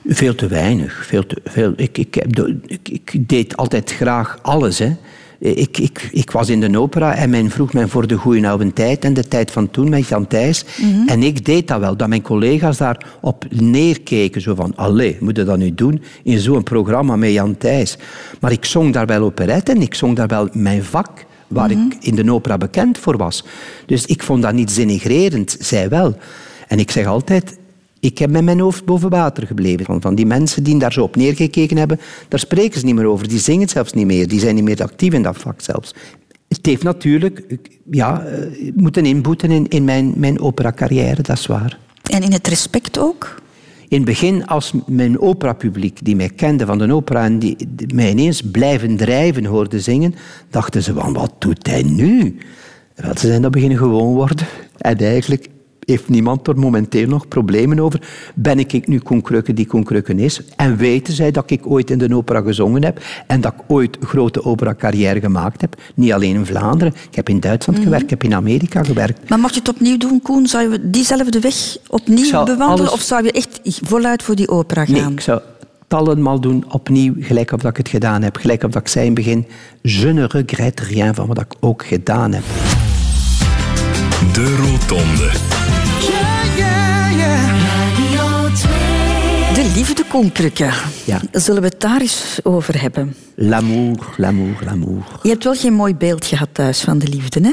Veel 0.05 0.35
te 0.35 0.47
weinig. 0.47 1.05
Veel 1.05 1.25
te, 1.25 1.41
veel, 1.43 1.73
ik, 1.75 1.97
ik, 1.97 2.15
heb 2.15 2.47
ik 2.83 3.29
deed 3.29 3.57
altijd 3.57 3.91
graag 3.91 4.39
alles. 4.41 4.79
Hè. 4.79 4.95
Ik, 5.41 5.77
ik, 5.77 6.09
ik 6.11 6.31
was 6.31 6.49
in 6.49 6.59
de 6.59 6.79
opera 6.79 7.15
en 7.15 7.29
men 7.29 7.49
vroeg 7.49 7.73
mij 7.73 7.87
voor 7.87 8.07
de 8.07 8.15
goede 8.15 8.47
oude 8.47 8.73
tijd 8.73 9.05
en 9.05 9.13
de 9.13 9.27
tijd 9.27 9.51
van 9.51 9.69
toen 9.69 9.89
met 9.89 10.07
Jan 10.07 10.27
Thijs. 10.27 10.65
En 11.05 11.23
ik 11.23 11.45
deed 11.45 11.67
dat 11.67 11.79
wel, 11.79 11.97
dat 11.97 12.07
mijn 12.07 12.21
collega's 12.21 12.77
daarop 12.77 13.45
neerkeken. 13.49 14.41
Zo 14.41 14.55
van, 14.55 14.73
allee, 14.75 15.17
moet 15.19 15.37
je 15.37 15.43
dat 15.43 15.57
nu 15.57 15.73
doen 15.73 16.01
in 16.23 16.39
zo'n 16.39 16.63
programma 16.63 17.15
met 17.15 17.31
Jan 17.31 17.57
Thijs? 17.57 17.97
Maar 18.39 18.51
ik 18.51 18.65
zong 18.65 18.93
daar 18.93 19.05
wel 19.05 19.23
operette 19.23 19.71
en 19.71 19.81
ik 19.81 19.93
zong 19.93 20.15
daar 20.15 20.27
wel 20.27 20.49
mijn 20.53 20.83
vak 20.83 21.25
waar 21.47 21.71
ik 21.71 21.97
in 21.99 22.15
de 22.15 22.33
opera 22.33 22.57
bekend 22.57 22.97
voor 22.97 23.17
was. 23.17 23.45
Dus 23.85 24.05
ik 24.05 24.23
vond 24.23 24.41
dat 24.41 24.53
niet 24.53 24.75
denigrerend, 24.75 25.57
zij 25.59 25.89
wel. 25.89 26.17
En 26.67 26.79
ik 26.79 26.91
zeg 26.91 27.05
altijd, 27.05 27.57
ik 28.01 28.17
heb 28.17 28.29
met 28.29 28.43
mijn 28.43 28.59
hoofd 28.59 28.85
boven 28.85 29.09
water 29.09 29.47
gebleven. 29.47 29.85
Van, 29.85 30.01
van 30.01 30.15
die 30.15 30.25
mensen 30.25 30.63
die 30.63 30.77
daar 30.77 30.93
zo 30.93 31.03
op 31.03 31.15
neergekeken 31.15 31.77
hebben, 31.77 31.99
daar 32.27 32.39
spreken 32.39 32.79
ze 32.79 32.85
niet 32.85 32.95
meer 32.95 33.05
over. 33.05 33.27
Die 33.27 33.39
zingen 33.39 33.69
zelfs 33.69 33.93
niet 33.93 34.05
meer. 34.05 34.27
Die 34.27 34.39
zijn 34.39 34.55
niet 34.55 34.63
meer 34.63 34.83
actief 34.83 35.13
in 35.13 35.23
dat 35.23 35.37
vak 35.37 35.61
zelfs. 35.61 35.93
Het 36.47 36.65
heeft 36.65 36.83
natuurlijk 36.83 37.43
ja, 37.91 38.23
eh, 38.23 38.71
moeten 38.75 39.05
inboeten 39.05 39.51
in, 39.51 39.67
in 39.67 39.83
mijn, 39.83 40.13
mijn 40.15 40.39
opera-carrière, 40.39 41.21
dat 41.21 41.37
is 41.37 41.45
waar. 41.45 41.77
En 42.11 42.23
in 42.23 42.31
het 42.31 42.47
respect 42.47 42.99
ook? 42.99 43.41
In 43.87 43.97
het 43.97 44.05
begin, 44.05 44.45
als 44.47 44.73
mijn 44.85 45.19
operapubliek 45.19 46.05
die 46.05 46.15
mij 46.15 46.29
kende 46.29 46.65
van 46.65 46.77
de 46.77 46.93
opera 46.93 47.23
en 47.23 47.39
die, 47.39 47.55
die 47.69 47.93
mij 47.93 48.09
ineens 48.09 48.41
blijven 48.41 48.97
drijven 48.97 49.45
hoorde 49.45 49.79
zingen, 49.79 50.15
dachten 50.49 50.83
ze 50.83 50.93
van, 50.93 51.13
wat 51.13 51.33
doet 51.39 51.67
hij 51.67 51.83
nu? 51.83 52.37
Wel, 52.95 53.17
ze 53.17 53.27
zijn 53.27 53.41
dat 53.41 53.51
beginnen 53.51 53.77
gewoon 53.77 54.13
worden. 54.13 54.47
En 54.77 54.97
eigenlijk 54.97 55.47
heeft 55.85 56.09
niemand 56.09 56.47
er 56.47 56.57
momenteel 56.59 57.07
nog 57.07 57.27
problemen 57.27 57.79
over. 57.79 58.01
Ben 58.35 58.59
ik 58.59 58.87
nu 58.87 58.99
Koen 58.99 59.21
Krukke 59.21 59.53
die 59.53 59.65
Koen 59.65 59.83
Krukke 59.83 60.15
is? 60.15 60.41
En 60.55 60.77
weten 60.77 61.13
zij 61.13 61.31
dat 61.31 61.51
ik 61.51 61.67
ooit 61.67 61.89
in 61.89 61.97
de 61.97 62.15
opera 62.15 62.41
gezongen 62.41 62.83
heb 62.83 63.01
en 63.27 63.41
dat 63.41 63.53
ik 63.53 63.59
ooit 63.67 63.97
een 63.99 64.07
grote 64.07 64.43
opera-carrière 64.45 65.19
gemaakt 65.19 65.61
heb? 65.61 65.75
Niet 65.95 66.13
alleen 66.13 66.35
in 66.35 66.45
Vlaanderen. 66.45 66.93
Ik 67.09 67.15
heb 67.15 67.29
in 67.29 67.39
Duitsland 67.39 67.79
gewerkt, 67.79 68.03
ik 68.03 68.09
heb 68.09 68.23
in 68.23 68.33
Amerika 68.33 68.83
gewerkt. 68.83 69.29
Maar 69.29 69.39
mocht 69.39 69.53
je 69.53 69.59
het 69.59 69.69
opnieuw 69.69 69.97
doen, 69.97 70.21
Koen? 70.21 70.47
Zou 70.47 70.71
je 70.71 70.89
diezelfde 70.89 71.39
weg 71.39 71.77
opnieuw 71.87 72.29
bewandelen? 72.31 72.67
alles- 72.67 72.91
Of 72.91 73.01
zou 73.01 73.23
je 73.23 73.31
echt 73.31 73.59
voluit 73.63 74.23
voor 74.23 74.35
die 74.35 74.49
opera 74.49 74.85
gaan? 74.85 74.93
Nee, 74.93 75.11
ik 75.11 75.21
zou 75.21 75.41
tallenmaal 75.87 76.39
doen 76.41 76.65
opnieuw, 76.71 77.13
gelijk 77.19 77.51
op 77.51 77.61
dat 77.61 77.71
ik 77.71 77.77
het 77.77 77.89
gedaan 77.89 78.21
heb. 78.21 78.35
Gelijk 78.37 78.63
op 78.63 78.71
dat 78.71 78.81
ik 78.81 78.87
zei 78.87 79.05
in 79.05 79.11
het 79.15 79.23
begin, 79.23 79.45
je 79.81 80.13
ne 80.13 80.25
regrette 80.27 80.83
rien 80.83 81.15
van 81.15 81.27
wat 81.27 81.39
ik 81.39 81.53
ook 81.59 81.85
gedaan 81.85 82.33
heb. 82.33 82.43
De 84.33 84.55
Rotonde. 84.55 85.31
De 89.53 89.71
liefde, 89.75 90.03
Krukke. 90.33 90.69
Ja. 91.05 91.21
Zullen 91.31 91.61
we 91.61 91.67
het 91.67 91.79
daar 91.81 92.01
eens 92.01 92.39
over 92.43 92.81
hebben? 92.81 93.15
L'amour, 93.35 94.13
l'amour, 94.17 94.55
l'amour. 94.65 95.03
Je 95.23 95.29
hebt 95.29 95.43
wel 95.43 95.53
geen 95.55 95.73
mooi 95.73 95.95
beeld 95.95 96.25
gehad 96.25 96.49
thuis 96.51 96.81
van 96.81 96.97
de 96.99 97.07
liefde, 97.07 97.39
hè? 97.41 97.51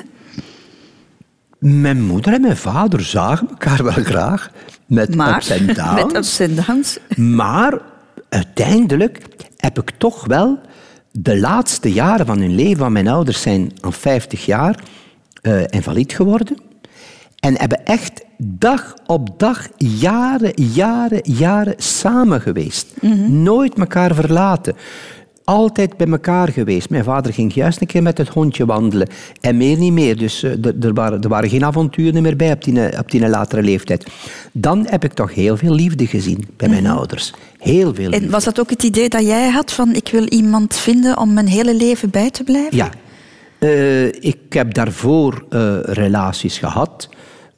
Mijn 1.58 2.02
moeder 2.02 2.32
en 2.32 2.40
mijn 2.40 2.56
vader 2.56 3.00
zagen 3.04 3.48
elkaar 3.48 3.82
wel 3.84 3.92
graag. 4.04 4.50
Met 4.86 5.14
Maar, 5.16 5.36
ups 5.36 5.48
en 5.50 5.66
downs. 5.74 5.94
met 6.04 6.16
ups 6.16 6.38
en 6.40 6.54
downs. 6.54 6.98
Maar 7.16 7.78
uiteindelijk 8.28 9.22
heb 9.56 9.78
ik 9.78 9.90
toch 9.98 10.26
wel 10.26 10.58
de 11.12 11.38
laatste 11.38 11.92
jaren 11.92 12.26
van 12.26 12.38
hun 12.40 12.54
leven, 12.54 12.78
van 12.78 12.92
mijn 12.92 13.08
ouders 13.08 13.40
zijn 13.40 13.72
al 13.80 13.92
50 13.92 14.46
jaar 14.46 14.78
eh 15.42 15.62
invalide 15.68 16.14
geworden. 16.14 16.56
En 17.40 17.58
hebben 17.58 17.84
echt 17.84 18.24
dag 18.38 18.94
op 19.06 19.38
dag, 19.38 19.68
jaren, 19.76 20.52
jaren, 20.54 21.20
jaren 21.22 21.74
samen 21.76 22.40
geweest. 22.40 22.86
Nooit 23.28 23.78
elkaar 23.78 24.14
verlaten. 24.14 24.76
Altijd 25.44 25.96
bij 25.96 26.06
elkaar 26.06 26.48
geweest. 26.48 26.90
Mijn 26.90 27.04
vader 27.04 27.32
ging 27.32 27.54
juist 27.54 27.80
een 27.80 27.86
keer 27.86 28.02
met 28.02 28.18
het 28.18 28.28
hondje 28.28 28.66
wandelen. 28.66 29.08
En 29.40 29.56
meer 29.56 29.76
niet 29.76 29.92
meer. 29.92 30.16
Dus 30.16 30.42
eh, 30.42 30.64
er, 30.80 30.94
waren, 30.94 31.22
er 31.22 31.28
waren 31.28 31.48
geen 31.48 31.64
avonturen 31.64 32.22
meer 32.22 32.36
bij 32.36 32.52
op 32.52 32.64
die, 32.64 32.98
op 32.98 33.10
die 33.10 33.28
latere 33.28 33.62
leeftijd. 33.62 34.06
Dan 34.52 34.86
heb 34.90 35.04
ik 35.04 35.12
toch 35.12 35.34
heel 35.34 35.56
veel 35.56 35.74
liefde 35.74 36.06
gezien 36.06 36.48
bij 36.56 36.68
mijn 36.68 36.86
ouders. 36.86 37.32
Heel 37.58 37.94
veel 37.94 38.08
liefde. 38.08 38.26
En 38.26 38.30
was 38.30 38.44
dat 38.44 38.60
ook 38.60 38.70
het 38.70 38.82
idee 38.82 39.08
dat 39.08 39.26
jij 39.26 39.50
had 39.50 39.72
van 39.72 39.94
ik 39.94 40.08
wil 40.08 40.26
iemand 40.26 40.76
vinden 40.76 41.18
om 41.18 41.32
mijn 41.32 41.48
hele 41.48 41.74
leven 41.74 42.10
bij 42.10 42.30
te 42.30 42.44
blijven? 42.44 42.76
Ja. 42.76 42.90
Eh, 43.58 44.06
ik 44.06 44.38
heb 44.48 44.74
daarvoor 44.74 45.44
eh, 45.50 45.78
relaties 45.82 46.58
gehad. 46.58 47.08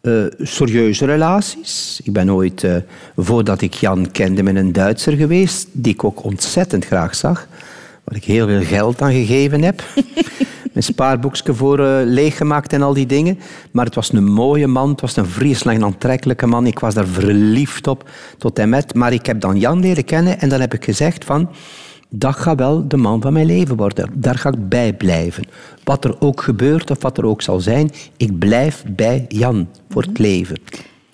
eh, 0.01 0.13
serieuze 0.39 1.05
relaties. 1.05 2.01
Ik 2.05 2.13
ben 2.13 2.33
ooit, 2.33 2.67
voordat 3.17 3.61
ik 3.61 3.75
Jan 3.75 4.11
kende, 4.11 4.43
met 4.43 4.57
een 4.57 4.73
Duitser 4.73 5.13
geweest, 5.13 5.69
die 5.73 5.93
ik 5.93 6.05
ook 6.05 6.25
ontzettend 6.25 6.85
graag 6.85 7.15
zag. 7.15 7.49
Waar 8.05 8.17
ik 8.17 8.25
heel 8.25 8.47
veel 8.47 8.63
geld 8.63 9.03
aan 9.03 9.13
gegeven 9.13 9.63
heb. 9.63 9.83
Mijn 10.73 10.85
spaarboekje 10.85 11.55
voor 11.55 11.81
leeggemaakt 12.05 12.73
en 12.73 12.83
al 12.83 12.95
die 12.95 13.07
dingen. 13.07 13.39
Maar 13.71 13.85
het 13.85 13.95
was 13.95 14.13
een 14.13 14.25
mooie 14.25 14.67
man, 14.67 14.91
het 14.91 15.01
was 15.01 15.17
een 15.17 15.27
vreselijk 15.27 15.83
aantrekkelijke 15.83 16.47
man. 16.47 16.67
Ik 16.67 16.79
was 16.79 16.95
daar 16.95 17.07
verliefd 17.07 17.87
op, 17.87 18.11
tot 18.39 18.59
en 18.59 18.69
met. 18.69 18.95
Maar 18.95 19.13
ik 19.13 19.27
heb 19.27 19.41
dan 19.41 19.59
Jan 19.59 19.81
leren 19.81 20.05
kennen 20.05 20.41
en 20.41 20.49
dan 20.49 20.61
heb 20.61 20.75
ik 20.75 20.85
gezegd 20.85 21.25
van... 21.25 21.51
Dat 22.11 22.37
gaat 22.37 22.59
wel 22.59 22.89
de 22.89 22.97
man 22.97 23.21
van 23.21 23.33
mijn 23.33 23.47
leven 23.47 23.77
worden. 23.77 24.11
Daar 24.15 24.39
ga 24.39 24.49
ik 24.49 24.69
bij 24.69 24.93
blijven. 24.93 25.45
Wat 25.85 26.05
er 26.05 26.21
ook 26.21 26.43
gebeurt 26.43 26.91
of 26.91 27.03
wat 27.03 27.19
er 27.19 27.27
ook 27.27 27.43
zal 27.43 27.61
zijn, 27.61 27.91
ik 28.17 28.39
blijf 28.39 28.85
bij 28.87 29.25
Jan 29.29 29.69
voor 29.89 30.03
het 30.03 30.19
leven. 30.19 30.57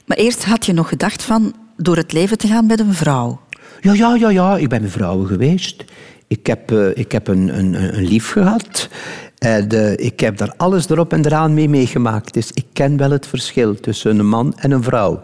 Maar 0.06 0.16
eerst 0.16 0.44
had 0.44 0.66
je 0.66 0.72
nog 0.72 0.88
gedacht 0.88 1.22
van 1.22 1.54
door 1.76 1.96
het 1.96 2.12
leven 2.12 2.38
te 2.38 2.46
gaan 2.46 2.66
met 2.66 2.80
een 2.80 2.94
vrouw. 2.94 3.40
Ja, 3.80 3.92
ja, 3.92 4.14
ja, 4.14 4.30
ja. 4.30 4.56
Ik 4.56 4.68
ben 4.68 4.82
met 4.82 4.90
vrouwen 4.90 5.26
geweest. 5.26 5.84
Ik 6.26 6.46
heb, 6.46 6.70
eh, 6.70 6.96
ik 6.96 7.12
heb 7.12 7.28
een, 7.28 7.58
een, 7.58 7.96
een 7.96 8.04
lief 8.04 8.30
gehad. 8.30 8.88
En, 9.38 9.68
eh, 9.68 10.06
ik 10.06 10.20
heb 10.20 10.36
daar 10.36 10.54
alles 10.56 10.88
erop 10.88 11.12
en 11.12 11.24
eraan 11.24 11.54
mee 11.54 11.68
meegemaakt. 11.68 12.34
Dus 12.34 12.50
ik 12.52 12.66
ken 12.72 12.96
wel 12.96 13.10
het 13.10 13.26
verschil 13.26 13.74
tussen 13.74 14.18
een 14.18 14.28
man 14.28 14.58
en 14.58 14.70
een 14.70 14.82
vrouw. 14.82 15.22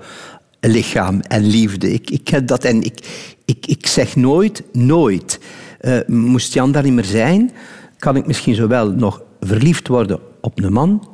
Lichaam 0.66 1.20
en 1.20 1.46
liefde. 1.46 1.92
Ik, 1.92 2.10
ik 2.10 2.24
ken 2.24 2.46
dat 2.46 2.64
en 2.64 2.82
ik, 2.82 3.06
ik, 3.44 3.66
ik 3.66 3.86
zeg 3.86 4.16
nooit, 4.16 4.62
nooit. 4.72 5.40
Eh, 5.80 5.98
moest 6.06 6.52
Jan 6.52 6.72
daar 6.72 6.82
niet 6.82 6.92
meer 6.92 7.04
zijn, 7.04 7.50
kan 7.98 8.16
ik 8.16 8.26
misschien 8.26 8.54
zowel 8.54 8.90
nog 8.90 9.22
verliefd 9.40 9.88
worden 9.88 10.20
op 10.40 10.62
een 10.62 10.72
man 10.72 11.08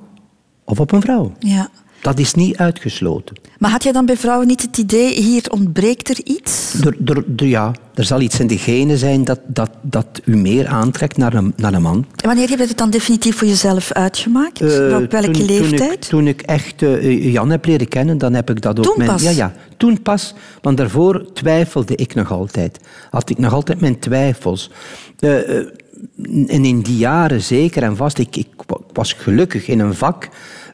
of 0.64 0.80
op 0.80 0.92
een 0.92 1.00
vrouw. 1.00 1.32
Ja. 1.38 1.70
Dat 2.00 2.18
is 2.18 2.34
niet 2.34 2.56
uitgesloten. 2.56 3.36
Maar 3.58 3.70
had 3.70 3.82
je 3.82 3.92
dan 3.92 4.06
bij 4.06 4.16
vrouwen 4.16 4.46
niet 4.46 4.62
het 4.62 4.76
idee, 4.78 5.22
hier 5.22 5.50
ontbreekt 5.50 6.08
er 6.08 6.20
iets? 6.24 6.74
Er, 6.84 6.96
er, 7.04 7.24
er- 7.36 7.46
ja, 7.46 7.72
er 7.94 8.04
zal 8.04 8.20
iets 8.20 8.40
in 8.40 8.46
de 8.46 8.58
genen 8.58 8.98
zijn 8.98 9.24
dat, 9.24 9.40
dat, 9.46 9.70
dat 9.82 10.06
u 10.24 10.36
meer 10.36 10.66
aantrekt 10.66 11.16
naar 11.16 11.34
een, 11.34 11.52
naar 11.56 11.72
een 11.72 11.82
man. 11.82 12.06
En 12.16 12.26
wanneer 12.26 12.48
heb 12.48 12.58
je 12.58 12.64
het 12.66 12.78
dan 12.78 12.90
definitief 12.90 13.36
voor 13.36 13.46
jezelf 13.48 13.92
uitgemaakt? 13.92 14.60
Eh, 14.60 14.96
Op 14.96 15.10
welke 15.10 15.30
toen- 15.30 15.44
leeftijd? 15.44 15.78
Toen 15.78 15.90
ik, 15.92 16.00
toen 16.04 16.26
ik 16.26 16.42
echt 16.42 16.82
eh, 16.82 17.32
Jan 17.32 17.50
heb 17.50 17.64
leren 17.64 17.88
kennen, 17.88 18.18
dan 18.18 18.34
heb 18.34 18.50
ik 18.50 18.60
dat 18.60 18.78
ook... 18.78 18.84
Toen 18.84 18.94
mijn- 18.98 19.10
pas? 19.10 19.22
Ja, 19.22 19.30
ja, 19.30 19.52
toen 19.76 20.02
pas. 20.02 20.34
Want 20.62 20.76
daarvoor 20.76 21.32
twijfelde 21.32 21.94
ik 21.96 22.14
nog 22.14 22.32
altijd. 22.32 22.78
Had 23.10 23.30
ik 23.30 23.38
nog 23.38 23.52
altijd 23.52 23.80
mijn 23.80 23.98
twijfels. 23.98 24.70
Eh, 25.18 25.34
en 26.46 26.64
in 26.64 26.80
die 26.80 26.96
jaren 26.96 27.42
zeker 27.42 27.82
en 27.82 27.96
vast, 27.96 28.18
ik, 28.18 28.36
ik 28.36 28.48
wa- 28.66 28.78
was 28.92 29.12
gelukkig 29.12 29.68
in 29.68 29.78
een 29.80 29.94
vak 29.94 30.28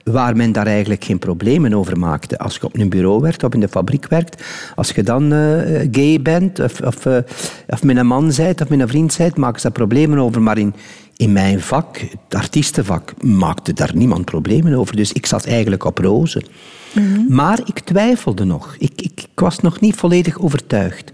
waar 0.04 0.36
men 0.36 0.52
daar 0.52 0.66
eigenlijk 0.66 1.04
geen 1.04 1.18
problemen 1.18 1.74
over 1.74 1.98
maakte. 1.98 2.38
Als 2.38 2.54
je 2.54 2.64
op 2.64 2.78
een 2.78 2.88
bureau 2.88 3.20
werkt 3.20 3.44
of 3.44 3.54
in 3.54 3.60
de 3.60 3.68
fabriek 3.68 4.08
werkt, 4.08 4.42
als 4.74 4.90
je 4.90 5.02
dan 5.02 5.32
eh, 5.32 5.88
gay 5.90 6.22
bent 6.22 6.60
of, 6.60 6.80
of, 6.80 7.06
eh, 7.06 7.16
of 7.68 7.82
met 7.82 7.96
een 7.96 8.06
man 8.06 8.32
bent 8.36 8.60
of 8.60 8.68
met 8.68 8.80
een 8.80 8.88
vriend 8.88 9.16
bent, 9.18 9.36
maken 9.36 9.60
ze 9.60 9.66
daar 9.66 9.76
problemen 9.76 10.18
over. 10.18 10.42
Maar 10.42 10.58
in, 10.58 10.74
in 11.16 11.32
mijn 11.32 11.60
vak, 11.60 11.96
het 11.98 12.34
artiestenvak, 12.34 13.22
maakte 13.22 13.72
daar 13.72 13.90
niemand 13.94 14.24
problemen 14.24 14.74
over. 14.74 14.96
Dus 14.96 15.12
ik 15.12 15.26
zat 15.26 15.46
eigenlijk 15.46 15.84
op 15.84 15.98
rozen. 15.98 16.42
Maar 17.28 17.60
ik 17.64 17.78
twijfelde 17.78 18.44
nog. 18.44 18.76
Ik, 18.78 18.92
ik, 18.96 19.20
ik 19.20 19.40
was 19.40 19.58
nog 19.60 19.80
niet 19.80 19.94
volledig 19.94 20.38
overtuigd. 20.38 21.12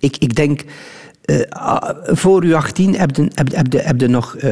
Ik, 0.00 0.16
ik 0.16 0.34
denk, 0.34 0.64
eh, 1.28 1.40
ah, 1.48 1.96
voor 2.04 2.44
u 2.44 2.52
18 2.52 2.94
heb 2.96 3.16
je, 3.16 3.30
heb, 3.34 3.54
heb, 3.54 3.72
je- 3.72 3.78
heb, 3.78 4.00
je 4.00 4.06
nog, 4.08 4.36
eh, 4.36 4.50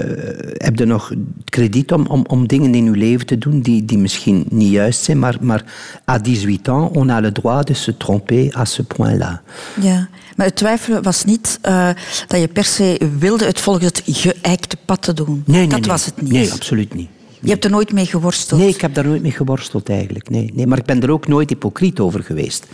heb 0.53 0.79
je 0.79 0.85
nog 0.85 1.13
krediet 1.45 1.93
om, 1.93 2.07
om, 2.07 2.25
om 2.29 2.47
dingen 2.47 2.75
in 2.75 2.87
uw 2.87 2.93
leven 2.95 3.27
te 3.27 3.39
doen 3.39 3.61
die, 3.61 3.85
die 3.85 3.99
misschien 3.99 4.45
niet 4.51 4.71
juist 4.71 5.03
zijn. 5.03 5.19
Maar, 5.19 5.37
maar 5.41 5.65
à 6.11 6.13
18 6.23 6.61
ans, 6.65 6.97
on 6.97 7.09
a 7.11 7.21
le 7.21 7.33
droit 7.33 7.67
de 7.67 7.75
se 7.75 7.97
tromper 7.97 8.57
à 8.57 8.65
ce 8.65 8.83
point-là. 8.83 9.43
Ja, 9.81 10.09
maar 10.37 10.47
het 10.47 10.57
twijfelen 10.57 11.03
was 11.03 11.25
niet 11.25 11.59
eh, 11.63 11.89
dat 12.27 12.41
je 12.41 12.49
per 12.49 12.65
se 12.65 13.11
wilde 13.19 13.45
het 13.45 13.61
volgens 13.61 13.85
het 13.85 14.03
geëikte 14.07 14.77
pad 14.85 15.03
te 15.03 15.13
doen. 15.13 15.43
Nee, 15.47 15.59
nee, 15.59 15.69
dat 15.69 15.81
nee. 15.81 15.89
was 15.89 16.05
het 16.05 16.23
niet. 16.23 16.33
Nee, 16.33 16.53
absoluut 16.53 16.95
niet. 16.95 17.09
Je 17.41 17.51
hebt 17.51 17.65
er 17.65 17.71
nooit 17.71 17.93
mee 17.93 18.07
geworsteld. 18.07 18.61
Nee, 18.61 18.69
ik 18.69 18.81
heb 18.81 18.95
daar 18.95 19.07
nooit 19.07 19.23
mee 19.23 19.31
geworsteld 19.33 19.89
eigenlijk. 19.89 20.31
Nee, 20.31 20.53
nee, 20.55 20.67
maar 20.67 20.79
ik 20.79 20.85
ben 20.85 21.03
er 21.03 21.11
ook 21.11 21.29
nooit 21.29 21.49
hypocriet 21.49 22.01
over 22.01 22.23
geweest. 22.23 22.67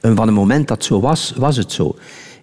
En 0.00 0.16
van 0.16 0.26
het 0.26 0.36
moment 0.36 0.68
dat 0.68 0.76
het 0.76 0.86
zo 0.86 1.00
was, 1.00 1.32
was 1.36 1.56
het 1.56 1.72
zo. 1.72 1.96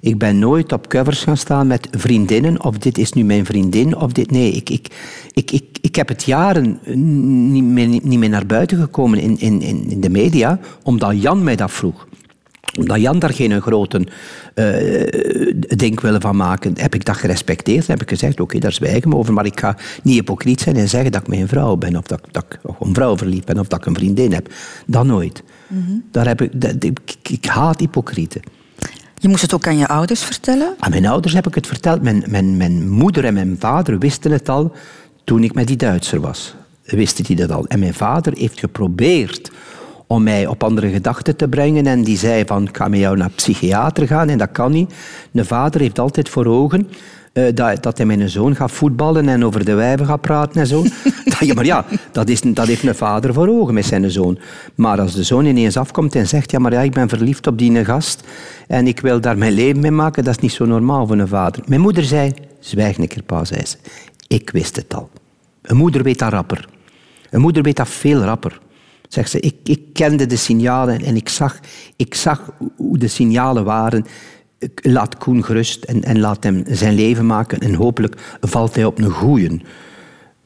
Ik 0.07 0.17
ben 0.17 0.39
nooit 0.39 0.71
op 0.71 0.87
covers 0.87 1.23
gaan 1.23 1.37
staan 1.37 1.67
met 1.67 1.87
vriendinnen, 1.91 2.63
of 2.63 2.77
dit 2.77 2.97
is 2.97 3.13
nu 3.13 3.23
mijn 3.23 3.45
vriendin, 3.45 3.95
of 3.97 4.11
dit... 4.11 4.31
Nee, 4.31 4.51
ik, 4.51 4.69
ik, 4.69 4.87
ik, 5.33 5.51
ik, 5.51 5.63
ik 5.81 5.95
heb 5.95 6.07
het 6.07 6.23
jaren 6.23 6.79
niet 7.51 7.63
meer, 7.63 7.87
niet 7.87 8.19
meer 8.19 8.29
naar 8.29 8.45
buiten 8.45 8.77
gekomen 8.77 9.19
in, 9.19 9.39
in, 9.39 9.61
in 9.61 10.01
de 10.01 10.09
media, 10.09 10.59
omdat 10.83 11.21
Jan 11.21 11.43
mij 11.43 11.55
dat 11.55 11.71
vroeg 11.71 12.07
omdat 12.79 13.01
Jan 13.01 13.19
daar 13.19 13.33
geen 13.33 13.61
grote 13.61 14.07
eh 14.53 15.77
ding 15.77 16.01
willen 16.01 16.21
van 16.21 16.35
maken, 16.35 16.73
heb 16.77 16.95
ik 16.95 17.05
dat 17.05 17.17
gerespecteerd. 17.17 17.87
Dan 17.87 17.95
heb 17.97 18.01
ik 18.01 18.09
gezegd, 18.09 18.39
oké, 18.39 18.59
daar 18.59 18.71
zwijgen 18.71 19.09
we 19.09 19.15
over. 19.15 19.33
Maar 19.33 19.45
ik 19.45 19.59
ga 19.59 19.77
niet 20.03 20.13
hypocriet 20.13 20.61
zijn 20.61 20.75
en 20.75 20.89
zeggen 20.89 21.11
dat 21.11 21.21
ik 21.21 21.27
mijn 21.27 21.47
vrouw 21.47 21.75
ben. 21.75 21.95
Of 21.97 22.05
dat, 22.05 22.21
dat 22.31 22.45
ik 22.49 22.59
op 22.63 22.81
een 22.81 22.93
vrouw 22.93 23.17
verliefd 23.17 23.45
ben. 23.45 23.59
Of 23.59 23.67
dat 23.67 23.79
ik 23.79 23.85
een 23.85 23.95
vriendin 23.95 24.33
heb. 24.33 24.49
Dat 24.85 25.05
nooit. 25.05 25.43
Daar 26.11 26.27
heb 26.27 26.41
ik, 26.41 26.61
dat- 26.61 26.83
ik, 26.83 26.99
ik 27.29 27.45
haat 27.45 27.79
hypocrieten. 27.79 28.41
Je 29.19 29.27
moest 29.27 29.41
het 29.41 29.53
ook 29.53 29.67
aan 29.67 29.77
je 29.77 29.87
ouders 29.87 30.23
vertellen. 30.23 30.75
Aan 30.79 30.89
mijn 30.89 31.05
ouders 31.05 31.33
heb 31.33 31.47
ik 31.47 31.55
het 31.55 31.67
verteld. 31.67 32.01
Mijn, 32.01 32.23
mijn, 32.27 32.57
mijn 32.57 32.89
moeder 32.89 33.25
en 33.25 33.33
mijn 33.33 33.55
vader 33.59 33.99
wisten 33.99 34.31
het 34.31 34.49
al 34.49 34.71
toen 35.23 35.43
ik 35.43 35.53
met 35.53 35.67
die 35.67 35.75
Duitser 35.75 36.19
was. 36.19 36.55
Wisten 36.83 37.23
die 37.23 37.35
dat 37.35 37.51
al. 37.51 37.65
En 37.65 37.79
mijn 37.79 37.93
vader 37.93 38.33
heeft 38.37 38.59
geprobeerd 38.59 39.51
om 40.07 40.23
mij 40.23 40.47
op 40.47 40.63
andere 40.63 40.89
gedachten 40.89 41.35
te 41.35 41.47
brengen. 41.47 41.87
En 41.87 42.03
die 42.03 42.17
zei 42.17 42.45
van, 42.45 42.67
ik 42.67 42.77
ga 42.77 42.87
met 42.87 42.99
jou 42.99 43.17
naar 43.17 43.29
psychiater 43.29 44.07
gaan. 44.07 44.29
En 44.29 44.37
dat 44.37 44.51
kan 44.51 44.71
niet. 44.71 44.93
Mijn 45.31 45.45
vader 45.45 45.81
heeft 45.81 45.99
altijd 45.99 46.29
voor 46.29 46.45
ogen 46.45 46.89
eh, 47.33 47.43
dat, 47.53 47.83
dat 47.83 47.97
hij 47.97 48.05
met 48.05 48.19
een 48.19 48.29
zoon 48.29 48.55
gaat 48.55 48.71
voetballen 48.71 49.29
en 49.29 49.45
over 49.45 49.65
de 49.65 49.73
wijven 49.73 50.05
gaat 50.05 50.21
praten 50.21 50.61
en 50.61 50.67
zo. 50.67 50.83
Dat- 51.25 51.47
ja, 51.47 51.53
maar 51.53 51.65
ja, 51.65 51.85
dat, 52.11 52.29
is, 52.29 52.41
dat 52.41 52.67
heeft 52.67 52.83
een 52.83 52.95
vader 52.95 53.33
voor 53.33 53.47
ogen 53.47 53.73
met 53.73 53.85
zijn 53.85 54.11
zoon. 54.11 54.39
Maar 54.75 54.99
als 54.99 55.13
de 55.13 55.23
zoon 55.23 55.45
ineens 55.45 55.77
afkomt 55.77 56.15
en 56.15 56.27
zegt, 56.27 56.51
ja, 56.51 56.59
maar 56.59 56.71
ja, 56.71 56.81
ik 56.81 56.91
ben 56.93 57.09
verliefd 57.09 57.47
op 57.47 57.57
die 57.57 57.85
gast 57.85 58.23
en 58.67 58.87
ik 58.87 58.99
wil 58.99 59.21
daar 59.21 59.37
mijn 59.37 59.53
leven 59.53 59.79
mee 59.81 59.91
maken, 59.91 60.23
dat 60.23 60.35
is 60.35 60.41
niet 60.41 60.51
zo 60.51 60.65
normaal 60.65 61.07
voor 61.07 61.17
een 61.17 61.27
vader. 61.27 61.63
Mijn 61.67 61.81
moeder 61.81 62.03
zei, 62.03 62.33
zwijg 62.59 62.97
een 62.97 63.07
keer, 63.07 63.23
pa, 63.23 63.45
zei 63.45 63.65
ze. 63.65 63.77
Ik 64.27 64.49
wist 64.49 64.75
het 64.75 64.93
al. 64.93 65.09
Een 65.61 65.77
moeder 65.77 66.03
weet 66.03 66.19
dat 66.19 66.31
rapper. 66.31 66.67
Een 67.29 67.41
moeder 67.41 67.63
weet 67.63 67.75
dat 67.75 67.87
veel 67.89 68.21
rapper. 68.21 68.59
Zegt 69.07 69.29
ze, 69.29 69.39
ik, 69.39 69.55
ik 69.63 69.79
kende 69.93 70.25
de 70.25 70.35
signalen 70.35 71.01
en 71.01 71.15
ik 71.15 71.29
zag, 71.29 71.59
ik 71.95 72.13
zag 72.15 72.51
hoe 72.75 72.97
de 72.97 73.07
signalen 73.07 73.63
waren. 73.63 74.05
Laat 74.81 75.17
Koen 75.17 75.43
gerust 75.43 75.83
en, 75.83 76.03
en 76.03 76.19
laat 76.19 76.43
hem 76.43 76.63
zijn 76.67 76.93
leven 76.95 77.25
maken. 77.25 77.59
En 77.59 77.73
hopelijk 77.73 78.37
valt 78.41 78.75
hij 78.75 78.85
op 78.85 78.97
een 78.99 79.09
goeien 79.11 79.61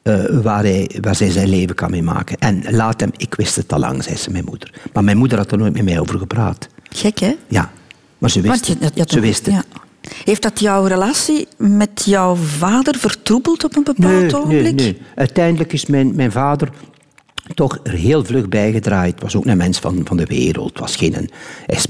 eh, 0.02 0.24
waar, 0.42 0.62
hij, 0.62 0.90
waar 1.00 1.14
zij 1.14 1.30
zijn 1.30 1.48
leven 1.48 1.74
kan 1.74 1.90
mee 1.90 2.02
maken. 2.02 2.38
En 2.38 2.62
laat 2.70 3.00
hem, 3.00 3.10
ik 3.16 3.34
wist 3.34 3.56
het 3.56 3.72
al 3.72 3.78
lang, 3.78 4.02
zei 4.04 4.16
ze, 4.16 4.30
mijn 4.30 4.44
moeder. 4.44 4.74
Maar 4.92 5.04
mijn 5.04 5.16
moeder 5.16 5.38
had 5.38 5.52
er 5.52 5.58
nooit 5.58 5.72
met 5.72 5.84
mij 5.84 6.00
over 6.00 6.18
gepraat. 6.18 6.68
Gek, 6.88 7.18
hè? 7.18 7.36
Ja, 7.48 7.72
maar 8.18 8.30
ze 8.30 8.40
wist 8.40 8.66
je- 8.66 8.76
het. 8.94 9.10
ze 9.10 9.20
wist 9.20 9.46
het. 9.46 9.54
ja. 9.54 9.64
Heeft 10.24 10.42
dat 10.42 10.60
jouw 10.60 10.84
relatie 10.84 11.46
met 11.56 12.02
jouw 12.04 12.34
vader 12.34 12.94
vertroebeld 12.98 13.64
op 13.64 13.76
een 13.76 13.82
bepaald 13.84 14.12
Nee, 14.20 14.36
ogenblik? 14.36 14.62
nee, 14.62 14.72
nee. 14.74 15.00
Uiteindelijk 15.14 15.72
is 15.72 15.86
mijn, 15.86 16.14
mijn 16.14 16.32
vader 16.32 16.68
toch 17.54 17.78
er 17.82 17.92
heel 17.92 18.24
vlug 18.24 18.48
bijgedraaid. 18.48 19.20
was 19.20 19.36
ook 19.36 19.46
een 19.46 19.56
mens 19.56 19.78
van, 19.78 20.00
van 20.04 20.16
de 20.16 20.24
wereld. 20.24 20.78
Was 20.78 20.96
geen, 20.96 21.16
een- 21.16 21.30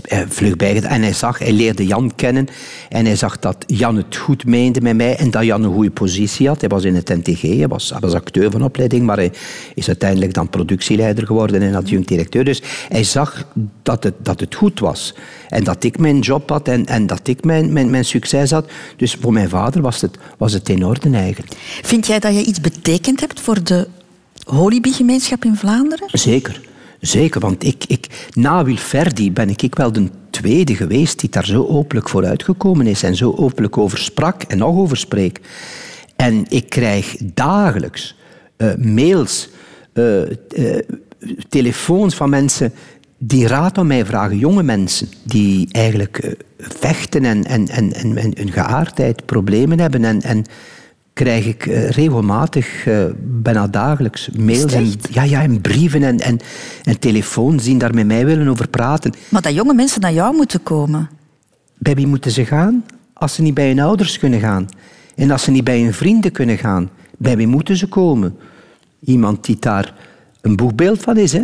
eh, 0.03 0.19
vlug 0.29 0.57
bijgedraaid. 0.57 0.95
En 0.97 1.03
hij 1.03 1.13
zag, 1.13 1.39
hij 1.39 1.53
leerde 1.53 1.87
Jan 1.87 2.13
kennen. 2.15 2.47
En 2.89 3.05
hij 3.05 3.17
zag 3.17 3.39
dat 3.39 3.57
Jan 3.67 3.97
het 3.97 4.17
goed 4.17 4.45
meende 4.45 4.81
met 4.81 4.97
mij. 4.97 5.17
En 5.17 5.31
dat 5.31 5.45
Jan 5.45 5.63
een 5.65 5.73
goede 5.73 5.91
positie 5.91 6.49
had. 6.49 6.61
Hij 6.61 6.69
was 6.69 6.85
in 6.85 6.95
het 6.95 7.09
NTG. 7.09 7.41
Hij 7.41 7.69
was, 7.69 7.91
hij 7.91 8.01
was 8.01 8.13
acteur 8.13 8.51
van 8.51 8.63
opleiding. 8.65 9.07
Maar 9.07 9.17
hij 9.17 9.33
is 9.75 9.87
uiteindelijk 9.87 10.35
dan 10.35 10.49
productieleider 10.51 11.27
geworden 11.27 11.63
en 11.63 11.75
adjunct-directeur. 11.75 12.45
Dus 12.45 12.63
hij 12.89 13.05
zag 13.05 13.47
dat 13.83 14.05
het, 14.05 14.15
dat 14.23 14.41
het 14.41 14.55
goed 14.55 14.81
was. 14.81 15.15
En 15.49 15.65
dat 15.65 15.85
ik 15.85 15.99
mijn 15.99 16.19
job 16.19 16.49
had 16.49 16.69
en, 16.69 16.87
en 16.87 17.07
dat 17.07 17.29
ik 17.29 17.45
mijn, 17.45 17.73
mijn, 17.73 17.91
mijn 17.91 18.05
succes 18.05 18.51
had. 18.51 18.71
Dus 18.97 19.15
voor 19.21 19.33
mijn 19.33 19.49
vader 19.49 19.83
was 19.83 20.01
het, 20.01 20.19
was 20.39 20.53
het 20.53 20.69
in 20.69 20.85
orde 20.87 21.11
eigenlijk. 21.11 21.53
Vind 21.83 22.07
jij 22.07 22.19
dat 22.19 22.35
je 22.35 22.45
iets 22.45 22.61
betekend 22.61 23.21
hebt 23.21 23.41
voor 23.41 23.65
de 23.65 23.89
Holibi-gemeenschap 24.45 25.45
in 25.45 25.57
Vlaanderen? 25.57 26.09
Zeker. 26.13 26.61
Zeker, 27.01 27.41
want 27.41 27.65
ik, 27.65 27.85
ik, 27.87 28.29
na 28.33 28.65
Wilferdi 28.65 29.33
ben 29.33 29.49
ik, 29.49 29.63
ik 29.63 29.75
wel 29.75 29.93
de 29.93 30.09
tweede 30.31 30.75
geweest 30.75 31.21
die 31.21 31.31
daar 31.31 31.47
zo 31.47 31.67
openlijk 31.67 32.09
voor 32.09 32.25
uitgekomen 32.25 32.87
is 32.87 33.03
en 33.03 33.17
zo 33.17 33.35
openlijk 33.37 33.79
over 33.79 33.99
sprak 33.99 34.43
en 34.43 34.59
nog 34.59 34.77
over 34.77 34.97
spreekt. 34.97 35.47
En 36.17 36.45
ik 36.49 36.69
krijg 36.69 37.17
dagelijks 37.35 38.17
eh, 38.57 38.75
mails, 38.75 39.49
eh, 39.93 40.23
eh, 40.31 40.87
telefoons 41.49 42.15
van 42.15 42.31
mensen 42.31 42.73
die 43.19 43.47
raad 43.47 43.79
aan 43.79 43.87
mij 43.87 44.07
vragen, 44.07 44.39
jonge 44.39 44.63
mensen 44.63 45.09
die 45.23 45.69
eigenlijk 45.71 46.37
vechten 46.59 47.25
en, 47.25 47.45
en, 47.45 47.69
en, 47.69 47.93
en, 47.93 48.17
en 48.17 48.33
hun 48.37 48.53
geaardheid 48.53 49.27
problemen 49.27 49.81
hebben. 49.81 50.05
En, 50.05 50.23
en 50.23 50.45
krijg 51.13 51.47
ik 51.47 51.67
eh, 51.67 51.89
regelmatig, 51.91 52.87
eh, 52.87 53.05
bijna 53.19 53.67
dagelijks, 53.69 54.29
mails 54.39 54.73
en, 54.73 54.93
ja, 55.11 55.23
ja, 55.23 55.43
en 55.43 55.61
brieven 55.61 56.03
en, 56.03 56.21
en, 56.21 56.39
en 56.85 56.99
telefoons 56.99 57.65
die 57.65 57.77
daar 57.79 57.95
met 57.95 58.07
mij 58.07 58.25
willen 58.27 58.49
over 58.49 58.69
praten. 58.69 59.13
Maar 59.29 59.43
dat 59.43 59.55
jonge 59.55 59.75
mensen 59.75 60.01
naar 60.01 60.13
jou 60.13 60.37
moeten 60.37 60.63
komen. 60.63 61.11
Bij 61.79 61.95
wie 61.95 62.07
moeten 62.07 62.31
ze 62.31 62.45
gaan? 62.45 62.85
Als 63.13 63.35
ze 63.35 63.43
niet 63.43 63.55
bij 63.55 63.69
hun 63.69 63.81
ouders 63.81 64.19
kunnen 64.19 64.41
gaan. 64.41 64.69
En 65.15 65.31
als 65.31 65.43
ze 65.43 65.51
niet 65.51 65.65
bij 65.65 65.81
hun 65.83 65.95
vrienden 65.95 66.33
kunnen 66.33 66.59
gaan, 66.59 66.91
bij 67.19 67.37
wie 67.37 67.47
moeten 67.47 67.77
ze 67.77 67.87
komen? 67.87 68.37
Iemand 69.05 69.45
die 69.45 69.57
daar 69.61 69.95
een 70.41 70.57
boegbeeld 70.57 71.01
van 71.03 71.17
is, 71.17 71.33
hè? 71.33 71.43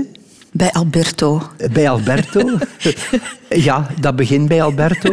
Bij 0.52 0.72
Alberto. 0.72 1.42
Bij 1.72 1.90
Alberto. 1.90 2.58
ja, 3.48 3.86
dat 4.00 4.16
begint 4.16 4.48
bij 4.48 4.62
Alberto. 4.62 5.10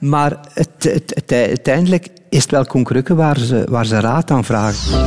Maar 0.00 0.38
het, 0.54 0.68
het, 0.78 1.12
het- 1.14 1.32
uiteindelijk 1.32 2.08
is 2.30 2.42
het 2.42 2.50
wel 2.50 2.64
Koen 2.64 2.84
Krukke 2.84 3.14
waar 3.14 3.38
ze, 3.38 3.64
waar 3.68 3.86
ze 3.86 4.00
raad 4.00 4.30
aan 4.30 4.44
vragen. 4.44 4.98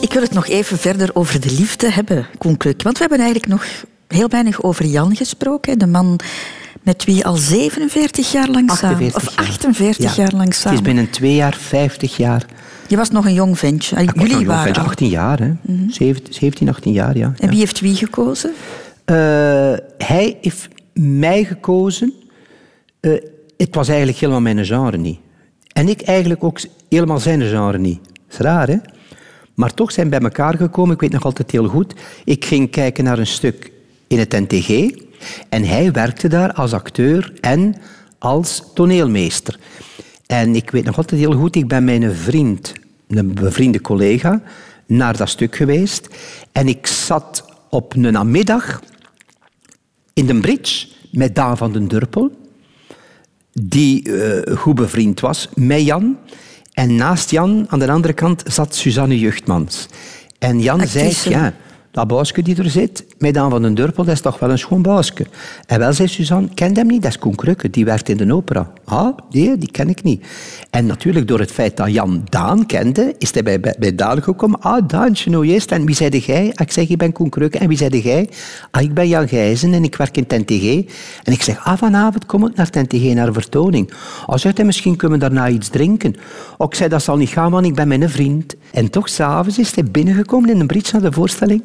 Ik 0.00 0.12
wil 0.12 0.22
het 0.22 0.32
nog 0.32 0.46
even 0.48 0.78
verder 0.78 1.10
over 1.12 1.40
de 1.40 1.50
liefde 1.50 1.90
hebben, 1.92 2.26
Koen 2.38 2.56
Kruk. 2.56 2.82
Want 2.82 2.94
we 2.98 3.00
hebben 3.08 3.20
eigenlijk 3.26 3.52
nog 3.52 3.66
heel 4.08 4.28
weinig 4.28 4.62
over 4.62 4.84
Jan 4.84 5.16
gesproken. 5.16 5.78
De 5.78 5.86
man 5.86 6.20
met 6.82 7.04
wie 7.04 7.26
al 7.26 7.36
47 7.36 8.32
jaar 8.32 8.48
lang 8.48 8.70
samen... 8.70 8.96
48 8.96 9.16
Of 9.28 9.34
jaar. 9.36 9.46
48 9.46 10.16
Ja. 10.16 10.22
jaar 10.22 10.32
lang 10.32 10.44
Het 10.44 10.54
is 10.54 10.60
samen. 10.60 10.82
binnen 10.82 11.10
twee 11.10 11.34
jaar 11.34 11.54
50 11.60 12.16
jaar. 12.16 12.46
Je 12.86 12.96
was 12.96 13.10
nog 13.10 13.24
een 13.26 13.32
jong 13.34 13.58
ventje. 13.58 13.96
Ik 13.96 14.10
Jullie 14.14 14.30
jong 14.32 14.46
waren 14.46 14.62
ventje, 14.62 14.80
al. 14.82 14.86
18 14.88 15.08
jaar, 15.08 15.38
hè? 15.38 15.52
17, 15.88 16.34
17, 16.34 16.68
18 16.68 16.92
jaar, 16.92 17.16
ja. 17.16 17.32
En 17.38 17.48
wie 17.48 17.58
heeft 17.58 17.80
wie 17.80 17.94
gekozen? 17.96 18.50
Eh, 19.04 19.16
hij 19.98 20.36
heeft 20.40 20.68
mij 20.92 21.44
gekozen. 21.44 22.12
Eh, 23.00 23.12
het 23.56 23.74
was 23.74 23.88
eigenlijk 23.88 24.18
helemaal 24.18 24.40
mijn 24.40 24.64
genre 24.64 24.96
niet. 24.96 25.18
En 25.72 25.88
ik 25.88 26.02
eigenlijk 26.02 26.44
ook 26.44 26.60
helemaal 26.88 27.18
zijn 27.18 27.42
genre 27.42 27.78
niet. 27.78 28.00
Dat 28.04 28.14
is 28.28 28.36
raar, 28.36 28.68
hè? 28.68 28.76
Maar 29.54 29.74
toch 29.74 29.92
zijn 29.92 30.08
bij 30.08 30.20
elkaar 30.20 30.56
gekomen, 30.56 30.94
ik 30.94 31.00
weet 31.00 31.12
nog 31.12 31.24
altijd 31.24 31.50
heel 31.50 31.68
goed. 31.68 31.94
Ik 32.24 32.44
ging 32.44 32.70
kijken 32.70 33.04
naar 33.04 33.18
een 33.18 33.26
stuk 33.26 33.72
in 34.06 34.18
het 34.18 34.32
NTG. 34.32 34.90
En 35.48 35.64
hij 35.64 35.92
werkte 35.92 36.28
daar 36.28 36.52
als 36.52 36.72
acteur 36.72 37.32
en 37.40 37.74
als 38.18 38.62
toneelmeester. 38.74 39.58
En 40.26 40.54
ik 40.54 40.70
weet 40.70 40.84
nog 40.84 40.96
altijd 40.96 41.20
heel 41.20 41.32
goed, 41.32 41.56
ik 41.56 41.68
ben 41.68 41.88
een 41.88 42.14
vriend, 42.14 42.72
een 43.08 43.34
bevriende 43.34 43.80
collega, 43.80 44.42
naar 44.86 45.16
dat 45.16 45.28
stuk 45.28 45.56
geweest. 45.56 46.08
En 46.52 46.68
ik 46.68 46.86
zat 46.86 47.44
op 47.70 47.94
een 47.94 48.12
namiddag 48.12 48.82
in 50.12 50.26
de 50.26 50.40
bridge 50.40 50.86
met 51.10 51.34
Daan 51.34 51.56
van 51.56 51.72
den 51.72 51.88
Durpel, 51.88 52.47
die 53.62 54.08
uh, 54.08 54.56
goed 54.56 54.74
bevriend 54.74 55.20
was 55.20 55.48
met 55.54 55.84
Jan. 55.84 56.16
En 56.72 56.94
naast 56.94 57.30
Jan, 57.30 57.66
aan 57.68 57.78
de 57.78 57.90
andere 57.90 58.12
kant, 58.14 58.42
zat 58.46 58.74
Suzanne 58.74 59.18
Juchtmans. 59.18 59.88
En 60.38 60.60
Jan 60.60 60.86
zei, 60.86 61.14
ja, 61.24 61.54
dat 61.98 62.06
buisje 62.06 62.42
die 62.42 62.56
er 62.56 62.70
zit, 62.70 63.04
met 63.18 63.34
Daan 63.34 63.50
van 63.50 63.62
den 63.62 63.74
Durpel, 63.74 64.04
dat 64.04 64.14
is 64.14 64.20
toch 64.20 64.38
wel 64.38 64.50
een 64.50 64.58
schoon 64.58 64.82
buisje. 64.82 65.26
En 65.66 65.78
wel, 65.78 65.92
zei 65.92 66.08
Suzanne, 66.08 66.48
ken 66.54 66.76
hem 66.76 66.86
niet, 66.86 67.02
dat 67.02 67.10
is 67.10 67.18
Koen 67.18 67.34
Krukke, 67.34 67.70
die 67.70 67.84
werkt 67.84 68.08
in 68.08 68.16
de 68.16 68.34
opera. 68.34 68.70
Ah, 68.84 69.16
nee, 69.30 69.58
die 69.58 69.70
ken 69.70 69.88
ik 69.88 70.02
niet. 70.02 70.26
En 70.70 70.86
natuurlijk, 70.86 71.28
door 71.28 71.38
het 71.38 71.50
feit 71.50 71.76
dat 71.76 71.92
Jan 71.92 72.22
Daan 72.28 72.66
kende, 72.66 73.14
is 73.18 73.32
hij 73.32 73.42
bij, 73.42 73.60
bij, 73.60 73.94
Daan 73.94 74.22
gekomen. 74.22 74.60
Ah, 74.60 74.88
Daantje, 74.88 75.30
nou 75.30 75.46
eerst. 75.46 75.72
En 75.72 75.86
wie 75.86 75.94
zei 75.94 76.18
jij? 76.18 76.52
Ah, 76.54 76.66
ik 76.66 76.72
zeg, 76.72 76.88
ik 76.88 76.98
ben 76.98 77.12
Koen 77.12 77.28
Krukke. 77.28 77.58
En 77.58 77.68
wie 77.68 77.76
zei 77.76 78.00
jij? 78.00 78.28
Ah, 78.70 78.82
ik 78.82 78.94
ben 78.94 79.08
Jan 79.08 79.28
Gijzen 79.28 79.72
en 79.72 79.84
ik 79.84 79.96
werk 79.96 80.16
in 80.16 80.26
TNTG. 80.26 80.64
En 81.22 81.32
ik 81.32 81.42
zeg, 81.42 81.64
ah, 81.64 81.78
vanavond 81.78 82.26
kom 82.26 82.46
ik 82.46 82.56
naar 82.56 82.70
TNTG, 82.70 83.14
naar 83.14 83.26
een 83.26 83.32
vertoning. 83.32 83.92
Als 84.26 84.40
zegt 84.40 84.56
hij, 84.56 84.66
misschien 84.66 84.96
kunnen 84.96 85.18
daarna 85.18 85.48
iets 85.48 85.68
drinken. 85.68 86.14
Ook 86.56 86.74
zei, 86.74 86.88
dat 86.88 87.02
zal 87.02 87.16
niet 87.16 87.28
gaan, 87.28 87.50
want 87.50 87.66
ik 87.66 87.74
ben 87.74 87.88
mijn 87.88 88.10
vriend. 88.10 88.54
En 88.72 88.90
toch, 88.90 89.08
s'avonds 89.08 89.58
is 89.58 89.74
hij 89.74 89.84
binnengekomen 89.84 90.50
in 90.50 90.60
een 90.60 90.66
bridge 90.66 90.92
naar 90.92 91.10
de 91.10 91.12
voorstelling. 91.12 91.62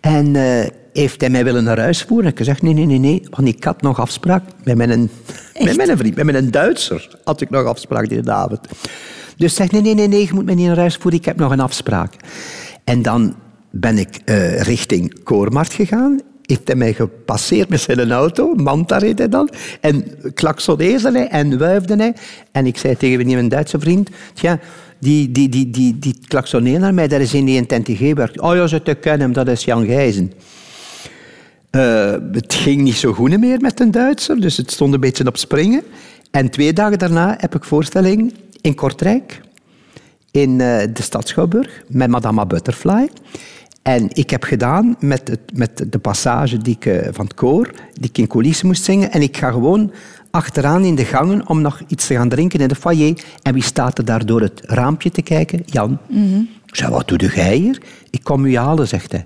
En 0.00 0.34
uh, 0.34 0.64
heeft 0.92 1.20
hij 1.20 1.30
mij 1.30 1.44
willen 1.44 1.64
naar 1.64 1.78
huis 1.78 2.02
voeren? 2.02 2.30
Ik 2.30 2.38
heb 2.38 2.46
gezegd, 2.46 2.62
nee, 2.62 2.74
nee, 2.74 2.86
nee, 2.86 2.98
nee, 2.98 3.22
want 3.30 3.48
ik 3.48 3.64
had 3.64 3.82
nog 3.82 4.00
afspraak 4.00 4.42
met 4.64 4.76
mijn, 4.76 5.10
met 5.58 5.76
mijn 5.76 5.96
vriend, 5.96 6.16
met 6.16 6.24
mijn 6.24 6.50
Duitser 6.50 7.18
had 7.24 7.40
ik 7.40 7.50
nog 7.50 7.64
afspraak 7.64 8.08
die 8.08 8.30
avond. 8.30 8.60
Dus 9.36 9.54
zegt, 9.54 9.72
nee, 9.72 9.80
nee, 9.80 9.94
nee, 9.94 10.08
nee, 10.08 10.26
je 10.26 10.34
moet 10.34 10.44
mij 10.44 10.54
niet 10.54 10.66
naar 10.66 10.76
huis 10.76 10.96
voeren, 10.96 11.20
ik 11.20 11.24
heb 11.24 11.36
nog 11.36 11.52
een 11.52 11.60
afspraak. 11.60 12.14
En 12.84 13.02
dan 13.02 13.34
ben 13.70 13.98
ik 13.98 14.20
uh, 14.24 14.60
richting 14.60 15.22
Koormart 15.22 15.72
gegaan. 15.72 16.20
Heeft 16.42 16.66
hij 16.66 16.76
mij 16.76 16.92
gepasseerd 16.92 17.68
met 17.68 17.80
zijn 17.80 18.12
auto, 18.12 18.54
Manta 18.54 18.98
reed 18.98 19.18
hij 19.18 19.28
dan. 19.28 19.50
En 19.80 20.04
klaksoneerde 20.34 21.12
hij 21.12 21.28
en 21.28 21.58
wuifde 21.58 21.96
hij. 21.96 22.14
En 22.52 22.66
ik 22.66 22.76
zei 22.76 22.96
tegen 22.96 23.26
mijn 23.26 23.48
Duitse 23.48 23.78
vriend, 23.78 24.10
tja, 24.34 24.58
die, 24.98 25.32
die, 25.32 25.48
die, 25.48 25.70
die, 25.70 25.98
die 25.98 26.78
naar 26.78 26.94
mij, 26.94 27.08
dat 27.08 27.20
is 27.20 27.34
in 27.34 27.44
die 27.44 27.60
NTG 27.60 28.14
werkt. 28.14 28.40
Oh 28.40 28.54
ja, 28.54 28.66
ze 28.66 28.82
te 28.82 28.94
kennen 28.94 29.32
dat 29.32 29.48
is 29.48 29.64
Jan 29.64 29.86
Gijzen. 29.86 30.32
Uh, 31.70 32.14
het 32.32 32.54
ging 32.54 32.82
niet 32.82 32.96
zo 32.96 33.12
goed 33.12 33.38
meer 33.38 33.60
met 33.60 33.80
een 33.80 33.90
Duitser, 33.90 34.40
dus 34.40 34.56
het 34.56 34.70
stond 34.70 34.94
een 34.94 35.00
beetje 35.00 35.26
op 35.26 35.36
springen. 35.36 35.82
En 36.30 36.50
twee 36.50 36.72
dagen 36.72 36.98
daarna 36.98 37.36
heb 37.38 37.54
ik 37.54 37.64
voorstelling 37.64 38.34
in 38.60 38.74
Kortrijk, 38.74 39.40
in 40.30 40.50
uh, 40.50 40.58
de 40.92 41.02
stad 41.02 41.28
Schouwburg, 41.28 41.82
met 41.88 42.08
Madame 42.08 42.46
Butterfly. 42.46 43.08
En 43.82 44.08
ik 44.12 44.30
heb 44.30 44.44
gedaan 44.44 44.96
met, 45.00 45.28
het, 45.28 45.40
met 45.54 45.92
de 45.92 45.98
passage 45.98 46.58
die 46.58 46.74
ik, 46.74 46.84
uh, 46.84 47.08
van 47.12 47.24
het 47.24 47.34
koor, 47.34 47.70
die 47.92 48.08
ik 48.08 48.18
in 48.18 48.26
coulissen 48.26 48.66
moest 48.66 48.84
zingen. 48.84 49.12
En 49.12 49.22
ik 49.22 49.36
ga 49.36 49.50
gewoon 49.50 49.92
achteraan 50.30 50.84
in 50.84 50.94
de 50.94 51.04
gangen 51.04 51.48
om 51.48 51.60
nog 51.60 51.82
iets 51.86 52.06
te 52.06 52.14
gaan 52.14 52.28
drinken 52.28 52.60
in 52.60 52.68
de 52.68 52.74
foyer. 52.74 53.24
En 53.42 53.52
wie 53.52 53.62
staat 53.62 53.98
er 53.98 54.04
daar 54.04 54.26
door 54.26 54.40
het 54.40 54.60
raampje 54.64 55.10
te 55.10 55.22
kijken? 55.22 55.62
Jan. 55.66 55.98
Mm 56.08 56.48
Ik 56.66 56.76
zei, 56.76 56.90
wat 56.90 57.08
doe 57.08 57.18
jij 57.18 57.56
hier? 57.56 57.82
Ik 58.10 58.24
kom 58.24 58.44
u 58.44 58.56
halen, 58.56 58.88
zegt 58.88 59.12
hij. 59.12 59.24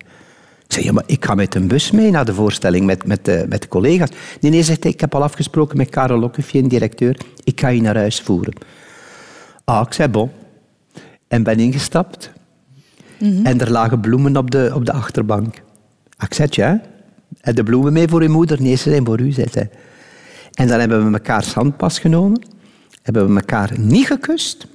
Ik 0.67 0.79
zei, 0.79 0.85
ja, 0.85 0.93
maar 0.93 1.05
ik 1.07 1.25
ga 1.25 1.35
met 1.35 1.55
een 1.55 1.69
bus 1.69 1.91
mee 1.91 2.11
naar 2.11 2.25
de 2.25 2.35
voorstelling 2.35 2.87
met, 2.87 3.07
met, 3.07 3.25
de, 3.25 3.47
met 3.49 3.63
de 3.63 3.69
collega's. 3.69 4.11
Nee, 4.41 4.51
nee, 4.51 4.63
zegt 4.63 4.83
hij, 4.83 4.93
ik 4.93 5.01
heb 5.01 5.15
al 5.15 5.23
afgesproken 5.23 5.77
met 5.77 5.91
Karel 5.91 6.19
Lokkefje, 6.19 6.67
directeur. 6.67 7.17
Ik 7.45 7.61
ga 7.61 7.69
je 7.69 7.81
naar 7.81 7.97
huis 7.97 8.21
voeren. 8.21 8.55
Ah, 9.65 9.83
ik 9.87 9.93
zei, 9.93 10.09
bon. 10.09 10.31
En 11.29 11.43
ben 11.43 11.59
ingestapt. 11.59 12.33
Mhm. 13.21 13.47
En 13.47 13.61
er 13.61 13.71
lagen 13.71 14.01
bloemen 14.01 14.37
op 14.37 14.51
de, 14.51 14.71
op 14.75 14.85
de 14.85 14.93
achterbank. 14.93 15.55
Ah, 16.17 16.27
ik 16.27 16.35
zei, 16.35 16.49
ja. 16.51 16.81
En 17.41 17.55
de 17.55 17.63
bloemen 17.63 17.93
mee 17.93 18.09
voor 18.09 18.23
uw 18.23 18.31
moeder? 18.31 18.63
Nee, 18.63 18.75
ze 18.75 18.91
zijn 18.91 19.05
voor 19.05 19.21
u, 19.21 19.33
zei 19.33 19.47
hij. 19.53 19.71
En 20.53 20.69
dan 20.69 20.81
hebben 20.81 21.07
we 21.07 21.13
elkaar 21.13 21.45
handpas 21.55 21.99
genomen. 21.99 22.43
Hebben 23.03 23.29
we 23.29 23.35
elkaar 23.35 23.79
niet 23.79 24.07
gekust. 24.07 24.67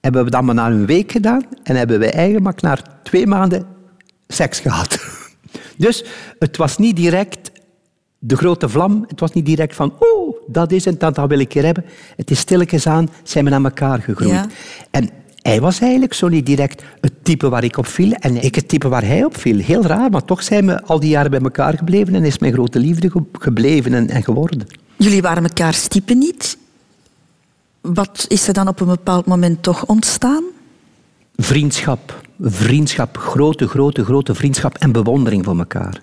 Hebben 0.00 0.24
we 0.24 0.30
dat 0.30 0.42
maar 0.42 0.54
na 0.54 0.66
een 0.66 0.86
week 0.86 1.12
gedaan. 1.12 1.42
En 1.62 1.76
hebben 1.76 1.98
we 1.98 2.10
eigenlijk 2.10 2.60
na 2.60 2.76
twee 3.02 3.26
maanden 3.26 3.66
seks 4.28 4.60
gehad. 4.60 4.98
Dus 5.76 6.04
het 6.38 6.56
was 6.56 6.78
niet 6.78 6.96
direct 6.96 7.50
de 8.18 8.36
grote 8.36 8.68
vlam. 8.68 9.04
Het 9.08 9.20
was 9.20 9.32
niet 9.32 9.46
direct 9.46 9.74
van, 9.74 9.94
oh, 9.98 10.36
dat 10.46 10.72
is 10.72 10.84
het, 10.84 11.00
dat, 11.00 11.14
dat 11.14 11.28
wil 11.28 11.38
ik 11.38 11.52
hier 11.52 11.64
hebben. 11.64 11.84
Het 12.16 12.30
is 12.30 12.38
stilletjes 12.38 12.86
aan, 12.86 13.08
zijn 13.22 13.44
we 13.44 13.50
naar 13.50 13.64
elkaar 13.64 14.02
gegroeid. 14.02 14.46
En 14.90 15.10
hij 15.42 15.60
was 15.60 15.80
eigenlijk 15.80 16.14
zo 16.14 16.28
niet 16.28 16.46
direct 16.46 16.82
het 17.00 17.12
type 17.24 17.48
waar 17.48 17.64
ik 17.64 17.76
op 17.76 17.86
viel 17.86 18.12
en 18.12 18.42
ik 18.44 18.54
het 18.54 18.68
type 18.68 18.88
waar 18.88 19.04
hij 19.04 19.24
op 19.24 19.36
viel. 19.36 19.58
Heel 19.58 19.82
raar, 19.82 20.10
maar 20.10 20.24
toch 20.24 20.42
zijn 20.42 20.66
we 20.66 20.82
al 20.82 21.00
die 21.00 21.10
jaren 21.10 21.30
bij 21.30 21.40
elkaar 21.40 21.78
gebleven 21.78 22.14
en 22.14 22.24
is 22.24 22.38
mijn 22.38 22.52
grote 22.52 22.78
liefde 22.78 23.10
gebleven 23.32 23.94
en, 23.94 24.08
en 24.08 24.22
geworden. 24.22 24.66
Jullie 24.96 25.22
waren 25.22 25.42
elkaar 25.42 25.88
type 25.88 26.14
niet. 26.14 26.58
Wat 27.80 28.24
is 28.28 28.48
er 28.48 28.54
dan 28.54 28.68
op 28.68 28.80
een 28.80 28.86
bepaald 28.86 29.26
moment 29.26 29.62
toch 29.62 29.86
ontstaan? 29.86 30.44
Vriendschap. 31.36 32.26
Vriendschap. 32.40 33.16
Grote, 33.16 33.68
grote, 33.68 34.04
grote 34.04 34.34
vriendschap 34.34 34.76
en 34.76 34.92
bewondering 34.92 35.44
voor 35.44 35.58
elkaar. 35.58 36.02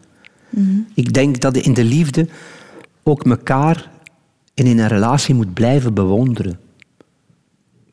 Mhm. 0.49 0.79
Ik 0.93 1.13
denk 1.13 1.39
dat 1.39 1.55
je 1.55 1.61
in 1.61 1.73
de 1.73 1.83
liefde 1.83 2.27
ook 3.03 3.23
elkaar 3.23 3.89
en 4.53 4.65
in 4.65 4.79
een 4.79 4.87
relatie 4.87 5.35
moet 5.35 5.53
blijven 5.53 5.93
bewonderen 5.93 6.59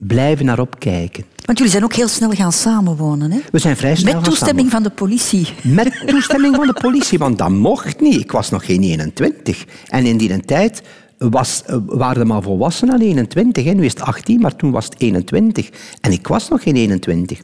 blijven 0.07 0.45
naar 0.45 0.59
opkijken. 0.59 1.25
Want 1.45 1.59
jullie 1.59 1.73
zijn 1.73 1.85
ook 1.85 1.95
heel 1.95 2.09
snel 2.09 2.31
gaan 2.31 2.53
samenwonen, 2.53 3.31
hè? 3.31 3.41
We 3.51 3.59
zijn 3.59 3.77
vrij 3.77 3.97
snel 3.97 4.15
Met 4.15 4.25
toestemming 4.25 4.71
van 4.71 4.83
de 4.83 4.91
politie. 4.91 5.49
Met 5.63 6.03
toestemming 6.07 6.55
van 6.55 6.67
de 6.67 6.73
politie, 6.73 7.19
want 7.19 7.39
dat 7.39 7.51
mocht 7.51 8.01
niet. 8.01 8.21
Ik 8.21 8.33
was 8.33 8.51
nog 8.51 8.65
geen 8.65 8.83
21. 8.83 9.65
En 9.89 10.07
in 10.07 10.17
die 10.17 10.41
tijd 10.41 10.83
was, 11.31 11.63
waren 11.87 12.23
we 12.23 12.27
maar 12.27 12.43
volwassenen 12.43 12.95
aan 12.95 13.01
21. 13.01 13.65
Hè. 13.65 13.73
Nu 13.73 13.85
is 13.85 13.93
het 13.93 14.03
18, 14.03 14.41
maar 14.41 14.57
toen 14.57 14.71
was 14.71 14.85
het 14.85 14.95
21. 14.99 15.71
En 16.01 16.13
ik 16.13 16.27
was 16.27 16.49
nog 16.49 16.63
geen 16.63 16.77
21. 16.77 17.41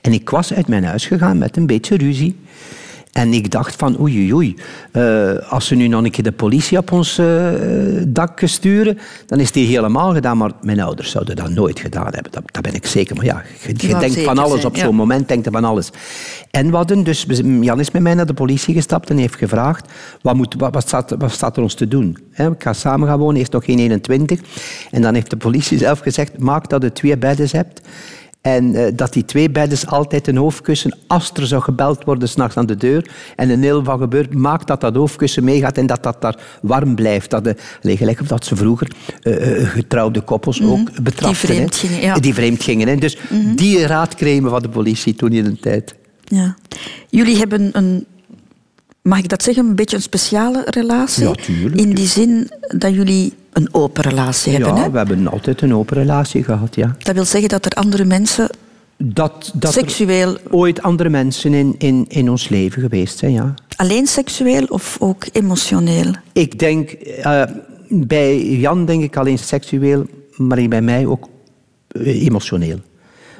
En 0.00 0.12
ik 0.12 0.30
was 0.30 0.52
uit 0.52 0.68
mijn 0.68 0.84
huis 0.84 1.06
gegaan 1.06 1.38
met 1.38 1.56
een 1.56 1.66
beetje 1.66 1.96
ruzie. 1.96 2.36
En 3.12 3.32
ik 3.32 3.50
dacht 3.50 3.76
van 3.76 4.00
oei 4.00 4.16
oei 4.16 4.34
oei, 4.34 4.56
uh, 4.92 5.52
als 5.52 5.66
ze 5.66 5.74
nu 5.74 5.88
nog 5.88 6.04
een 6.04 6.10
keer 6.10 6.24
de 6.24 6.32
politie 6.32 6.78
op 6.78 6.92
ons 6.92 7.18
uh, 7.18 7.48
dak 8.06 8.40
sturen, 8.44 8.98
dan 9.26 9.40
is 9.40 9.52
die 9.52 9.66
helemaal 9.66 10.12
gedaan. 10.12 10.36
Maar 10.36 10.52
mijn 10.60 10.80
ouders 10.80 11.10
zouden 11.10 11.36
dat 11.36 11.50
nooit 11.50 11.80
gedaan 11.80 12.10
hebben. 12.10 12.32
Dat, 12.32 12.42
dat 12.46 12.62
ben 12.62 12.74
ik 12.74 12.86
zeker. 12.86 13.16
Maar 13.16 13.24
ja, 13.24 13.42
je, 13.66 13.88
je 13.88 13.98
denkt 13.98 14.20
van 14.20 14.38
alles 14.38 14.64
op 14.64 14.76
zo'n 14.76 14.94
moment, 14.94 15.28
denkt 15.28 15.48
van 15.52 15.64
alles. 15.64 15.90
En 16.50 16.70
wat 16.70 16.88
dus, 16.88 17.26
Jan 17.60 17.80
is 17.80 17.90
met 17.90 18.02
mij 18.02 18.14
naar 18.14 18.26
de 18.26 18.34
politie 18.34 18.74
gestapt 18.74 19.10
en 19.10 19.16
heeft 19.16 19.36
gevraagd, 19.36 19.92
wat, 20.22 20.34
moet, 20.34 20.54
wat, 20.58 20.74
wat, 20.74 20.86
staat, 20.86 21.14
wat 21.18 21.32
staat, 21.32 21.56
er 21.56 21.62
ons 21.62 21.74
te 21.74 21.88
doen? 21.88 22.18
He, 22.32 22.50
ik 22.50 22.62
ga 22.62 22.72
samen 22.72 23.08
gaan 23.08 23.18
wonen, 23.18 23.40
is 23.40 23.48
nog 23.48 23.64
geen 23.64 23.78
21. 23.78 24.40
En 24.90 25.02
dan 25.02 25.14
heeft 25.14 25.30
de 25.30 25.36
politie 25.36 25.78
zelf 25.78 25.98
gezegd, 25.98 26.38
maak 26.38 26.68
dat 26.68 26.82
je 26.82 26.92
twee 26.92 27.18
bedden 27.18 27.48
hebt. 27.50 27.80
En 28.54 28.74
uh, 28.74 28.86
dat 28.94 29.12
die 29.12 29.24
twee 29.24 29.50
bedden 29.50 29.88
altijd 29.88 30.26
een 30.26 30.36
hoofdkussen, 30.36 30.96
als 31.06 31.30
er 31.34 31.46
zou 31.46 31.62
gebeld 31.62 32.04
worden 32.04 32.28
s'nachts 32.28 32.56
aan 32.56 32.66
de 32.66 32.76
deur 32.76 33.10
en 33.36 33.50
een 33.50 33.62
heel 33.62 33.84
van 33.84 33.98
gebeurt, 33.98 34.34
maakt 34.34 34.66
dat 34.66 34.80
dat 34.80 34.94
hoofdkussen 34.94 35.44
meegaat 35.44 35.78
en 35.78 35.86
dat 35.86 36.02
dat 36.02 36.20
daar 36.20 36.36
warm 36.62 36.94
blijft. 36.94 37.30
Dat 37.30 37.44
de, 37.44 37.56
gelijk 37.82 38.20
of 38.20 38.26
dat 38.26 38.44
ze 38.44 38.56
vroeger 38.56 38.90
uh, 39.22 39.68
getrouwde 39.68 40.20
koppels 40.20 40.60
mm 40.60 40.66
-hmm. 40.66 40.80
ook 40.80 41.02
betraften. 41.02 41.48
Die 41.48 41.56
vreemd 41.56 41.76
gingen, 41.76 42.00
ja. 42.00 42.14
Die 42.14 42.34
vreemd 42.34 42.62
gingen. 42.62 43.00
Dus 43.00 43.18
mm 43.28 43.40
-hmm. 43.40 43.56
die 43.56 43.86
raad 43.86 44.14
kregen 44.14 44.50
van 44.50 44.62
de 44.62 44.68
politie 44.68 45.14
toen 45.14 45.32
in 45.32 45.44
de 45.44 45.58
tijd. 45.58 45.94
Ja. 46.24 46.56
Jullie 47.08 47.36
hebben 47.36 47.70
een 47.72 48.06
mag 49.08 49.18
ik 49.18 49.28
dat 49.28 49.42
zeggen, 49.42 49.66
een 49.66 49.74
beetje 49.74 49.96
een 49.96 50.02
speciale 50.02 50.62
relatie? 50.66 51.24
Ja, 51.24 51.32
tuurlijk. 51.32 51.80
In 51.80 51.94
die 51.94 52.06
zin 52.06 52.50
dat 52.76 52.94
jullie 52.94 53.32
een 53.52 53.68
open 53.74 54.02
relatie 54.02 54.52
hebben, 54.52 54.74
Ja, 54.74 54.90
we 54.90 54.98
hebben 54.98 55.26
altijd 55.26 55.60
een 55.60 55.74
open 55.74 55.96
relatie 55.96 56.44
gehad, 56.44 56.74
ja. 56.74 56.96
Dat 56.98 57.14
wil 57.14 57.24
zeggen 57.24 57.48
dat 57.48 57.64
er 57.64 57.72
andere 57.72 58.04
mensen 58.04 58.50
dat, 58.96 59.52
dat 59.54 59.72
seksueel... 59.72 60.36
ooit 60.50 60.82
andere 60.82 61.08
mensen 61.08 61.54
in, 61.54 61.74
in, 61.78 62.04
in 62.08 62.30
ons 62.30 62.48
leven 62.48 62.82
geweest 62.82 63.18
zijn, 63.18 63.32
ja. 63.32 63.54
Alleen 63.76 64.06
seksueel 64.06 64.64
of 64.64 64.96
ook 65.00 65.24
emotioneel? 65.32 66.12
Ik 66.32 66.58
denk, 66.58 66.96
uh, 67.18 67.42
bij 67.88 68.46
Jan 68.46 68.84
denk 68.84 69.02
ik 69.02 69.16
alleen 69.16 69.38
seksueel, 69.38 70.06
maar 70.36 70.68
bij 70.68 70.82
mij 70.82 71.06
ook 71.06 71.28
uh, 71.92 72.24
emotioneel 72.24 72.78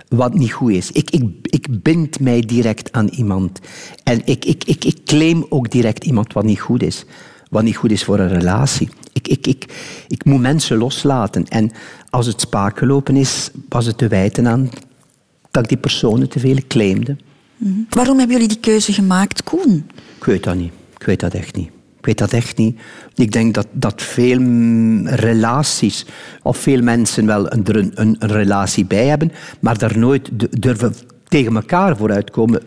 wat 0.09 0.35
niet 0.35 0.53
goed 0.53 0.73
is. 0.73 0.91
Ik, 0.93 1.11
ik, 1.11 1.23
ik 1.43 1.83
bind 1.83 2.21
mij 2.21 2.41
direct 2.41 2.93
aan 2.93 3.09
iemand. 3.09 3.61
En 4.05 4.21
ik, 4.25 4.45
ik, 4.45 4.65
ik, 4.65 4.85
ik 4.85 5.05
claim 5.05 5.47
ook 5.49 5.71
direct 5.71 6.05
iemand 6.05 6.33
wat 6.33 6.45
niet 6.45 6.61
goed 6.61 6.83
is. 6.83 7.05
Wat 7.51 7.63
niet 7.63 7.77
goed 7.77 7.91
is 7.91 8.05
voor 8.05 8.19
een 8.19 8.29
relatie. 8.29 8.89
Ik, 9.13 9.29
ik, 9.29 9.47
ik, 9.47 9.65
ik 10.09 10.25
moet 10.25 10.41
mensen 10.41 10.77
loslaten. 10.77 11.49
En 11.49 11.71
als 12.11 12.27
het 12.27 12.41
spaak 12.41 12.79
gelopen 12.79 13.17
is, 13.17 13.51
was 13.69 13.87
het 13.87 13.99
te 13.99 14.09
wijten 14.09 14.49
aan 14.49 14.71
dat 15.51 15.63
ik 15.63 15.69
die 15.69 15.79
personen 15.79 16.29
te 16.29 16.39
veel 16.39 16.59
claimde. 16.69 17.17
Waarom 17.91 18.19
hebben 18.19 18.37
jullie 18.37 18.53
die 18.53 18.61
keuze 18.61 18.93
gemaakt, 18.93 19.43
Koen? 19.43 19.91
Ik 20.17 20.25
weet 20.25 20.45
dat 20.45 20.55
niet. 20.57 20.73
Ik 20.99 21.07
weet 21.07 21.21
dat 21.21 21.35
echt 21.35 21.57
niet. 21.57 21.71
Ik 22.09 22.19
weet 22.19 22.31
dat 22.31 22.41
echt 22.41 22.57
niet. 22.57 22.81
Ik 23.15 23.33
denk 23.33 23.55
dat, 23.55 23.67
dat 23.73 24.03
veel 24.03 24.41
relaties, 25.05 26.07
of 26.43 26.57
veel 26.57 26.83
mensen 26.83 27.27
wel 27.27 27.53
een, 27.53 27.65
er 27.67 27.91
een, 27.95 28.17
relatie 28.19 28.85
bij 28.85 29.07
hebben, 29.07 29.33
maar 29.61 29.79
daar 29.79 29.99
nooit 29.99 30.29
du- 30.33 30.49
durven 30.51 30.95
tegen 31.25 31.55
elkaar 31.55 31.97
vooruitkomen, 31.97 32.63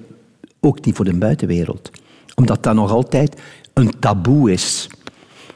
ook 0.60 0.86
niet 0.86 0.96
voor 0.96 1.06
de 1.06 1.14
buitenwereld. 1.14 1.92
Omdat 2.36 2.64
dat 2.64 2.74
nog 2.74 2.92
altijd 2.92 3.42
een 3.74 4.00
taboe 4.00 4.52
is. 4.52 4.90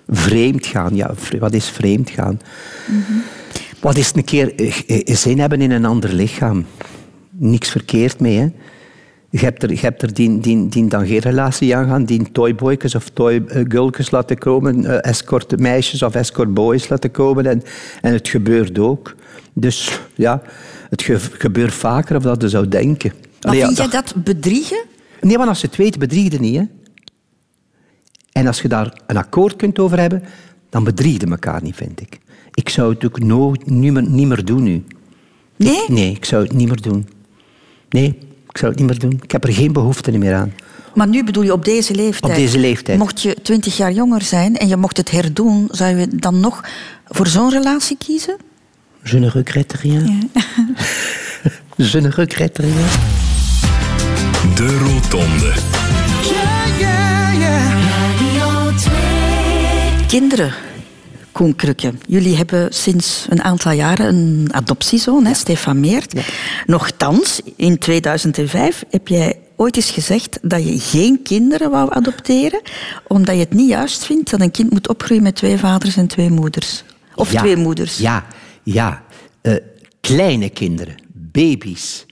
Vreemd 0.07 0.65
gaan, 0.65 0.95
ja, 0.95 1.13
wat 1.39 1.53
is 1.53 1.69
vreemd 1.69 2.09
gaan? 2.09 2.39
Wat 3.79 3.97
is 3.97 4.11
een 4.15 4.23
keer 4.23 4.55
eh, 4.55 4.81
eh, 4.87 5.15
zin 5.15 5.39
hebben 5.39 5.61
in 5.61 5.71
een 5.71 5.85
ander 5.85 6.13
lichaam? 6.13 6.65
Niks 7.31 7.69
verkeerd 7.69 8.19
mee, 8.19 8.37
hè? 8.37 8.47
Je 9.39 9.41
hebt 9.45 9.63
er, 9.63 9.69
je 9.71 9.79
hebt 9.79 10.01
er 10.01 10.13
die, 10.13 10.39
die, 10.39 10.67
die 10.69 10.87
dan 10.87 11.07
geen 11.07 11.19
relatie 11.19 11.75
aan 11.75 11.87
gaan, 11.87 12.05
die 12.05 12.31
toyboykes 12.31 12.95
of 12.95 13.09
toygulkes 13.09 14.11
laten 14.11 14.37
komen, 14.37 14.85
eh, 14.85 15.09
escort 15.09 15.59
meisjes 15.59 16.03
of 16.03 16.15
escort 16.15 16.53
boys 16.53 16.89
laten 16.89 17.11
komen. 17.11 17.45
En, 17.45 17.63
en 18.01 18.13
het 18.13 18.27
gebeurt 18.27 18.79
ook. 18.79 19.15
Dus 19.53 19.99
ja, 20.15 20.41
het 20.89 21.01
ge- 21.01 21.19
gebeurt 21.19 21.73
vaker 21.73 22.15
of 22.15 22.23
dat 22.23 22.41
je 22.41 22.49
zou 22.49 22.67
denken. 22.67 23.11
Maar 23.19 23.27
Allee, 23.41 23.59
ja, 23.59 23.65
vind 23.65 23.77
jij 23.77 23.87
dat 23.89 24.13
bedriegen? 24.23 24.83
Nee, 25.21 25.37
want 25.37 25.49
als 25.49 25.61
je 25.61 25.67
het 25.67 25.75
weet, 25.75 25.99
bedrieg 25.99 26.31
je 26.31 26.39
niet. 26.39 26.55
Hè? 26.55 26.63
En 28.31 28.47
als 28.47 28.61
je 28.61 28.67
daar 28.67 29.01
een 29.07 29.17
akkoord 29.17 29.55
kunt 29.55 29.79
over 29.79 29.99
hebben, 29.99 30.23
dan 30.69 30.83
bedrieg 30.83 31.21
je 31.21 31.27
elkaar 31.27 31.63
niet, 31.63 31.75
vind 31.75 32.01
ik. 32.01 32.19
Ik 32.53 32.69
zou 32.69 32.93
het 32.93 33.05
ook 33.05 33.19
nooit, 33.19 33.69
niet, 33.69 33.93
meer, 33.93 34.09
niet 34.09 34.27
meer 34.27 34.45
doen 34.45 34.63
nu. 34.63 34.83
Nee? 35.55 35.83
Nee, 35.87 36.11
ik 36.11 36.25
zou 36.25 36.43
het 36.43 36.53
niet 36.53 36.67
meer 36.67 36.81
doen. 36.81 37.07
Nee, 37.89 38.17
ik 38.55 38.61
zou 38.61 38.71
het 38.71 38.79
niet 38.79 38.89
meer 38.89 38.99
doen. 38.99 39.19
Ik 39.23 39.31
heb 39.31 39.43
er 39.43 39.53
geen 39.53 39.73
behoefte 39.73 40.17
meer 40.17 40.35
aan. 40.35 40.53
Maar 40.93 41.07
nu 41.07 41.23
bedoel 41.23 41.43
je 41.43 41.53
op 41.53 41.65
deze 41.65 41.95
leeftijd? 41.95 42.31
Op 42.31 42.37
deze 42.37 42.59
leeftijd. 42.59 42.97
Mocht 42.97 43.21
je 43.21 43.35
twintig 43.41 43.77
jaar 43.77 43.91
jonger 43.91 44.21
zijn 44.21 44.57
en 44.57 44.67
je 44.67 44.77
mocht 44.77 44.97
het 44.97 45.11
herdoen, 45.11 45.67
zou 45.71 45.95
je 45.95 46.07
dan 46.07 46.39
nog 46.39 46.63
voor 47.05 47.27
zo'n 47.27 47.49
relatie 47.49 47.97
kiezen? 47.97 48.37
Je 49.03 49.19
ne 49.19 49.29
regrette 49.29 49.77
rien. 49.77 50.05
Je 51.75 52.01
ne 52.01 52.09
regrette 52.09 52.61
rien. 52.61 52.85
De 54.55 54.77
Rotonde. 54.77 55.53
Kinderen, 60.07 60.53
Koen 61.35 61.55
Krukke. 61.55 61.93
Jullie 62.07 62.35
hebben 62.35 62.73
sinds 62.73 63.25
een 63.29 63.43
aantal 63.43 63.71
jaren 63.71 64.05
een 64.15 64.47
adoptiezoon, 64.51 65.25
hè, 65.25 65.33
Stefan 65.33 65.79
Meert. 65.79 66.13
Nochtans, 66.65 67.41
in 67.55 67.77
2005 67.77 68.83
heb 68.89 69.07
jij 69.07 69.39
ooit 69.55 69.75
eens 69.75 69.91
gezegd 69.91 70.39
dat 70.41 70.63
je 70.63 70.79
geen 70.79 71.21
kinderen 71.23 71.71
wou 71.71 71.93
adopteren, 71.93 72.61
omdat 73.07 73.35
je 73.35 73.41
het 73.41 73.53
niet 73.53 73.69
juist 73.69 74.05
vindt 74.05 74.31
dat 74.31 74.41
een 74.41 74.51
kind 74.51 74.71
moet 74.71 74.87
opgroeien 74.87 75.23
met 75.23 75.35
twee 75.35 75.57
vaders 75.57 75.97
en 75.97 76.07
twee 76.07 76.29
moeders. 76.29 76.83
Of 77.15 77.31
Ja, 77.31 77.39
twee 77.39 77.55
moeders. 77.55 77.97
Ja, 77.97 78.25
ja. 78.63 79.03
Eh, 79.41 79.53
kleine 80.01 80.49
kinderen, 80.49 80.95
baby's. 81.13 82.05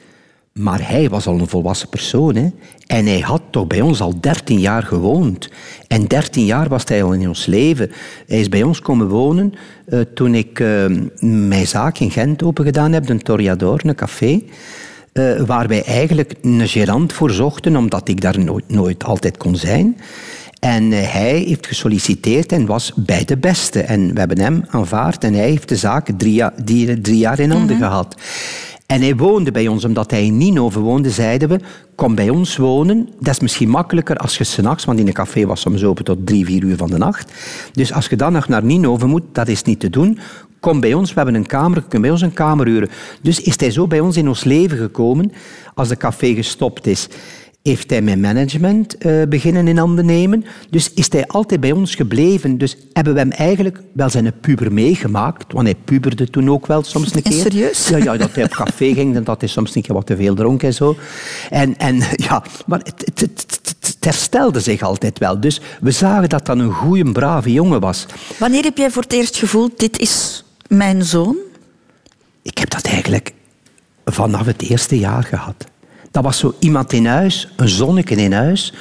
Maar 0.60 0.88
hij 0.90 1.10
was 1.10 1.28
al 1.28 1.40
een 1.40 1.48
volwassen 1.48 1.90
persoon. 1.90 2.36
Hè? 2.36 2.48
En 2.88 3.06
hij 3.06 3.20
had 3.20 3.42
toch 3.50 3.68
bij 3.68 3.82
ons 3.82 4.02
al 4.02 4.20
13 4.20 4.60
jaar 4.60 4.84
gewoond. 4.84 5.50
En 5.88 6.06
13 6.08 6.46
jaar 6.46 6.70
was 6.70 6.84
hij 6.86 7.04
al 7.04 7.14
in 7.14 7.28
ons 7.28 7.46
leven. 7.46 7.92
Hij 8.28 8.40
is 8.40 8.50
bij 8.50 8.64
ons 8.64 8.80
komen 8.82 9.08
wonen 9.08 9.54
eh, 9.86 10.00
toen 10.14 10.36
ik 10.36 10.60
eh, 10.60 10.86
mijn 11.20 11.68
zaak 11.68 11.98
in 12.00 12.12
Gent 12.12 12.44
opengedaan 12.44 12.92
heb, 12.92 13.10
een 13.10 13.22
Toriador, 13.22 13.80
een 13.84 13.96
café. 13.96 14.42
eh, 15.14 15.42
waar 15.42 15.68
wij 15.68 15.84
eigenlijk 15.84 16.34
een 16.42 16.68
gerant 16.68 17.14
voor 17.14 17.32
zochten, 17.32 17.76
omdat 17.76 18.08
ik 18.08 18.22
daar 18.22 18.40
nooit, 18.40 18.72
nooit 18.72 19.04
altijd 19.04 19.38
kon 19.38 19.56
zijn. 19.56 19.98
En 20.60 20.92
hij 20.92 21.38
heeft 21.46 21.68
gesolliciteerd 21.68 22.52
en 22.52 22.66
was 22.66 22.92
bij 22.96 23.26
de 23.26 23.38
beste. 23.38 23.82
En 23.82 24.14
we 24.14 24.20
hebben 24.20 24.40
hem 24.40 24.66
aanvaard 24.70 25.24
en 25.24 25.34
hij 25.34 25.50
heeft 25.50 25.70
de 25.70 25.76
zaak 25.76 26.10
drie, 26.18 26.34
jaar- 26.34 26.54
drie 27.02 27.18
jaar 27.18 27.40
in 27.40 27.52
handen 27.52 27.78
gehad. 27.78 28.16
En 28.94 29.02
hij 29.02 29.16
woonde 29.16 29.52
bij 29.52 29.68
ons, 29.68 29.86
omdat 29.86 30.12
hij 30.12 30.26
in 30.26 30.38
Ninove 30.38 30.80
woonde, 30.80 31.10
zeiden 31.10 31.50
we, 31.50 31.60
kom 31.96 32.16
bij 32.16 32.30
ons 32.30 32.58
wonen. 32.58 33.10
Dat 33.20 33.34
is 33.34 33.40
misschien 33.40 33.70
makkelijker 33.70 34.18
als 34.18 34.38
je 34.38 34.44
s'nachts, 34.44 34.86
want 34.86 35.00
in 35.00 35.08
een 35.08 35.14
café 35.14 35.46
was 35.46 35.62
soms 35.62 35.84
open 35.84 36.04
tot 36.04 36.26
drie, 36.26 36.46
vier 36.46 36.64
uur 36.64 36.78
van 36.78 36.90
de 36.90 36.98
nacht. 36.98 37.32
Dus 37.72 37.94
als 37.94 38.08
je 38.08 38.16
dan 38.16 38.34
nog 38.34 38.48
naar 38.48 38.64
Ninove 38.64 39.06
moet, 39.06 39.24
dat 39.32 39.48
is 39.48 39.64
niet 39.64 39.80
te 39.80 39.90
doen. 39.90 40.20
Kom 40.60 40.80
bij 40.80 40.94
ons, 40.94 41.10
we 41.10 41.16
hebben 41.16 41.36
een 41.36 41.46
kamer, 41.46 41.78
je 41.78 41.88
kunt 41.88 42.02
bij 42.02 42.12
ons 42.12 42.22
een 42.22 42.34
kamer 42.34 42.66
huren. 42.66 42.90
Dus 43.22 43.42
is 43.42 43.60
hij 43.60 43.72
zo 43.72 43.88
bij 43.88 44.00
ons 44.00 44.18
in 44.18 44.28
ons 44.28 44.44
leven 44.44 44.78
gekomen, 44.78 45.32
als 45.74 45.88
de 45.88 45.98
café 45.98 46.34
gestopt 46.34 46.88
is 46.88 47.08
heeft 47.64 47.90
hij 47.90 48.02
mijn 48.02 48.20
management 48.20 48.98
eh, 48.98 49.22
beginnen 49.30 49.68
in 49.68 49.78
handen 49.78 50.06
nemen. 50.06 50.46
Dus 50.70 50.94
is 50.94 51.12
hij 51.12 51.28
altijd 51.28 51.60
bij 51.62 51.72
ons 51.72 51.96
gebleven. 51.96 52.58
Dus 52.58 52.78
hebben 52.94 53.14
we 53.14 53.20
hem 53.20 53.32
eigenlijk 53.32 53.82
wel 53.94 54.10
zijn 54.10 54.34
puber 54.42 54.74
meegemaakt. 54.74 55.54
Want 55.54 55.68
hij 55.68 55.76
puberde 55.86 56.30
toen 56.30 56.50
ook 56.50 56.68
wel 56.68 56.84
soms 56.84 57.08
een 57.16 57.24
En 57.24 57.32
keer. 57.32 57.42
serieus? 57.42 57.88
Ja, 57.88 57.98
ja, 57.98 58.18
dat 58.18 58.36
hij 58.36 58.44
op 58.44 58.50
café 58.52 58.94
ging 58.94 59.16
en 59.16 59.24
dat 59.24 59.40
hij 59.42 59.50
soms 59.50 59.76
een 59.76 59.82
keer 59.82 59.96
wat 59.96 60.06
te 60.06 60.16
veel 60.16 60.36
dronk 60.36 60.64
en 60.64 60.74
zo. 60.74 60.96
En, 61.50 61.78
en 61.78 61.96
ja, 62.28 62.44
maar 62.66 62.80
het, 62.80 63.02
het, 63.06 63.20
het, 63.20 63.46
het- 63.62 63.76
het 63.84 63.98
herstelde 64.14 64.60
zich 64.60 64.82
altijd 64.82 65.20
wel. 65.20 65.40
Dus 65.40 65.62
we 65.82 65.92
zagen 65.92 66.30
dat 66.30 66.46
dat 66.46 66.58
een 66.58 66.72
goede, 66.72 67.12
brave 67.12 67.52
jongen 67.52 67.80
was. 67.80 68.06
Wanneer 68.40 68.64
heb 68.64 68.78
jij 68.78 68.92
voor 68.92 69.02
het 69.04 69.14
eerst 69.14 69.38
gevoeld, 69.38 69.80
dit 69.80 70.00
is 70.00 70.44
mijn 70.68 71.04
zoon? 71.04 71.36
Ik 72.42 72.58
heb 72.58 72.70
dat 72.70 72.86
eigenlijk 72.86 73.34
vanaf 74.06 74.46
het 74.46 74.62
eerste 74.62 75.00
jaar 75.00 75.24
gehad. 75.24 75.66
Dat 76.14 76.24
was 76.24 76.38
zo 76.38 76.56
iemand 76.60 76.94
in 76.94 77.06
huis, 77.06 77.48
een 77.56 77.70
zonneke 77.70 78.16
in 78.16 78.34
huis, 78.34 78.74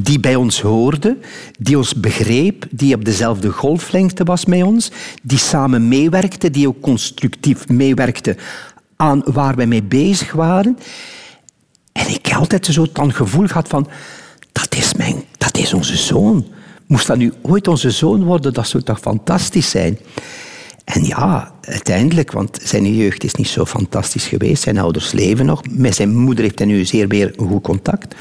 die 0.00 0.20
bij 0.20 0.34
ons 0.34 0.60
hoorde, 0.60 1.16
die 1.58 1.76
ons 1.76 1.94
begreep, 1.94 2.66
die 2.70 2.94
op 2.94 3.04
dezelfde 3.04 3.50
golflengte 3.50 4.24
was 4.24 4.44
met 4.44 4.62
ons, 4.62 4.90
die 5.22 5.38
samen 5.38 5.88
meewerkte, 5.88 6.50
die 6.50 6.68
ook 6.68 6.80
constructief 6.80 7.68
meewerkte 7.68 8.36
aan 8.96 9.22
waar 9.24 9.54
wij 9.56 9.66
mee 9.66 9.82
bezig 9.82 10.32
waren. 10.32 10.78
En 11.92 12.08
ik 12.08 12.26
heb 12.26 12.38
altijd 12.38 12.66
zo 12.66 12.82
het 12.82 13.14
gevoel 13.14 13.46
gehad 13.46 13.68
van, 13.68 13.88
dat 14.52 14.74
is, 14.74 14.94
mijn, 14.94 15.24
dat 15.38 15.56
is 15.56 15.74
onze 15.74 15.96
zoon. 15.96 16.46
Moest 16.86 17.06
dat 17.06 17.16
nu 17.16 17.32
ooit 17.42 17.68
onze 17.68 17.90
zoon 17.90 18.24
worden, 18.24 18.52
dat 18.52 18.68
zou 18.68 18.82
toch 18.82 19.00
fantastisch 19.00 19.70
zijn. 19.70 19.98
En 20.94 21.04
ja, 21.04 21.52
uiteindelijk, 21.60 22.32
want 22.32 22.58
zijn 22.62 22.94
jeugd 22.94 23.24
is 23.24 23.34
niet 23.34 23.48
zo 23.48 23.64
fantastisch 23.64 24.26
geweest. 24.26 24.62
Zijn 24.62 24.78
ouders 24.78 25.12
leven 25.12 25.46
nog. 25.46 25.62
Met 25.70 25.94
zijn 25.94 26.16
moeder 26.16 26.44
heeft 26.44 26.58
hij 26.58 26.68
nu 26.68 26.84
zeer 26.84 27.08
weer 27.08 27.32
een 27.36 27.48
goed 27.48 27.62
contact. 27.62 28.14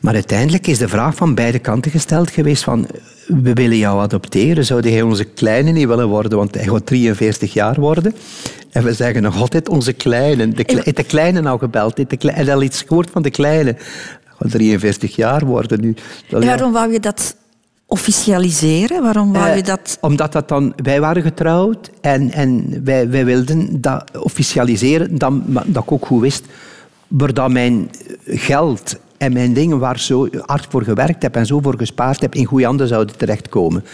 Maar 0.00 0.14
uiteindelijk 0.14 0.66
is 0.66 0.78
de 0.78 0.88
vraag 0.88 1.14
van 1.14 1.34
beide 1.34 1.58
kanten 1.58 1.90
gesteld 1.90 2.30
geweest 2.30 2.64
van... 2.64 2.86
We 3.26 3.52
willen 3.52 3.76
jou 3.76 4.00
adopteren. 4.00 4.64
Zou 4.64 4.88
jij 4.88 5.02
onze 5.02 5.24
kleine 5.24 5.70
niet 5.70 5.86
willen 5.86 6.08
worden? 6.08 6.38
Want 6.38 6.54
hij 6.54 6.64
gaat 6.64 6.86
43 6.86 7.52
jaar 7.52 7.80
worden. 7.80 8.14
En 8.70 8.84
we 8.84 8.92
zeggen 8.92 9.22
nog 9.22 9.36
altijd 9.36 9.68
onze 9.68 9.92
kleine. 9.92 10.48
De, 10.48 10.64
kle- 10.64 10.92
de 10.92 11.04
kleine 11.04 11.40
nou 11.40 11.58
gebeld? 11.58 11.96
Je 11.96 12.52
al 12.52 12.62
iets 12.62 12.84
gehoord 12.86 13.10
van 13.10 13.22
de 13.22 13.30
kleine? 13.30 13.72
Hij 13.72 14.34
gaat 14.38 14.50
43 14.50 15.16
jaar 15.16 15.44
worden 15.44 15.80
nu. 15.80 15.94
En 16.30 16.44
waarom 16.44 16.72
wou 16.72 16.92
je 16.92 17.00
dat 17.00 17.36
officialiseren? 17.88 19.02
Waarom 19.02 19.32
wou 19.32 19.48
Eh, 19.48 19.56
je 19.56 19.62
dat... 19.62 19.98
Omdat 20.00 20.32
dat 20.32 20.48
dan, 20.48 20.72
wij 20.82 21.00
waren 21.00 21.22
getrouwd 21.22 21.90
en, 22.00 22.30
en 22.32 22.80
wij, 22.84 23.08
wij 23.08 23.24
wilden 23.24 23.80
dat 23.80 24.18
officialiseren, 24.18 25.18
dan, 25.18 25.42
dat 25.66 25.82
ik 25.82 25.92
ook 25.92 26.06
goed 26.06 26.20
wist 26.20 26.44
waar 27.08 27.34
dat 27.34 27.50
mijn 27.50 27.90
geld 28.26 28.96
en 29.18 29.32
mijn 29.32 29.52
dingen 29.52 29.78
waar 29.78 29.94
ik 29.94 30.00
zo 30.00 30.28
hard 30.46 30.66
voor 30.70 30.82
gewerkt 30.82 31.22
heb 31.22 31.36
en 31.36 31.46
zo 31.46 31.60
voor 31.60 31.74
gespaard 31.78 32.20
heb, 32.20 32.34
in 32.34 32.44
goede 32.44 32.64
handen 32.64 32.88
zouden 32.88 33.16
terechtkomen. 33.16 33.84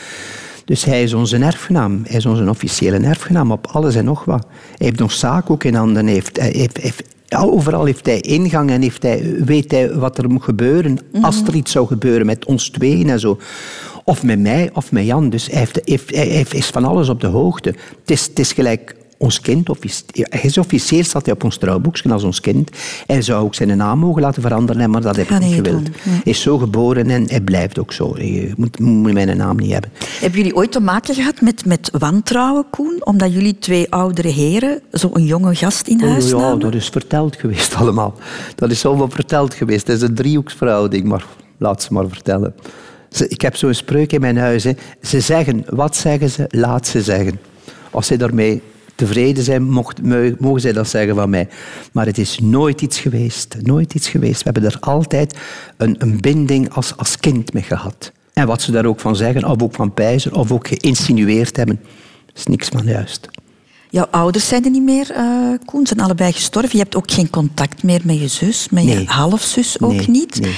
Dus 0.65 0.85
hij 0.85 1.03
is 1.03 1.15
onze 1.15 1.37
erfgenaam. 1.37 2.01
Hij 2.07 2.17
is 2.17 2.27
onze 2.27 2.49
officiële 2.49 2.99
erfgenaam 2.99 3.53
op 3.53 3.67
alles 3.67 3.95
en 3.95 4.05
nog 4.05 4.25
wat. 4.25 4.47
Hij 4.51 4.87
heeft 4.87 4.99
nog 4.99 5.13
zaak 5.13 5.51
ook 5.51 5.65
in 5.65 5.75
handen. 5.75 6.05
Hij 6.05 6.15
heeft, 6.15 6.37
hij 6.41 6.51
heeft, 6.53 6.77
heeft- 6.77 7.14
ja, 7.35 7.43
overal 7.43 7.85
heeft 7.85 8.07
hij 8.07 8.21
ingang 8.21 8.71
en 8.71 8.83
heeft 8.83 9.03
hij, 9.03 9.35
weet 9.45 9.71
hij 9.71 9.95
wat 9.95 10.19
er 10.19 10.31
moet 10.31 10.43
gebeuren. 10.43 10.99
Als 11.23 11.43
er 11.43 11.55
iets 11.55 11.73
zou 11.73 11.87
gebeuren 11.87 12.27
met 12.27 12.45
ons 12.45 12.69
tweeën 12.69 13.11
en 13.11 13.21
zo. 13.21 13.39
Of 14.05 14.23
met 14.23 14.39
mij 14.39 14.71
of 14.73 14.93
met 14.93 15.05
Jan. 15.05 15.31
Dus 15.31 15.47
hij, 15.51 15.67
heeft, 15.85 16.15
hij 16.15 16.47
is 16.51 16.67
van 16.67 16.85
alles 16.85 17.09
op 17.09 17.21
de 17.21 17.27
hoogte. 17.27 17.69
Het 18.01 18.11
is, 18.11 18.27
het 18.27 18.39
is 18.39 18.53
gelijk 18.53 18.97
ons 19.19 19.41
kind. 19.41 19.69
Hij 20.13 20.41
is 20.43 20.59
officieel 20.59 21.05
staat 21.05 21.25
hij 21.25 21.35
op 21.35 21.45
ons 21.45 21.57
trouwboekje 21.57 22.13
als 22.13 22.23
ons 22.23 22.41
kind. 22.41 22.71
Hij 23.07 23.23
zou 23.23 23.45
ook 23.45 23.55
zijn 23.55 23.77
naam 23.77 23.99
mogen 23.99 24.23
laten 24.23 24.43
veranderen, 24.43 24.91
maar 24.91 25.01
dat 25.01 25.17
heb 25.17 25.31
ik 25.31 25.39
niet 25.39 25.55
gewild. 25.55 25.83
nee. 25.83 25.93
Hij 26.03 26.21
is 26.25 26.41
zo 26.41 26.59
geboren 26.59 27.11
en 27.11 27.25
hij 27.29 27.41
blijft 27.41 27.79
ook 27.79 27.93
zo. 27.93 28.15
Je 28.19 28.53
moet, 28.57 28.79
moet 28.79 29.13
mijn 29.13 29.37
naam 29.37 29.57
niet 29.57 29.73
hebben. 29.73 29.91
Hebben 30.21 30.39
jullie 30.39 30.57
ooit 30.57 30.73
te 30.73 30.81
maken 30.81 31.15
gehad 31.15 31.41
met, 31.41 31.65
met 31.65 31.91
wantrouwen, 31.99 32.65
Koen? 32.71 33.01
Omdat 33.05 33.33
jullie 33.33 33.59
twee 33.59 33.91
oudere 33.91 34.29
heren 34.29 34.81
zo'n 34.91 35.25
jonge 35.25 35.55
gast 35.55 35.87
in 35.89 36.01
huis 36.01 36.25
Oh, 36.25 36.31
ja, 36.31 36.37
namen? 36.47 36.59
dat 36.61 36.75
is 36.75 36.89
verteld 36.89 37.37
geweest 37.37 37.75
allemaal. 37.81 38.15
Dat 38.55 38.71
is 38.71 38.87
allemaal 38.87 39.11
verteld 39.11 39.55
geweest. 39.55 39.87
Het 39.87 39.97
is 39.97 40.09
een 40.09 40.15
driehoeksverhouding, 40.15 41.05
maar 41.05 41.25
laat 41.59 41.83
ze 41.83 41.93
maar 41.93 42.09
vertellen. 42.09 42.55
Ik 43.29 43.41
heb 43.41 43.57
zo'n 43.57 43.75
spreuk 43.75 44.13
in 44.13 44.21
mijn 44.21 44.37
huis. 44.39 44.65
Hè. 44.65 44.73
Ze 45.03 45.21
zeggen, 45.21 45.65
wat 45.69 45.97
zeggen 45.97 46.31
ze? 46.31 46.45
Laat 46.49 46.87
ze 46.87 47.03
zeggen. 47.03 47.39
Als 47.91 48.07
ze 48.07 48.17
daarmee 48.17 48.63
tevreden 48.95 49.45
zijn, 49.45 49.63
mocht, 49.71 50.03
mogen 50.39 50.61
zij 50.61 50.73
dat 50.73 50.89
zeggen 50.89 51.15
van 51.15 51.31
mij. 51.31 51.49
Maar 51.93 52.07
het 52.07 52.19
is 52.19 52.39
nooit 52.39 52.81
iets 52.81 53.01
geweest. 53.01 53.57
Nooit 53.63 53.95
iets 53.95 54.09
geweest. 54.09 54.43
We 54.43 54.51
hebben 54.53 54.71
er 54.73 54.77
altijd 54.81 55.39
een, 55.77 55.95
een 55.99 56.21
binding 56.21 56.73
als, 56.73 56.97
als 56.97 57.19
kind 57.19 57.53
mee 57.53 57.63
gehad. 57.63 58.13
En 58.33 58.47
wat 58.47 58.63
ze 58.63 58.73
daar 58.73 58.85
ook 58.85 59.01
van 59.01 59.17
zeggen, 59.17 59.45
of 59.45 59.63
ook 59.63 59.75
van 59.75 59.95
pijzen, 59.95 60.35
of 60.35 60.53
ook 60.53 60.69
geïnsinueerd 60.69 61.57
hebben, 61.57 61.81
is 62.35 62.47
niks 62.47 62.69
van 62.69 62.85
juist. 62.85 63.29
Jouw 63.91 64.07
ouders 64.11 64.49
zijn 64.49 64.65
er 64.65 64.71
niet 64.71 64.83
meer, 64.83 65.11
uh, 65.17 65.59
Koen, 65.65 65.87
zijn 65.87 66.01
allebei 66.01 66.33
gestorven. 66.33 66.71
Je 66.73 66.83
hebt 66.83 66.97
ook 66.97 67.11
geen 67.13 67.31
contact 67.31 67.83
meer 67.83 68.01
met 68.05 68.21
je 68.21 68.29
zus, 68.29 68.69
met 68.71 68.85
je 68.85 69.05
halfzus 69.07 69.81
ook 69.81 70.07
niet. 70.07 70.41
Nee. 70.41 70.55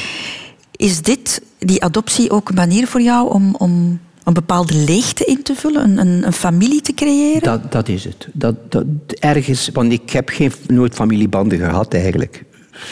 Is 0.77 1.03
dit, 1.03 1.43
die 1.59 1.83
adoptie, 1.83 2.31
ook 2.31 2.49
een 2.49 2.55
manier 2.55 2.87
voor 2.87 3.01
jou 3.01 3.33
om, 3.33 3.55
om 3.55 4.01
een 4.27 4.35
bepaalde 4.35 4.75
leegte 4.75 5.25
in 5.25 5.43
te 5.43 5.55
vullen, 5.55 5.99
een, 5.99 6.27
een, 6.27 6.33
familie 6.33 6.81
te 6.81 6.95
creëren? 6.95 7.43
Dat, 7.43 7.73
dat 7.73 7.89
is 7.89 8.05
het. 8.05 8.29
Dat, 8.33 8.73
dat, 8.73 8.85
ergens, 9.19 9.71
want 9.73 9.93
ik 9.93 10.11
heb 10.11 10.29
geen, 10.29 10.53
nooit 10.67 10.95
familiebanden 10.95 11.59
gehad 11.59 11.95
eigenlijk. 11.95 12.45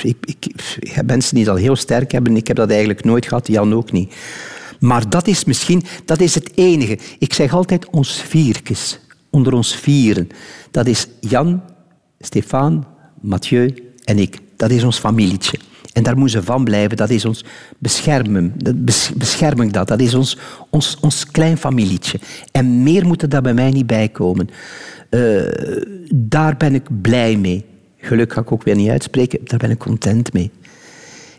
Ik, 0.03 0.16
ik, 0.24 1.03
mensen 1.07 1.35
die 1.35 1.45
dat 1.45 1.59
heel 1.59 1.76
sterk 1.76 2.12
hebben. 2.12 2.37
Ik 2.37 2.47
heb 2.47 2.57
dat 2.57 2.70
eigenlijk 2.70 3.05
nooit 3.05 3.26
gehad, 3.26 3.47
Jan 3.47 3.74
ook 3.74 3.93
niet. 3.93 4.14
Maar 4.80 5.11
dat 5.11 5.26
is 5.26 5.45
misschien 5.45 5.82
dat 6.05 6.20
is 6.20 6.35
het 6.35 6.51
enige. 6.55 6.99
Ik 7.18 7.32
zeg 7.32 7.53
altijd 7.53 7.91
ons 7.91 8.22
vierkes, 8.22 9.01
onder 9.30 9.53
ons 9.53 9.76
vieren. 9.76 10.28
Dat 10.70 10.87
is 10.87 11.07
Jan, 11.20 11.62
Stefan, 12.18 12.87
Mathieu 13.20 13.93
en 14.05 14.18
ik. 14.18 14.39
Dat 14.57 14.70
is 14.70 14.85
ons 14.85 14.99
familietje. 14.99 15.59
En 15.95 16.03
daar 16.03 16.16
moeten 16.16 16.40
ze 16.40 16.47
van 16.47 16.64
blijven. 16.64 16.97
Dat 16.97 17.11
is 17.11 17.24
ons 17.24 17.45
beschermen. 17.78 18.55
Bescherming 19.16 19.72
dat. 19.72 19.88
Dat 19.88 20.01
is 20.01 20.14
ons, 20.14 20.38
ons, 20.70 20.99
ons 21.01 21.30
klein 21.30 21.57
familietje. 21.57 22.18
En 22.53 22.82
meer 22.82 23.07
moet 23.07 23.22
er 23.22 23.28
daar 23.28 23.42
bij 23.42 23.55
mij 23.55 23.70
niet 23.70 23.86
bij 23.86 24.09
komen. 24.09 24.49
Uh, 25.11 25.42
daar 26.14 26.57
ben 26.57 26.74
ik 26.74 27.01
blij 27.03 27.36
mee. 27.36 27.64
Geluk 27.99 28.32
ga 28.32 28.40
ik 28.40 28.53
ook 28.53 28.62
weer 28.62 28.76
niet 28.76 28.90
uitspreken. 28.90 29.38
Daar 29.45 29.59
ben 29.59 29.70
ik 29.70 29.78
content 29.78 30.32
mee. 30.32 30.51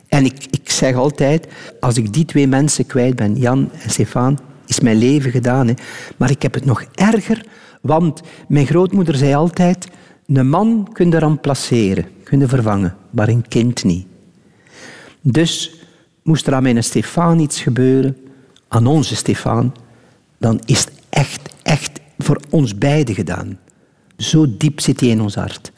En 0.07 0.25
ik, 0.25 0.45
ik 0.49 0.69
zeg 0.69 0.95
altijd, 0.95 1.47
als 1.79 1.97
ik 1.97 2.13
die 2.13 2.25
twee 2.25 2.47
mensen 2.47 2.85
kwijt 2.85 3.15
ben, 3.15 3.35
Jan 3.35 3.69
en 3.83 3.89
Stefan, 3.89 4.39
is 4.67 4.79
mijn 4.79 4.97
leven 4.97 5.31
gedaan. 5.31 5.67
Hè. 5.67 5.73
Maar 6.17 6.29
ik 6.29 6.41
heb 6.41 6.53
het 6.53 6.65
nog 6.65 6.83
erger, 6.93 7.45
want 7.81 8.21
mijn 8.47 8.65
grootmoeder 8.65 9.15
zei 9.15 9.33
altijd, 9.33 9.87
een 10.27 10.49
man 10.49 10.89
kun 10.93 11.09
je 11.09 11.15
eraan 11.15 11.39
placeren, 11.39 12.05
kun 12.23 12.39
je 12.39 12.47
vervangen, 12.47 12.95
maar 13.09 13.27
een 13.27 13.47
kind 13.47 13.83
niet. 13.83 14.05
Dus 15.27 15.71
moest 16.23 16.47
er 16.47 16.53
aan 16.53 16.63
mijn 16.63 16.83
Stefan 16.83 17.39
iets 17.39 17.61
gebeuren, 17.61 18.17
aan 18.67 18.87
onze 18.87 19.15
Stefan, 19.15 19.75
dan 20.37 20.61
is 20.65 20.79
het 20.79 20.91
echt, 21.09 21.41
echt 21.63 21.99
voor 22.17 22.39
ons 22.49 22.77
beiden 22.77 23.15
gedaan. 23.15 23.59
Zo 24.17 24.45
diep 24.57 24.79
zit 24.79 24.99
hij 24.99 25.09
in 25.09 25.21
ons 25.21 25.35
hart. 25.35 25.71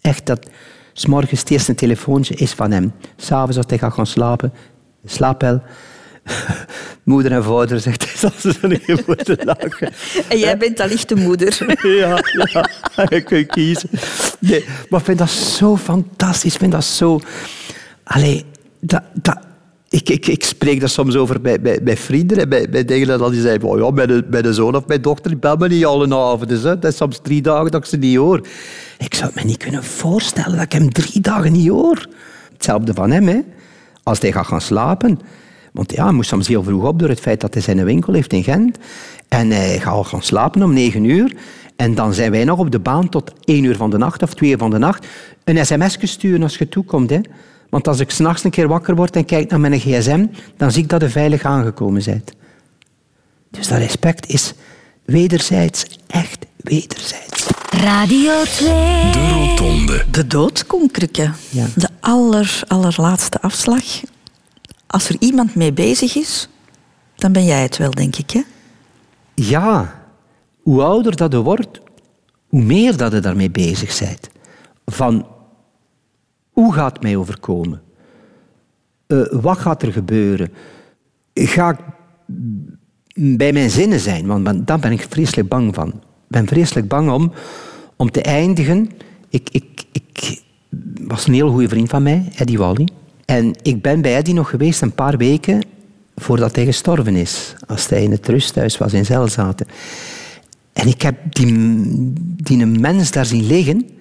Echt 0.00 0.26
dat, 0.26 0.46
S'morgens 0.92 1.40
het 1.40 1.50
eerste 1.50 1.74
telefoontje 1.74 2.34
is 2.34 2.52
van 2.52 2.70
hem. 2.70 2.92
S'avonds 3.16 3.56
als 3.56 3.66
hij 3.68 3.78
gaat 3.78 3.92
gaan 3.92 4.06
slapen, 4.06 4.52
slaap 5.04 5.40
wel. 5.40 5.62
Moeder 7.02 7.32
en 7.32 7.44
vader 7.44 7.80
zegt 7.80 8.04
hij 8.04 8.16
zal 8.30 8.52
ze 8.52 8.66
niet 8.66 9.06
moeten 9.06 9.38
lachen. 9.44 9.92
En 10.28 10.38
jij 10.38 10.58
bent 10.58 10.80
allicht 10.80 11.08
de 11.08 11.16
moeder. 11.16 11.78
ja, 11.82 12.22
ja, 12.32 12.70
je 13.08 13.22
kunt 13.22 13.46
kiezen. 13.46 13.90
Nee, 14.38 14.64
maar 14.88 15.00
ik 15.00 15.06
vind 15.06 15.18
dat 15.18 15.30
zo 15.30 15.76
fantastisch. 15.76 16.52
Ik 16.52 16.58
vind 16.58 16.72
dat 16.72 16.84
zo... 16.84 17.20
Allee, 18.08 18.44
dat, 18.80 19.02
ik, 19.88 20.08
ik, 20.08 20.26
ik 20.26 20.44
spreek 20.44 20.80
daar 20.80 20.88
soms 20.88 21.16
over 21.16 21.40
bij, 21.40 21.60
bij, 21.60 21.82
bij 21.82 21.96
vrienden 21.96 22.38
en 22.38 22.48
bij, 22.48 22.68
bij 22.70 22.84
dingen 22.84 23.18
dat 23.18 23.30
die 23.32 23.40
zeggen, 23.40 23.62
oh 23.62 23.78
ja, 23.78 24.22
bij 24.22 24.42
de 24.42 24.52
zoon 24.52 24.76
of 24.76 24.86
mijn 24.86 25.02
dochter, 25.02 25.38
bel 25.38 25.56
me 25.56 25.68
niet 25.68 25.84
alle 25.84 26.14
avond. 26.14 26.48
Dus, 26.48 26.62
hè. 26.62 26.78
Dat 26.78 26.92
is 26.92 26.96
soms 26.96 27.18
drie 27.22 27.42
dagen 27.42 27.70
dat 27.70 27.80
ik 27.80 27.88
ze 27.88 27.96
niet 27.96 28.16
hoor. 28.16 28.46
Ik 28.98 29.14
zou 29.14 29.30
me 29.34 29.42
niet 29.44 29.56
kunnen 29.56 29.84
voorstellen 29.84 30.52
dat 30.52 30.64
ik 30.64 30.72
hem 30.72 30.92
drie 30.92 31.20
dagen 31.20 31.52
niet 31.52 31.68
hoor. 31.68 32.08
Hetzelfde 32.52 32.94
van 32.94 33.10
hem, 33.10 33.28
hè. 33.28 33.40
Als 34.02 34.18
hij 34.20 34.32
gaat 34.32 34.46
gaan 34.46 34.60
slapen. 34.60 35.20
Want 35.72 35.92
ja, 35.92 36.04
hij 36.04 36.12
moest 36.12 36.28
soms 36.28 36.48
heel 36.48 36.62
vroeg 36.62 36.84
op 36.84 36.98
door 36.98 37.08
het 37.08 37.20
feit 37.20 37.40
dat 37.40 37.54
hij 37.54 37.62
zijn 37.62 37.84
winkel 37.84 38.12
heeft 38.12 38.32
in 38.32 38.44
Gent. 38.44 38.78
En 39.28 39.50
hij 39.50 39.80
gaat 39.80 39.92
al 39.92 40.04
gaan 40.04 40.22
slapen 40.22 40.62
om 40.62 40.72
negen 40.72 41.04
uur. 41.04 41.36
En 41.76 41.94
dan 41.94 42.14
zijn 42.14 42.30
wij 42.30 42.44
nog 42.44 42.58
op 42.58 42.70
de 42.70 42.78
baan 42.78 43.08
tot 43.08 43.32
één 43.44 43.64
uur 43.64 43.76
van 43.76 43.90
de 43.90 43.98
nacht 43.98 44.22
of 44.22 44.34
twee 44.34 44.50
uur 44.50 44.58
van 44.58 44.70
de 44.70 44.78
nacht. 44.78 45.06
Een 45.44 45.66
sms 45.66 45.98
sturen 46.00 46.42
als 46.42 46.58
je 46.58 46.68
toekomt. 46.68 47.10
Hè. 47.10 47.20
Want 47.68 47.88
als 47.88 48.00
ik 48.00 48.10
s'nachts 48.10 48.44
een 48.44 48.50
keer 48.50 48.68
wakker 48.68 48.94
word 48.94 49.16
en 49.16 49.24
kijk 49.24 49.50
naar 49.50 49.60
mijn 49.60 49.80
gsm, 49.80 50.26
dan 50.56 50.72
zie 50.72 50.82
ik 50.82 50.88
dat 50.88 51.00
je 51.00 51.08
veilig 51.08 51.42
aangekomen 51.42 52.04
bent. 52.04 52.32
Dus 53.50 53.68
dat 53.68 53.78
respect 53.78 54.26
is 54.26 54.54
wederzijds, 55.04 55.84
echt 56.06 56.46
wederzijds. 56.56 57.46
Radio 57.70 58.42
2. 58.42 58.68
De 59.12 59.28
Rotonde. 59.28 60.04
De. 60.10 61.30
Ja. 61.50 61.66
De 61.74 61.88
aller, 62.00 62.62
allerlaatste 62.66 63.40
afslag. 63.40 63.84
Als 64.86 65.08
er 65.08 65.16
iemand 65.18 65.54
mee 65.54 65.72
bezig 65.72 66.16
is, 66.16 66.48
dan 67.14 67.32
ben 67.32 67.44
jij 67.44 67.62
het 67.62 67.76
wel, 67.76 67.90
denk 67.90 68.16
ik, 68.16 68.30
hè? 68.30 68.42
Ja. 69.34 70.02
Hoe 70.62 70.82
ouder 70.82 71.16
dat 71.16 71.32
je 71.32 71.38
wordt, 71.38 71.80
hoe 72.48 72.62
meer 72.62 72.96
dat 72.96 73.12
je 73.12 73.20
daarmee 73.20 73.50
bezig 73.50 73.98
bent. 73.98 74.28
Van 74.86 75.26
hoe 76.58 76.72
gaat 76.72 76.92
het 76.92 77.02
mij 77.02 77.16
overkomen? 77.16 77.82
Uh, 79.06 79.26
wat 79.30 79.58
gaat 79.58 79.82
er 79.82 79.92
gebeuren? 79.92 80.52
Ga 81.34 81.70
ik 81.70 81.78
bij 83.36 83.52
mijn 83.52 83.70
zinnen 83.70 84.00
zijn? 84.00 84.26
Want 84.26 84.66
daar 84.66 84.78
ben 84.78 84.92
ik 84.92 85.06
vreselijk 85.08 85.48
bang 85.48 85.74
van. 85.74 85.88
Ik 85.88 85.94
ben 86.28 86.46
vreselijk 86.46 86.88
bang 86.88 87.10
om, 87.10 87.32
om 87.96 88.10
te 88.10 88.22
eindigen. 88.22 88.90
Ik, 89.28 89.48
ik, 89.52 89.84
ik 89.92 90.42
was 91.00 91.26
een 91.26 91.34
heel 91.34 91.50
goede 91.50 91.68
vriend 91.68 91.88
van 91.88 92.02
mij, 92.02 92.32
Eddie 92.36 92.58
Wally. 92.58 92.88
En 93.24 93.54
ik 93.62 93.82
ben 93.82 94.00
bij 94.00 94.16
Eddie 94.16 94.34
nog 94.34 94.50
geweest 94.50 94.82
een 94.82 94.94
paar 94.94 95.16
weken 95.16 95.64
voordat 96.16 96.56
hij 96.56 96.64
gestorven 96.64 97.16
is. 97.16 97.54
Als 97.66 97.88
hij 97.88 98.02
in 98.02 98.10
het 98.10 98.28
rusthuis 98.28 98.78
was 98.78 98.92
in 98.92 99.04
Zelzaten. 99.04 99.66
En 100.72 100.88
ik 100.88 101.02
heb 101.02 101.16
die, 101.30 101.52
die 102.36 102.66
mens 102.66 103.10
daar 103.10 103.26
zien 103.26 103.46
liggen 103.46 103.97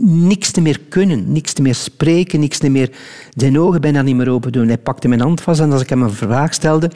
niks 0.00 0.50
te 0.50 0.60
meer 0.60 0.80
kunnen, 0.88 1.32
niks 1.32 1.52
te 1.52 1.62
meer 1.62 1.74
spreken, 1.74 2.40
niks 2.40 2.58
te 2.58 2.68
meer... 2.68 2.90
Zijn 3.34 3.58
ogen 3.58 3.80
bijna 3.80 4.02
niet 4.02 4.16
meer 4.16 4.30
open 4.30 4.52
doen. 4.52 4.66
Hij 4.66 4.78
pakte 4.78 5.08
mijn 5.08 5.20
hand 5.20 5.40
vast 5.40 5.60
en 5.60 5.72
als 5.72 5.82
ik 5.82 5.88
hem 5.88 6.02
een 6.02 6.10
vraag 6.10 6.54
stelde, 6.54 6.90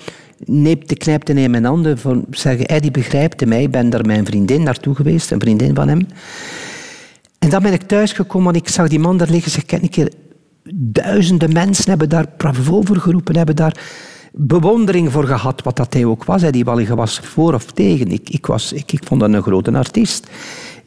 neepte, 0.44 0.94
knijpte 0.94 1.32
hij 1.32 1.48
mijn 1.48 1.64
handen 1.64 1.98
voor 1.98 2.20
zeggen, 2.30 2.64
hij 2.66 2.80
die 2.80 2.90
begrijpte 2.90 3.46
mij. 3.46 3.62
Ik 3.62 3.70
ben 3.70 3.90
daar 3.90 4.07
mijn 4.07 4.26
vriendin 4.26 4.62
naartoe 4.62 4.94
geweest, 4.94 5.30
een 5.30 5.40
vriendin 5.40 5.74
van 5.74 5.88
hem. 5.88 6.07
En 7.38 7.50
dan 7.50 7.62
ben 7.62 7.72
ik 7.72 7.82
thuisgekomen 7.82 8.55
en 8.55 8.61
ik 8.61 8.68
zag 8.68 8.88
die 8.88 8.98
man 8.98 9.16
daar 9.16 9.30
liggen. 9.30 9.50
Zeg, 9.50 9.62
een 9.66 9.88
keer, 9.88 10.12
duizenden 10.74 11.53
mensen 11.53 11.88
hebben 11.88 12.09
daar 12.09 12.28
bravo 12.36 12.82
voor 12.82 12.96
geroepen, 12.96 13.36
hebben 13.36 13.57
daar 13.57 13.76
bewondering 14.32 15.12
voor 15.12 15.24
gehad, 15.24 15.62
wat 15.62 15.76
dat 15.76 15.92
hij 15.92 16.05
ook 16.05 16.24
was. 16.24 16.42
Die 16.42 16.64
Wallige 16.64 16.94
was 16.94 17.18
voor 17.18 17.55
of 17.55 17.64
tegen. 17.64 18.07
Ik, 18.07 18.30
ik, 18.30 18.46
was, 18.46 18.72
ik, 18.72 18.92
ik 18.92 19.05
vond 19.05 19.20
dat 19.20 19.32
een 19.32 19.42
grote 19.42 19.72
artiest. 19.72 20.28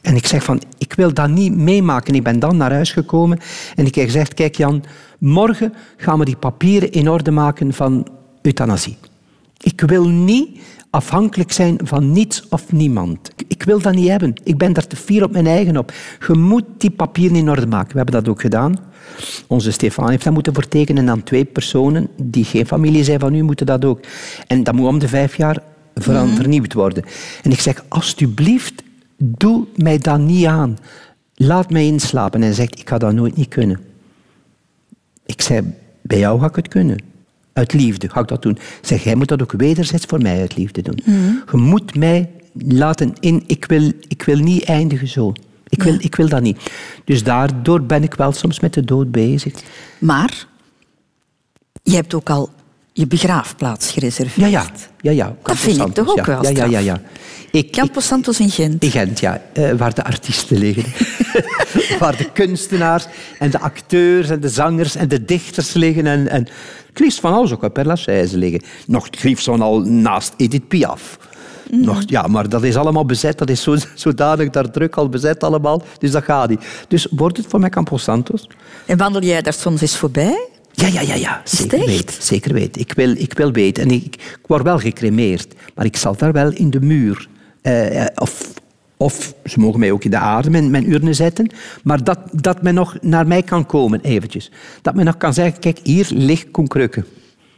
En 0.06 0.16
ik 0.16 0.26
zeg 0.26 0.44
van, 0.44 0.62
ik 0.78 0.92
wil 0.92 1.14
dat 1.14 1.28
niet 1.28 1.56
meemaken. 1.56 2.14
Ik 2.14 2.22
ben 2.22 2.38
dan 2.38 2.56
naar 2.56 2.72
huis 2.72 2.92
gekomen 2.92 3.38
en 3.74 3.86
ik 3.86 3.94
heb 3.94 4.04
gezegd, 4.04 4.34
kijk 4.34 4.56
Jan, 4.56 4.84
morgen 5.18 5.72
gaan 5.96 6.18
we 6.18 6.24
die 6.24 6.36
papieren 6.36 6.92
in 6.92 7.10
orde 7.10 7.30
maken 7.30 7.72
van 7.72 8.06
euthanasie. 8.42 8.96
Ik 9.60 9.80
wil 9.80 10.08
niet 10.08 10.58
afhankelijk 10.90 11.52
zijn 11.52 11.78
van 11.82 12.12
niets 12.12 12.48
of 12.48 12.72
niemand. 12.72 13.30
Ik 13.48 13.62
wil 13.62 13.80
dat 13.80 13.94
niet 13.94 14.08
hebben. 14.08 14.34
Ik 14.44 14.58
ben 14.58 14.72
daar 14.72 14.86
te 14.86 14.96
fier 14.96 15.24
op 15.24 15.32
mijn 15.32 15.46
eigen 15.46 15.76
op. 15.76 15.92
Je 16.26 16.34
moet 16.34 16.64
die 16.78 16.90
papieren 16.90 17.36
in 17.36 17.50
orde 17.50 17.66
maken. 17.66 17.92
We 17.92 17.96
hebben 17.96 18.14
dat 18.14 18.28
ook 18.28 18.40
gedaan. 18.40 18.78
Onze 19.46 19.72
Stefan 19.72 20.10
heeft 20.10 20.24
dat 20.24 20.32
moeten 20.32 20.54
voortekenen 20.54 21.00
en 21.00 21.06
dan 21.06 21.22
twee 21.22 21.44
personen 21.44 22.08
die 22.22 22.44
geen 22.44 22.66
familie 22.66 23.04
zijn 23.04 23.20
van 23.20 23.34
u 23.34 23.42
moeten 23.42 23.66
dat 23.66 23.84
ook. 23.84 24.00
En 24.46 24.62
dat 24.62 24.74
moet 24.74 24.86
om 24.86 24.98
de 24.98 25.08
vijf 25.08 25.36
jaar 25.36 25.62
mhm. 25.94 26.34
vernieuwd 26.34 26.72
worden. 26.72 27.04
En 27.42 27.50
ik 27.50 27.60
zeg, 27.60 27.84
alsjeblieft, 27.88 28.84
doe 29.16 29.66
mij 29.76 29.98
dat 29.98 30.18
niet 30.18 30.46
aan. 30.46 30.78
Laat 31.34 31.70
mij 31.70 31.86
inslapen. 31.86 32.40
En 32.40 32.46
hij 32.46 32.54
zegt, 32.54 32.78
ik 32.78 32.88
ga 32.88 32.98
dat 32.98 33.12
nooit 33.12 33.36
niet 33.36 33.48
kunnen. 33.48 33.80
Ik 35.26 35.42
zei, 35.42 35.74
bij 36.02 36.18
jou 36.18 36.40
ga 36.40 36.46
ik 36.46 36.56
het 36.56 36.68
kunnen. 36.68 36.98
Uit 37.52 37.72
liefde 37.72 38.08
ga 38.08 38.20
ik 38.20 38.28
dat 38.28 38.42
doen. 38.42 38.58
zeg, 38.82 39.04
jij 39.04 39.14
moet 39.14 39.28
dat 39.28 39.42
ook 39.42 39.52
wederzijds 39.52 40.04
voor 40.04 40.22
mij 40.22 40.40
uit 40.40 40.56
liefde 40.56 40.82
doen. 40.82 40.98
Mhm. 41.04 41.34
Je 41.50 41.56
moet 41.56 41.94
mij 41.94 42.30
laten 42.52 43.12
in. 43.20 43.44
Ik 43.46 43.64
wil, 43.64 43.92
ik 44.08 44.22
wil 44.22 44.38
niet 44.38 44.64
eindigen 44.64 45.08
zo. 45.08 45.32
Ik 45.68 45.82
wil, 45.82 45.96
ik 45.98 46.14
wil 46.14 46.28
dat 46.28 46.42
niet. 46.42 46.70
Dus 47.04 47.22
daardoor 47.22 47.82
ben 47.82 48.02
ik 48.02 48.14
wel 48.14 48.32
soms 48.32 48.60
met 48.60 48.74
de 48.74 48.84
dood 48.84 49.10
bezig. 49.10 49.54
Maar 49.98 50.46
je 51.82 51.94
hebt 51.94 52.14
ook 52.14 52.30
al 52.30 52.50
je 52.92 53.06
begraafplaats 53.06 53.90
gereserveerd. 53.90 54.50
Ja, 54.50 54.60
ja. 54.60 54.70
ja, 55.00 55.10
ja. 55.10 55.36
Dat 55.42 55.56
vind 55.56 55.80
ik 55.80 55.94
toch 55.94 56.08
ook 56.08 56.16
ja. 56.16 56.24
wel 56.24 56.42
ja, 56.42 56.50
ja, 56.50 56.64
ja, 56.64 56.78
ja. 56.78 57.00
Ik, 57.56 57.72
Campo 57.72 58.00
Santos 58.00 58.40
in 58.40 58.50
Gent. 58.50 58.82
In 58.82 58.90
Gent, 58.90 59.20
ja. 59.20 59.42
Uh, 59.54 59.72
waar 59.72 59.94
de 59.94 60.04
artiesten 60.04 60.58
liggen. 60.58 60.84
waar 61.98 62.16
de 62.16 62.30
kunstenaars 62.32 63.06
en 63.38 63.50
de 63.50 63.58
acteurs 63.58 64.28
en 64.28 64.40
de 64.40 64.48
zangers 64.48 64.94
en 64.94 65.08
de 65.08 65.24
dichters 65.24 65.72
liggen. 65.72 66.06
En, 66.06 66.28
en 66.28 66.48
het 66.88 66.98
liefst 66.98 67.20
van 67.20 67.32
alles 67.32 67.52
ook 67.52 67.62
op 67.62 67.72
Per 67.72 67.86
Lachaise 67.86 68.38
liggen. 68.38 68.62
Nog 68.86 69.04
het 69.04 69.22
liefst 69.22 69.44
van 69.44 69.60
al 69.60 69.80
naast 69.80 70.34
Edith 70.36 70.68
Piaf. 70.68 71.18
Nog, 71.70 72.02
ja, 72.06 72.26
maar 72.26 72.48
dat 72.48 72.62
is 72.62 72.76
allemaal 72.76 73.04
bezet. 73.04 73.38
Dat 73.38 73.50
is 73.50 73.62
zo, 73.62 73.76
zodanig 73.94 74.50
daar 74.50 74.70
druk 74.70 74.96
al 74.96 75.08
bezet 75.08 75.44
allemaal. 75.44 75.82
Dus 75.98 76.10
dat 76.10 76.24
gaat 76.24 76.48
niet. 76.48 76.66
Dus 76.88 77.06
wordt 77.10 77.36
het 77.36 77.46
voor 77.48 77.60
mij 77.60 77.70
Campos 77.70 78.02
Santos. 78.02 78.48
En 78.86 78.98
wandel 78.98 79.22
jij 79.22 79.42
daar 79.42 79.52
soms 79.52 79.80
eens 79.80 79.96
voorbij? 79.96 80.48
Ja, 80.72 80.86
ja, 80.86 81.00
ja, 81.00 81.14
ja. 81.14 81.40
zeker 81.44 81.86
weten. 81.86 82.14
Zeker 82.22 82.52
weten. 82.52 82.80
Ik 82.80 82.92
wil, 82.92 83.10
ik 83.10 83.32
wil 83.32 83.52
weten. 83.52 83.82
En 83.82 83.90
ik, 83.90 84.04
ik 84.04 84.38
word 84.46 84.62
wel 84.62 84.78
gecremeerd. 84.78 85.54
Maar 85.74 85.84
ik 85.84 85.96
zal 85.96 86.16
daar 86.16 86.32
wel 86.32 86.52
in 86.52 86.70
de 86.70 86.80
muur. 86.80 87.28
Eh, 87.66 88.06
of, 88.14 88.52
of 88.96 89.34
ze 89.44 89.60
mogen 89.60 89.80
mij 89.80 89.90
ook 89.90 90.04
in 90.04 90.10
de 90.10 90.18
aarde, 90.18 90.50
mijn, 90.50 90.70
mijn 90.70 90.92
urne 90.92 91.12
zetten. 91.12 91.50
Maar 91.82 92.04
dat, 92.04 92.18
dat 92.32 92.62
men 92.62 92.74
nog 92.74 92.96
naar 93.00 93.26
mij 93.26 93.42
kan 93.42 93.66
komen, 93.66 94.00
eventjes. 94.00 94.50
Dat 94.82 94.94
men 94.94 95.04
nog 95.04 95.16
kan 95.16 95.34
zeggen, 95.34 95.60
kijk, 95.60 95.80
hier 95.82 96.06
ligt 96.10 96.50
Koen 96.50 96.66
Krukke. 96.68 97.04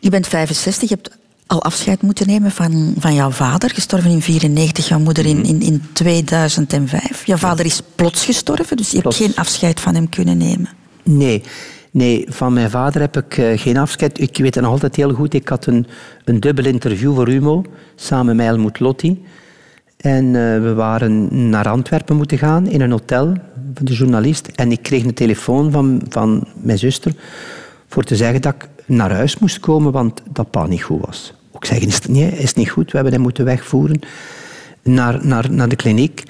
Je 0.00 0.10
bent 0.10 0.26
65, 0.26 0.88
je 0.88 0.94
hebt 0.94 1.18
al 1.46 1.62
afscheid 1.62 2.02
moeten 2.02 2.26
nemen 2.26 2.50
van, 2.50 2.94
van 2.98 3.14
jouw 3.14 3.30
vader, 3.30 3.70
gestorven 3.70 4.10
in 4.10 4.22
94, 4.22 4.88
jouw 4.88 4.98
moeder 4.98 5.26
in, 5.26 5.44
in, 5.44 5.60
in 5.60 5.82
2005. 5.92 7.26
Jouw 7.26 7.36
vader 7.36 7.64
is 7.64 7.80
plots 7.94 8.24
gestorven, 8.24 8.76
dus 8.76 8.90
je 8.90 8.98
hebt 8.98 9.14
geen 9.14 9.34
afscheid 9.34 9.80
van 9.80 9.94
hem 9.94 10.08
kunnen 10.08 10.36
nemen. 10.36 10.68
Nee, 11.02 11.42
nee, 11.90 12.26
van 12.28 12.52
mijn 12.52 12.70
vader 12.70 13.00
heb 13.00 13.16
ik 13.16 13.38
eh, 13.38 13.58
geen 13.58 13.76
afscheid. 13.76 14.20
Ik 14.20 14.36
weet 14.36 14.54
het 14.54 14.64
nog 14.64 14.72
altijd 14.72 14.96
heel 14.96 15.12
goed. 15.12 15.34
Ik 15.34 15.48
had 15.48 15.66
een, 15.66 15.86
een 16.24 16.40
dubbel 16.40 16.64
interview 16.64 17.14
voor 17.14 17.28
Humo, 17.28 17.64
samen 17.94 18.36
met 18.36 18.46
Helmoet 18.46 18.80
Lotti. 18.80 19.22
En 19.98 20.24
eh, 20.26 20.62
we 20.62 20.74
waren 20.74 21.48
naar 21.48 21.68
Antwerpen 21.68 22.16
moeten 22.16 22.38
gaan, 22.38 22.66
in 22.66 22.80
een 22.80 22.90
hotel, 22.90 23.26
van 23.74 23.84
de 23.84 23.92
journalist. 23.92 24.46
En 24.54 24.72
ik 24.72 24.82
kreeg 24.82 25.04
een 25.04 25.14
telefoon 25.14 25.70
van, 25.70 26.02
van 26.08 26.46
mijn 26.60 26.78
zuster 26.78 27.14
voor 27.88 28.04
te 28.04 28.16
zeggen 28.16 28.42
dat 28.42 28.54
ik 28.54 28.68
naar 28.86 29.12
huis 29.12 29.38
moest 29.38 29.60
komen, 29.60 29.92
want 29.92 30.22
dat 30.32 30.50
pa 30.50 30.66
niet 30.66 30.82
goed 30.82 31.06
was. 31.06 31.34
Ik 31.52 31.64
zeg, 31.64 31.78
is 31.78 31.94
het 31.94 32.08
niet, 32.08 32.32
is 32.32 32.48
het 32.48 32.56
niet 32.56 32.70
goed? 32.70 32.90
We 32.90 32.94
hebben 32.94 33.12
hem 33.12 33.22
moeten 33.22 33.44
wegvoeren 33.44 34.00
naar, 34.82 35.26
naar, 35.26 35.52
naar 35.52 35.68
de 35.68 35.76
kliniek. 35.76 36.22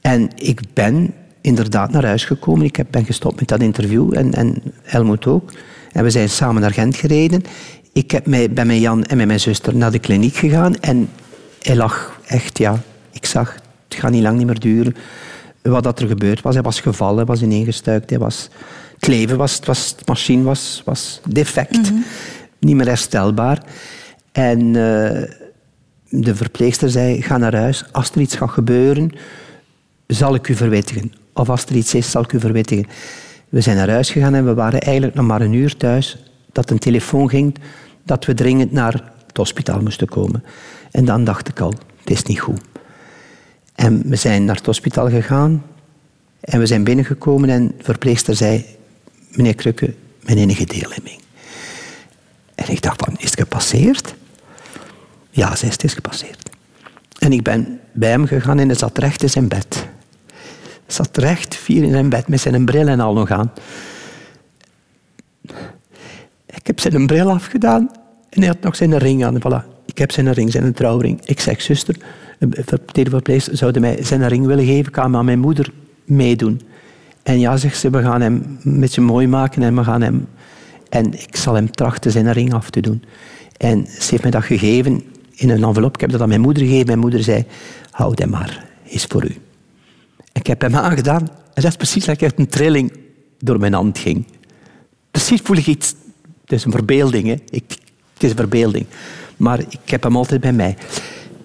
En 0.00 0.30
ik 0.34 0.60
ben 0.74 1.14
inderdaad 1.40 1.90
naar 1.90 2.04
huis 2.04 2.24
gekomen. 2.24 2.64
Ik 2.64 2.90
ben 2.90 3.04
gestopt 3.04 3.38
met 3.38 3.48
dat 3.48 3.62
interview 3.62 4.16
en, 4.16 4.34
en 4.34 4.62
Helmoet 4.82 5.26
ook. 5.26 5.52
En 5.92 6.02
we 6.02 6.10
zijn 6.10 6.28
samen 6.28 6.60
naar 6.60 6.72
Gent 6.72 6.96
gereden. 6.96 7.42
Ik 7.92 8.10
heb 8.10 8.26
mij, 8.26 8.50
ben 8.50 8.66
met 8.66 8.80
Jan 8.80 9.04
en 9.04 9.16
met 9.16 9.26
mijn 9.26 9.40
zuster 9.40 9.76
naar 9.76 9.90
de 9.90 9.98
kliniek 9.98 10.34
gegaan. 10.34 10.76
En 10.80 11.08
hij 11.62 11.76
lag 11.76 12.20
echt, 12.26 12.58
ja, 12.58 12.82
ik 13.12 13.26
zag, 13.26 13.54
het 13.88 13.98
gaat 13.98 14.10
niet 14.10 14.22
lang 14.22 14.38
niet 14.38 14.46
meer 14.46 14.60
duren. 14.60 14.96
Wat 15.62 15.82
dat 15.82 16.00
er 16.00 16.06
gebeurd 16.06 16.42
was. 16.42 16.54
Hij 16.54 16.62
was 16.62 16.80
gevallen, 16.80 17.16
hij 17.16 17.24
was 17.24 17.42
ineengestuikt. 17.42 18.10
Hij 18.10 18.18
was, 18.18 18.48
het 18.94 19.06
leven 19.06 19.36
was, 19.36 19.54
het 19.54 19.66
was, 19.66 19.96
de 19.96 20.02
machine 20.06 20.42
was, 20.42 20.82
was 20.84 21.20
defect. 21.28 21.92
Niet 22.58 22.76
meer 22.76 22.86
herstelbaar. 22.86 23.62
En 24.32 24.58
eh, 24.60 25.30
de 26.08 26.34
verpleegster 26.34 26.90
zei, 26.90 27.22
ga 27.22 27.36
naar 27.36 27.56
huis. 27.56 27.84
Als 27.92 28.10
er 28.10 28.20
iets 28.20 28.36
gaat 28.36 28.50
gebeuren, 28.50 29.12
zal 30.06 30.34
ik 30.34 30.48
u 30.48 30.54
verwittigen. 30.54 31.12
Of 31.32 31.50
als 31.50 31.64
er 31.64 31.76
iets 31.76 31.94
is, 31.94 32.10
zal 32.10 32.22
ik 32.22 32.32
u 32.32 32.40
verwittigen. 32.40 32.86
We 33.48 33.60
zijn 33.60 33.76
naar 33.76 33.90
huis 33.90 34.10
gegaan 34.10 34.34
en 34.34 34.44
we 34.44 34.54
waren 34.54 34.80
eigenlijk 34.80 35.14
nog 35.14 35.26
maar 35.26 35.40
een 35.40 35.52
uur 35.52 35.76
thuis 35.76 36.18
dat 36.52 36.70
een 36.70 36.78
telefoon 36.78 37.28
ging 37.28 37.54
dat 38.04 38.24
we 38.24 38.34
dringend 38.34 38.72
naar 38.72 38.92
het 39.26 39.36
hospitaal 39.36 39.80
moesten 39.80 40.08
komen. 40.08 40.44
En 40.90 41.04
dan 41.04 41.24
dacht 41.24 41.48
ik 41.48 41.60
al, 41.60 41.74
het 41.98 42.10
is 42.10 42.22
niet 42.22 42.40
goed. 42.40 42.69
En 43.80 44.02
we 44.08 44.16
zijn 44.16 44.44
naar 44.44 44.56
het 44.56 44.66
hospitaal 44.66 45.10
gegaan 45.10 45.62
en 46.40 46.58
we 46.58 46.66
zijn 46.66 46.84
binnengekomen 46.84 47.50
en 47.50 47.66
de 47.66 47.84
verpleegster 47.84 48.36
zei, 48.36 48.64
meneer 49.30 49.54
Krukke, 49.54 49.94
mijn 50.20 50.38
enige 50.38 50.64
deelneming. 50.64 51.20
En 52.54 52.70
ik 52.70 52.82
dacht 52.82 53.04
van, 53.04 53.14
is 53.18 53.30
het 53.30 53.40
gepasseerd? 53.40 54.14
Ja, 55.30 55.56
zei, 55.56 55.70
het 55.70 55.84
is 55.84 55.94
gepasseerd. 55.94 56.50
En 57.18 57.32
ik 57.32 57.42
ben 57.42 57.80
bij 57.92 58.10
hem 58.10 58.26
gegaan 58.26 58.58
en 58.58 58.66
hij 58.66 58.76
zat 58.76 58.98
recht 58.98 59.22
in 59.22 59.30
zijn 59.30 59.48
bed. 59.48 59.86
Hij 60.26 60.94
zat 60.94 61.16
recht 61.16 61.56
vier 61.56 61.82
in 61.82 61.90
zijn 61.90 62.08
bed 62.08 62.28
met 62.28 62.40
zijn 62.40 62.64
bril 62.64 62.88
en 62.88 63.00
al 63.00 63.14
nog 63.14 63.30
aan. 63.30 63.52
Ik 66.46 66.66
heb 66.66 66.80
zijn 66.80 67.06
bril 67.06 67.30
afgedaan 67.30 67.90
en 68.30 68.40
hij 68.40 68.48
had 68.48 68.60
nog 68.60 68.76
zijn 68.76 68.98
ring 68.98 69.24
aan. 69.24 69.38
Voilà. 69.38 69.66
Ik 69.84 69.98
heb 69.98 70.12
zijn 70.12 70.32
ring, 70.32 70.52
zijn 70.52 70.72
trouwring. 70.72 71.20
Ik 71.24 71.40
zeg, 71.40 71.60
zuster, 71.60 71.96
de 72.48 73.10
verpleegster 73.10 73.56
zouden 73.56 73.80
mij 73.80 74.04
zijn 74.04 74.28
ring 74.28 74.46
willen 74.46 74.64
geven. 74.64 74.86
Ik 74.86 74.92
kan 74.92 75.10
met 75.10 75.22
mijn 75.22 75.38
moeder 75.38 75.72
meedoen. 76.04 76.60
En 77.22 77.38
ja, 77.38 77.56
zegt 77.56 77.78
ze, 77.78 77.90
we 77.90 78.02
gaan 78.02 78.20
hem 78.20 78.58
een 78.62 78.80
beetje 78.80 79.00
mooi 79.00 79.26
maken 79.26 79.62
en 79.62 79.76
we 79.76 79.84
gaan 79.84 80.02
hem... 80.02 80.26
En 80.88 81.12
ik 81.12 81.36
zal 81.36 81.54
hem 81.54 81.70
trachten 81.70 82.10
zijn 82.10 82.32
ring 82.32 82.54
af 82.54 82.70
te 82.70 82.80
doen. 82.80 83.04
En 83.56 83.86
ze 83.86 84.10
heeft 84.10 84.22
mij 84.22 84.30
dat 84.30 84.44
gegeven 84.44 85.02
in 85.34 85.50
een 85.50 85.64
envelop. 85.64 85.94
Ik 85.94 86.00
heb 86.00 86.10
dat 86.10 86.20
aan 86.20 86.28
mijn 86.28 86.40
moeder 86.40 86.62
gegeven. 86.62 86.86
Mijn 86.86 86.98
moeder 86.98 87.22
zei, 87.22 87.44
houd 87.90 88.18
hem 88.18 88.30
maar, 88.30 88.64
is 88.82 89.04
voor 89.04 89.24
u. 89.24 89.36
Ik 90.32 90.46
heb 90.46 90.60
hem 90.60 90.76
aangedaan 90.76 91.20
en 91.28 91.62
dat 91.62 91.64
is 91.64 91.76
precies 91.76 92.06
like 92.06 92.24
echt 92.24 92.38
een 92.38 92.48
trilling 92.48 92.92
door 93.38 93.58
mijn 93.58 93.72
hand 93.72 93.98
ging. 93.98 94.24
Precies 95.10 95.40
voel 95.42 95.56
ik 95.56 95.66
iets. 95.66 95.94
Het 96.42 96.52
is 96.52 96.64
een 96.64 96.70
verbeelding, 96.72 97.26
hè. 97.26 97.36
Ik, 97.50 97.64
het 98.14 98.22
is 98.22 98.30
een 98.30 98.36
verbeelding. 98.36 98.86
Maar 99.36 99.60
ik 99.60 99.90
heb 99.90 100.02
hem 100.02 100.16
altijd 100.16 100.40
bij 100.40 100.52
mij. 100.52 100.76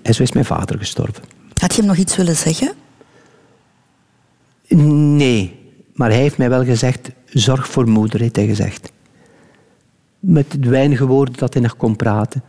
En 0.05 0.13
zo 0.13 0.23
is 0.23 0.31
mijn 0.31 0.45
vader 0.45 0.77
gestorven. 0.77 1.23
Had 1.53 1.73
je 1.73 1.77
hem 1.81 1.89
nog 1.89 1.97
iets 1.97 2.15
willen 2.15 2.35
zeggen? 2.35 2.73
Nee, 5.17 5.71
maar 5.93 6.09
hij 6.09 6.19
heeft 6.19 6.37
mij 6.37 6.49
wel 6.49 6.63
gezegd, 6.63 7.09
zorg 7.25 7.67
voor 7.67 7.89
moeder, 7.89 8.19
heeft 8.19 8.35
hij 8.35 8.45
gezegd. 8.45 8.91
Met 10.19 10.55
de 10.59 10.69
weinige 10.69 11.05
woorden 11.05 11.35
dat 11.37 11.53
hij 11.53 11.63
nog 11.63 11.77
kon 11.77 11.95
praten. 11.95 12.43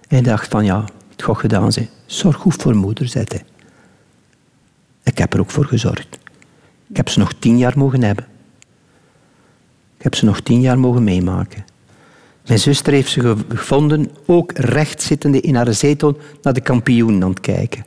En 0.00 0.16
hij 0.16 0.20
dacht 0.20 0.48
van, 0.48 0.64
ja, 0.64 0.84
het 1.10 1.22
gaat 1.22 1.36
gedaan 1.36 1.72
zijn. 1.72 1.88
Zorg 2.06 2.36
goed 2.36 2.62
voor 2.62 2.74
moeder, 2.74 3.08
zei 3.08 3.24
hij. 3.28 3.44
Ik 5.02 5.18
heb 5.18 5.34
er 5.34 5.40
ook 5.40 5.50
voor 5.50 5.66
gezorgd. 5.66 6.18
Ik 6.88 6.96
heb 6.96 7.08
ze 7.08 7.18
nog 7.18 7.32
tien 7.32 7.58
jaar 7.58 7.78
mogen 7.78 8.02
hebben. 8.02 8.26
Ik 9.96 10.02
heb 10.02 10.14
ze 10.14 10.24
nog 10.24 10.40
tien 10.40 10.60
jaar 10.60 10.78
mogen 10.78 11.04
meemaken. 11.04 11.64
Mijn 12.46 12.58
zuster 12.58 12.92
heeft 12.92 13.10
ze 13.10 13.20
ge- 13.20 13.36
gevonden, 13.48 14.10
ook 14.26 14.52
recht 14.52 15.02
zittende 15.02 15.40
in 15.40 15.54
haar 15.54 15.74
zetel, 15.74 16.18
naar 16.42 16.52
de 16.52 16.60
kampioen 16.60 17.22
aan 17.22 17.30
het 17.30 17.40
kijken. 17.40 17.84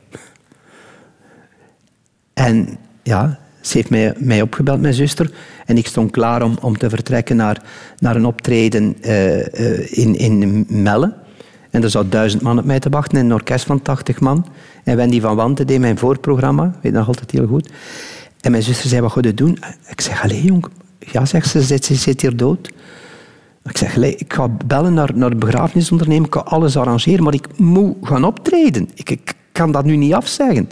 En 2.32 2.78
ja, 3.02 3.38
ze 3.60 3.76
heeft 3.76 4.18
mij, 4.20 4.42
opgebeld, 4.42 4.80
mijn 4.80 4.94
zuster. 4.94 5.30
En 5.66 5.76
ik 5.76 5.86
stond 5.86 6.10
klaar 6.10 6.42
om, 6.42 6.58
om 6.60 6.78
te 6.78 6.88
vertrekken 6.90 7.36
naar, 7.36 7.62
naar 7.98 8.16
een 8.16 8.24
optreden 8.26 8.96
eh, 9.00 9.40
eh, 9.54 9.98
in, 9.98 10.14
in 10.16 10.66
Melle. 10.68 11.14
En 11.70 11.82
er 11.82 11.90
zou 11.90 12.08
duizend 12.08 12.42
man 12.42 12.58
op 12.58 12.64
mij 12.64 12.80
te 12.80 12.88
wachten, 12.88 13.18
in 13.18 13.24
een 13.24 13.32
orkest 13.32 13.64
van 13.64 13.82
80 13.82 14.20
man. 14.20 14.46
En 14.84 14.96
Wendy 14.96 15.20
van 15.20 15.36
Wanten 15.36 15.66
deed 15.66 15.80
mijn 15.80 15.98
voorprogramma, 15.98 16.74
weet 16.82 16.92
nog 16.92 17.06
altijd 17.06 17.30
heel 17.30 17.46
goed. 17.46 17.70
En 18.40 18.50
mijn 18.50 18.62
zuster 18.62 18.88
zei, 18.88 19.00
wat 19.00 19.12
ga 19.12 19.20
je 19.20 19.34
doen? 19.34 19.58
Ik 19.88 20.00
zeg, 20.00 20.22
allee 20.22 20.42
jong, 20.42 20.66
ja, 20.98 21.24
zegt 21.24 21.48
ze, 21.48 21.62
zit, 21.62 21.84
ze 21.84 21.94
zit 21.94 22.20
hier 22.20 22.36
dood. 22.36 22.70
Ik 23.68 23.78
zeg, 23.78 23.96
ik 23.96 24.32
ga 24.32 24.48
bellen 24.48 24.94
naar, 24.94 25.10
naar 25.14 25.30
het 25.30 25.38
begrafenisondernemer, 25.38 26.26
ik 26.26 26.34
ga 26.34 26.40
alles 26.40 26.76
arrangeren, 26.76 27.24
maar 27.24 27.34
ik 27.34 27.58
moet 27.58 27.96
gaan 28.02 28.24
optreden. 28.24 28.90
Ik, 28.94 29.10
ik 29.10 29.34
kan 29.52 29.72
dat 29.72 29.84
nu 29.84 29.96
niet 29.96 30.14
afzeggen. 30.14 30.68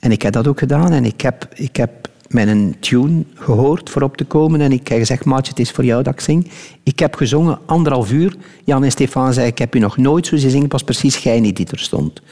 En 0.00 0.12
ik 0.12 0.22
heb 0.22 0.32
dat 0.32 0.46
ook 0.46 0.58
gedaan 0.58 0.92
en 0.92 1.04
ik 1.04 1.20
heb, 1.20 1.48
ik 1.54 1.76
heb 1.76 2.08
mijn 2.28 2.76
tune 2.80 3.24
gehoord 3.34 3.90
voor 3.90 4.02
op 4.02 4.16
te 4.16 4.24
komen 4.24 4.60
en 4.60 4.72
ik 4.72 4.88
heb 4.88 4.98
gezegd, 4.98 5.24
maatje, 5.24 5.50
het 5.50 5.60
is 5.60 5.70
voor 5.70 5.84
jou 5.84 6.02
dat 6.02 6.12
ik 6.12 6.20
zing. 6.20 6.50
Ik 6.82 6.98
heb 6.98 7.14
gezongen 7.14 7.58
anderhalf 7.66 8.12
uur. 8.12 8.36
Jan 8.64 8.84
en 8.84 8.90
Stefan 8.90 9.32
zei, 9.32 9.46
ik 9.46 9.58
heb 9.58 9.74
u 9.74 9.78
nog 9.78 9.96
nooit 9.96 10.26
zo 10.26 10.36
zien 10.36 10.50
zingen, 10.50 10.68
was 10.68 10.82
precies 10.82 11.16
jij 11.16 11.40
niet 11.40 11.56
die 11.56 11.66
er 11.70 11.78
stond. 11.78 12.22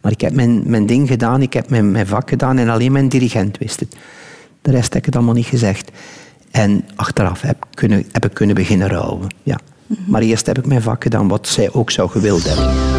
Maar 0.00 0.12
ik 0.12 0.20
heb 0.20 0.32
mijn, 0.32 0.62
mijn 0.66 0.86
ding 0.86 1.08
gedaan, 1.08 1.42
ik 1.42 1.52
heb 1.52 1.70
mijn, 1.70 1.90
mijn 1.90 2.06
vak 2.06 2.28
gedaan 2.28 2.58
en 2.58 2.68
alleen 2.68 2.92
mijn 2.92 3.08
dirigent 3.08 3.58
wist 3.58 3.80
het. 3.80 3.96
De 4.62 4.70
rest 4.70 4.88
heb 4.88 4.98
ik 4.98 5.04
het 5.04 5.16
allemaal 5.16 5.34
niet 5.34 5.46
gezegd. 5.46 5.90
En 6.50 6.84
achteraf 6.96 7.40
heb, 7.40 7.56
ik 7.56 7.74
kunnen, 7.74 8.04
heb 8.12 8.24
ik 8.24 8.34
kunnen 8.34 8.54
beginnen 8.54 8.88
rouwen. 8.88 9.34
Ja. 9.42 9.58
Maar 10.06 10.22
eerst 10.22 10.46
heb 10.46 10.58
ik 10.58 10.66
mijn 10.66 10.82
vak 10.82 11.02
gedaan, 11.02 11.28
wat 11.28 11.48
zij 11.48 11.72
ook 11.72 11.90
zou 11.90 12.10
gewild 12.10 12.44
hebben. 12.44 12.96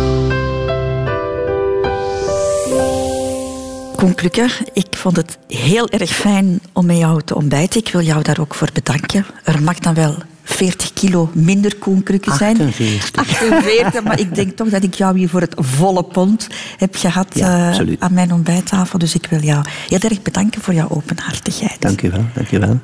Koen 3.95 4.16
Klukker, 4.16 4.60
ik 4.74 4.97
vond 4.97 5.16
het 5.16 5.38
heel 5.47 5.89
erg 5.89 6.10
fijn 6.10 6.60
om 6.74 6.86
met 6.86 6.97
jou 6.97 7.22
te 7.22 7.36
ontbijten. 7.36 7.80
Ik 7.80 7.89
wil 7.91 8.02
jou 8.02 8.24
daar 8.24 8.39
ook 8.39 8.56
voor 8.56 8.70
bedanken. 8.74 9.26
Er 9.43 9.64
mag 9.64 9.80
dan 9.80 9.93
wel 9.93 10.16
40 10.43 10.93
kilo 10.93 11.30
minder 11.34 11.76
Koen 11.76 12.04
Klukker 12.04 12.34
zijn. 12.34 12.62
48. 12.62 13.22
48, 13.22 14.04
maar 14.04 14.20
ik 14.20 14.36
denk 14.36 14.56
toch 14.56 14.70
dat 14.70 14.84
ik 14.84 14.93
jou 14.93 15.18
hier 15.18 15.30
voor 15.30 15.41
het 15.41 15.54
volle 15.58 16.04
pond 16.04 16.47
heb 16.78 16.95
gehad 16.95 17.28
Ja, 17.34 17.72
eh, 17.80 17.95
aan 18.00 18.14
mijn 18.14 18.34
ontbijttafel. 18.34 19.00
Dus 19.00 19.16
ik 19.16 19.28
wil 19.30 19.41
jou 19.41 19.66
heel 19.88 20.00
erg 20.00 20.22
bedanken 20.22 20.62
voor 20.62 20.74
jouw 20.74 20.89
openhartigheid. 20.89 21.82
Dank 21.82 22.02
u 22.02 22.10
wel, 22.10 22.26
dank 22.34 22.52
u 22.52 22.60
wel. 22.60 22.80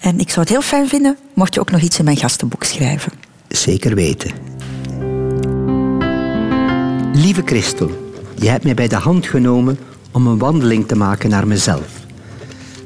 En 0.00 0.18
ik 0.18 0.28
zou 0.28 0.40
het 0.40 0.48
heel 0.48 0.62
fijn 0.62 0.88
vinden 0.88 1.16
mocht 1.34 1.54
je 1.54 1.60
ook 1.60 1.70
nog 1.70 1.80
iets 1.80 1.98
in 1.98 2.04
mijn 2.04 2.16
gastenboek 2.16 2.64
schrijven. 2.64 3.12
Zeker 3.48 3.94
weten. 3.94 4.30
Lieve 7.14 7.42
Christel, 7.44 7.90
je 8.34 8.48
hebt 8.48 8.64
mij 8.64 8.74
bij 8.74 8.88
de 8.88 8.96
hand 8.96 9.26
genomen 9.26 9.78
om 10.12 10.26
een 10.26 10.38
wandeling 10.38 10.88
te 10.88 10.96
maken 10.96 11.30
naar 11.30 11.46
mezelf. 11.46 12.00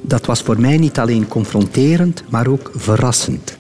Dat 0.03 0.27
was 0.27 0.43
voor 0.43 0.61
mij 0.61 0.77
niet 0.77 0.99
alleen 0.99 1.29
confronterend, 1.29 2.25
maar 2.29 2.47
ook 2.47 2.71
verrassend. 2.75 3.57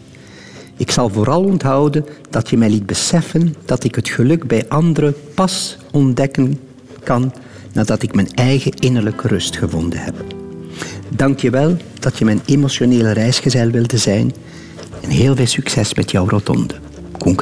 Ik 0.76 0.90
zal 0.90 1.08
vooral 1.08 1.44
onthouden 1.44 2.04
dat 2.30 2.50
je 2.50 2.56
mij 2.56 2.70
liet 2.70 2.86
beseffen 2.86 3.54
dat 3.64 3.84
ik 3.84 3.94
het 3.94 4.08
geluk 4.08 4.46
bij 4.46 4.68
anderen 4.68 5.14
pas 5.34 5.76
ontdekken 5.92 6.60
kan 7.02 7.32
nadat 7.72 8.02
ik 8.02 8.14
mijn 8.14 8.34
eigen 8.34 8.72
innerlijke 8.72 9.28
rust 9.28 9.56
gevonden 9.56 9.98
heb. 9.98 10.43
Dank 11.08 11.40
je 11.40 11.50
wel 11.50 11.76
dat 12.00 12.18
je 12.18 12.24
mijn 12.24 12.40
emotionele 12.44 13.12
reisgezel 13.12 13.70
wilde 13.70 13.98
zijn. 13.98 14.32
En 15.02 15.10
heel 15.10 15.36
veel 15.36 15.46
succes 15.46 15.94
met 15.94 16.10
jouw 16.10 16.28
rotonde. 16.28 16.74
Koen. 17.18 17.36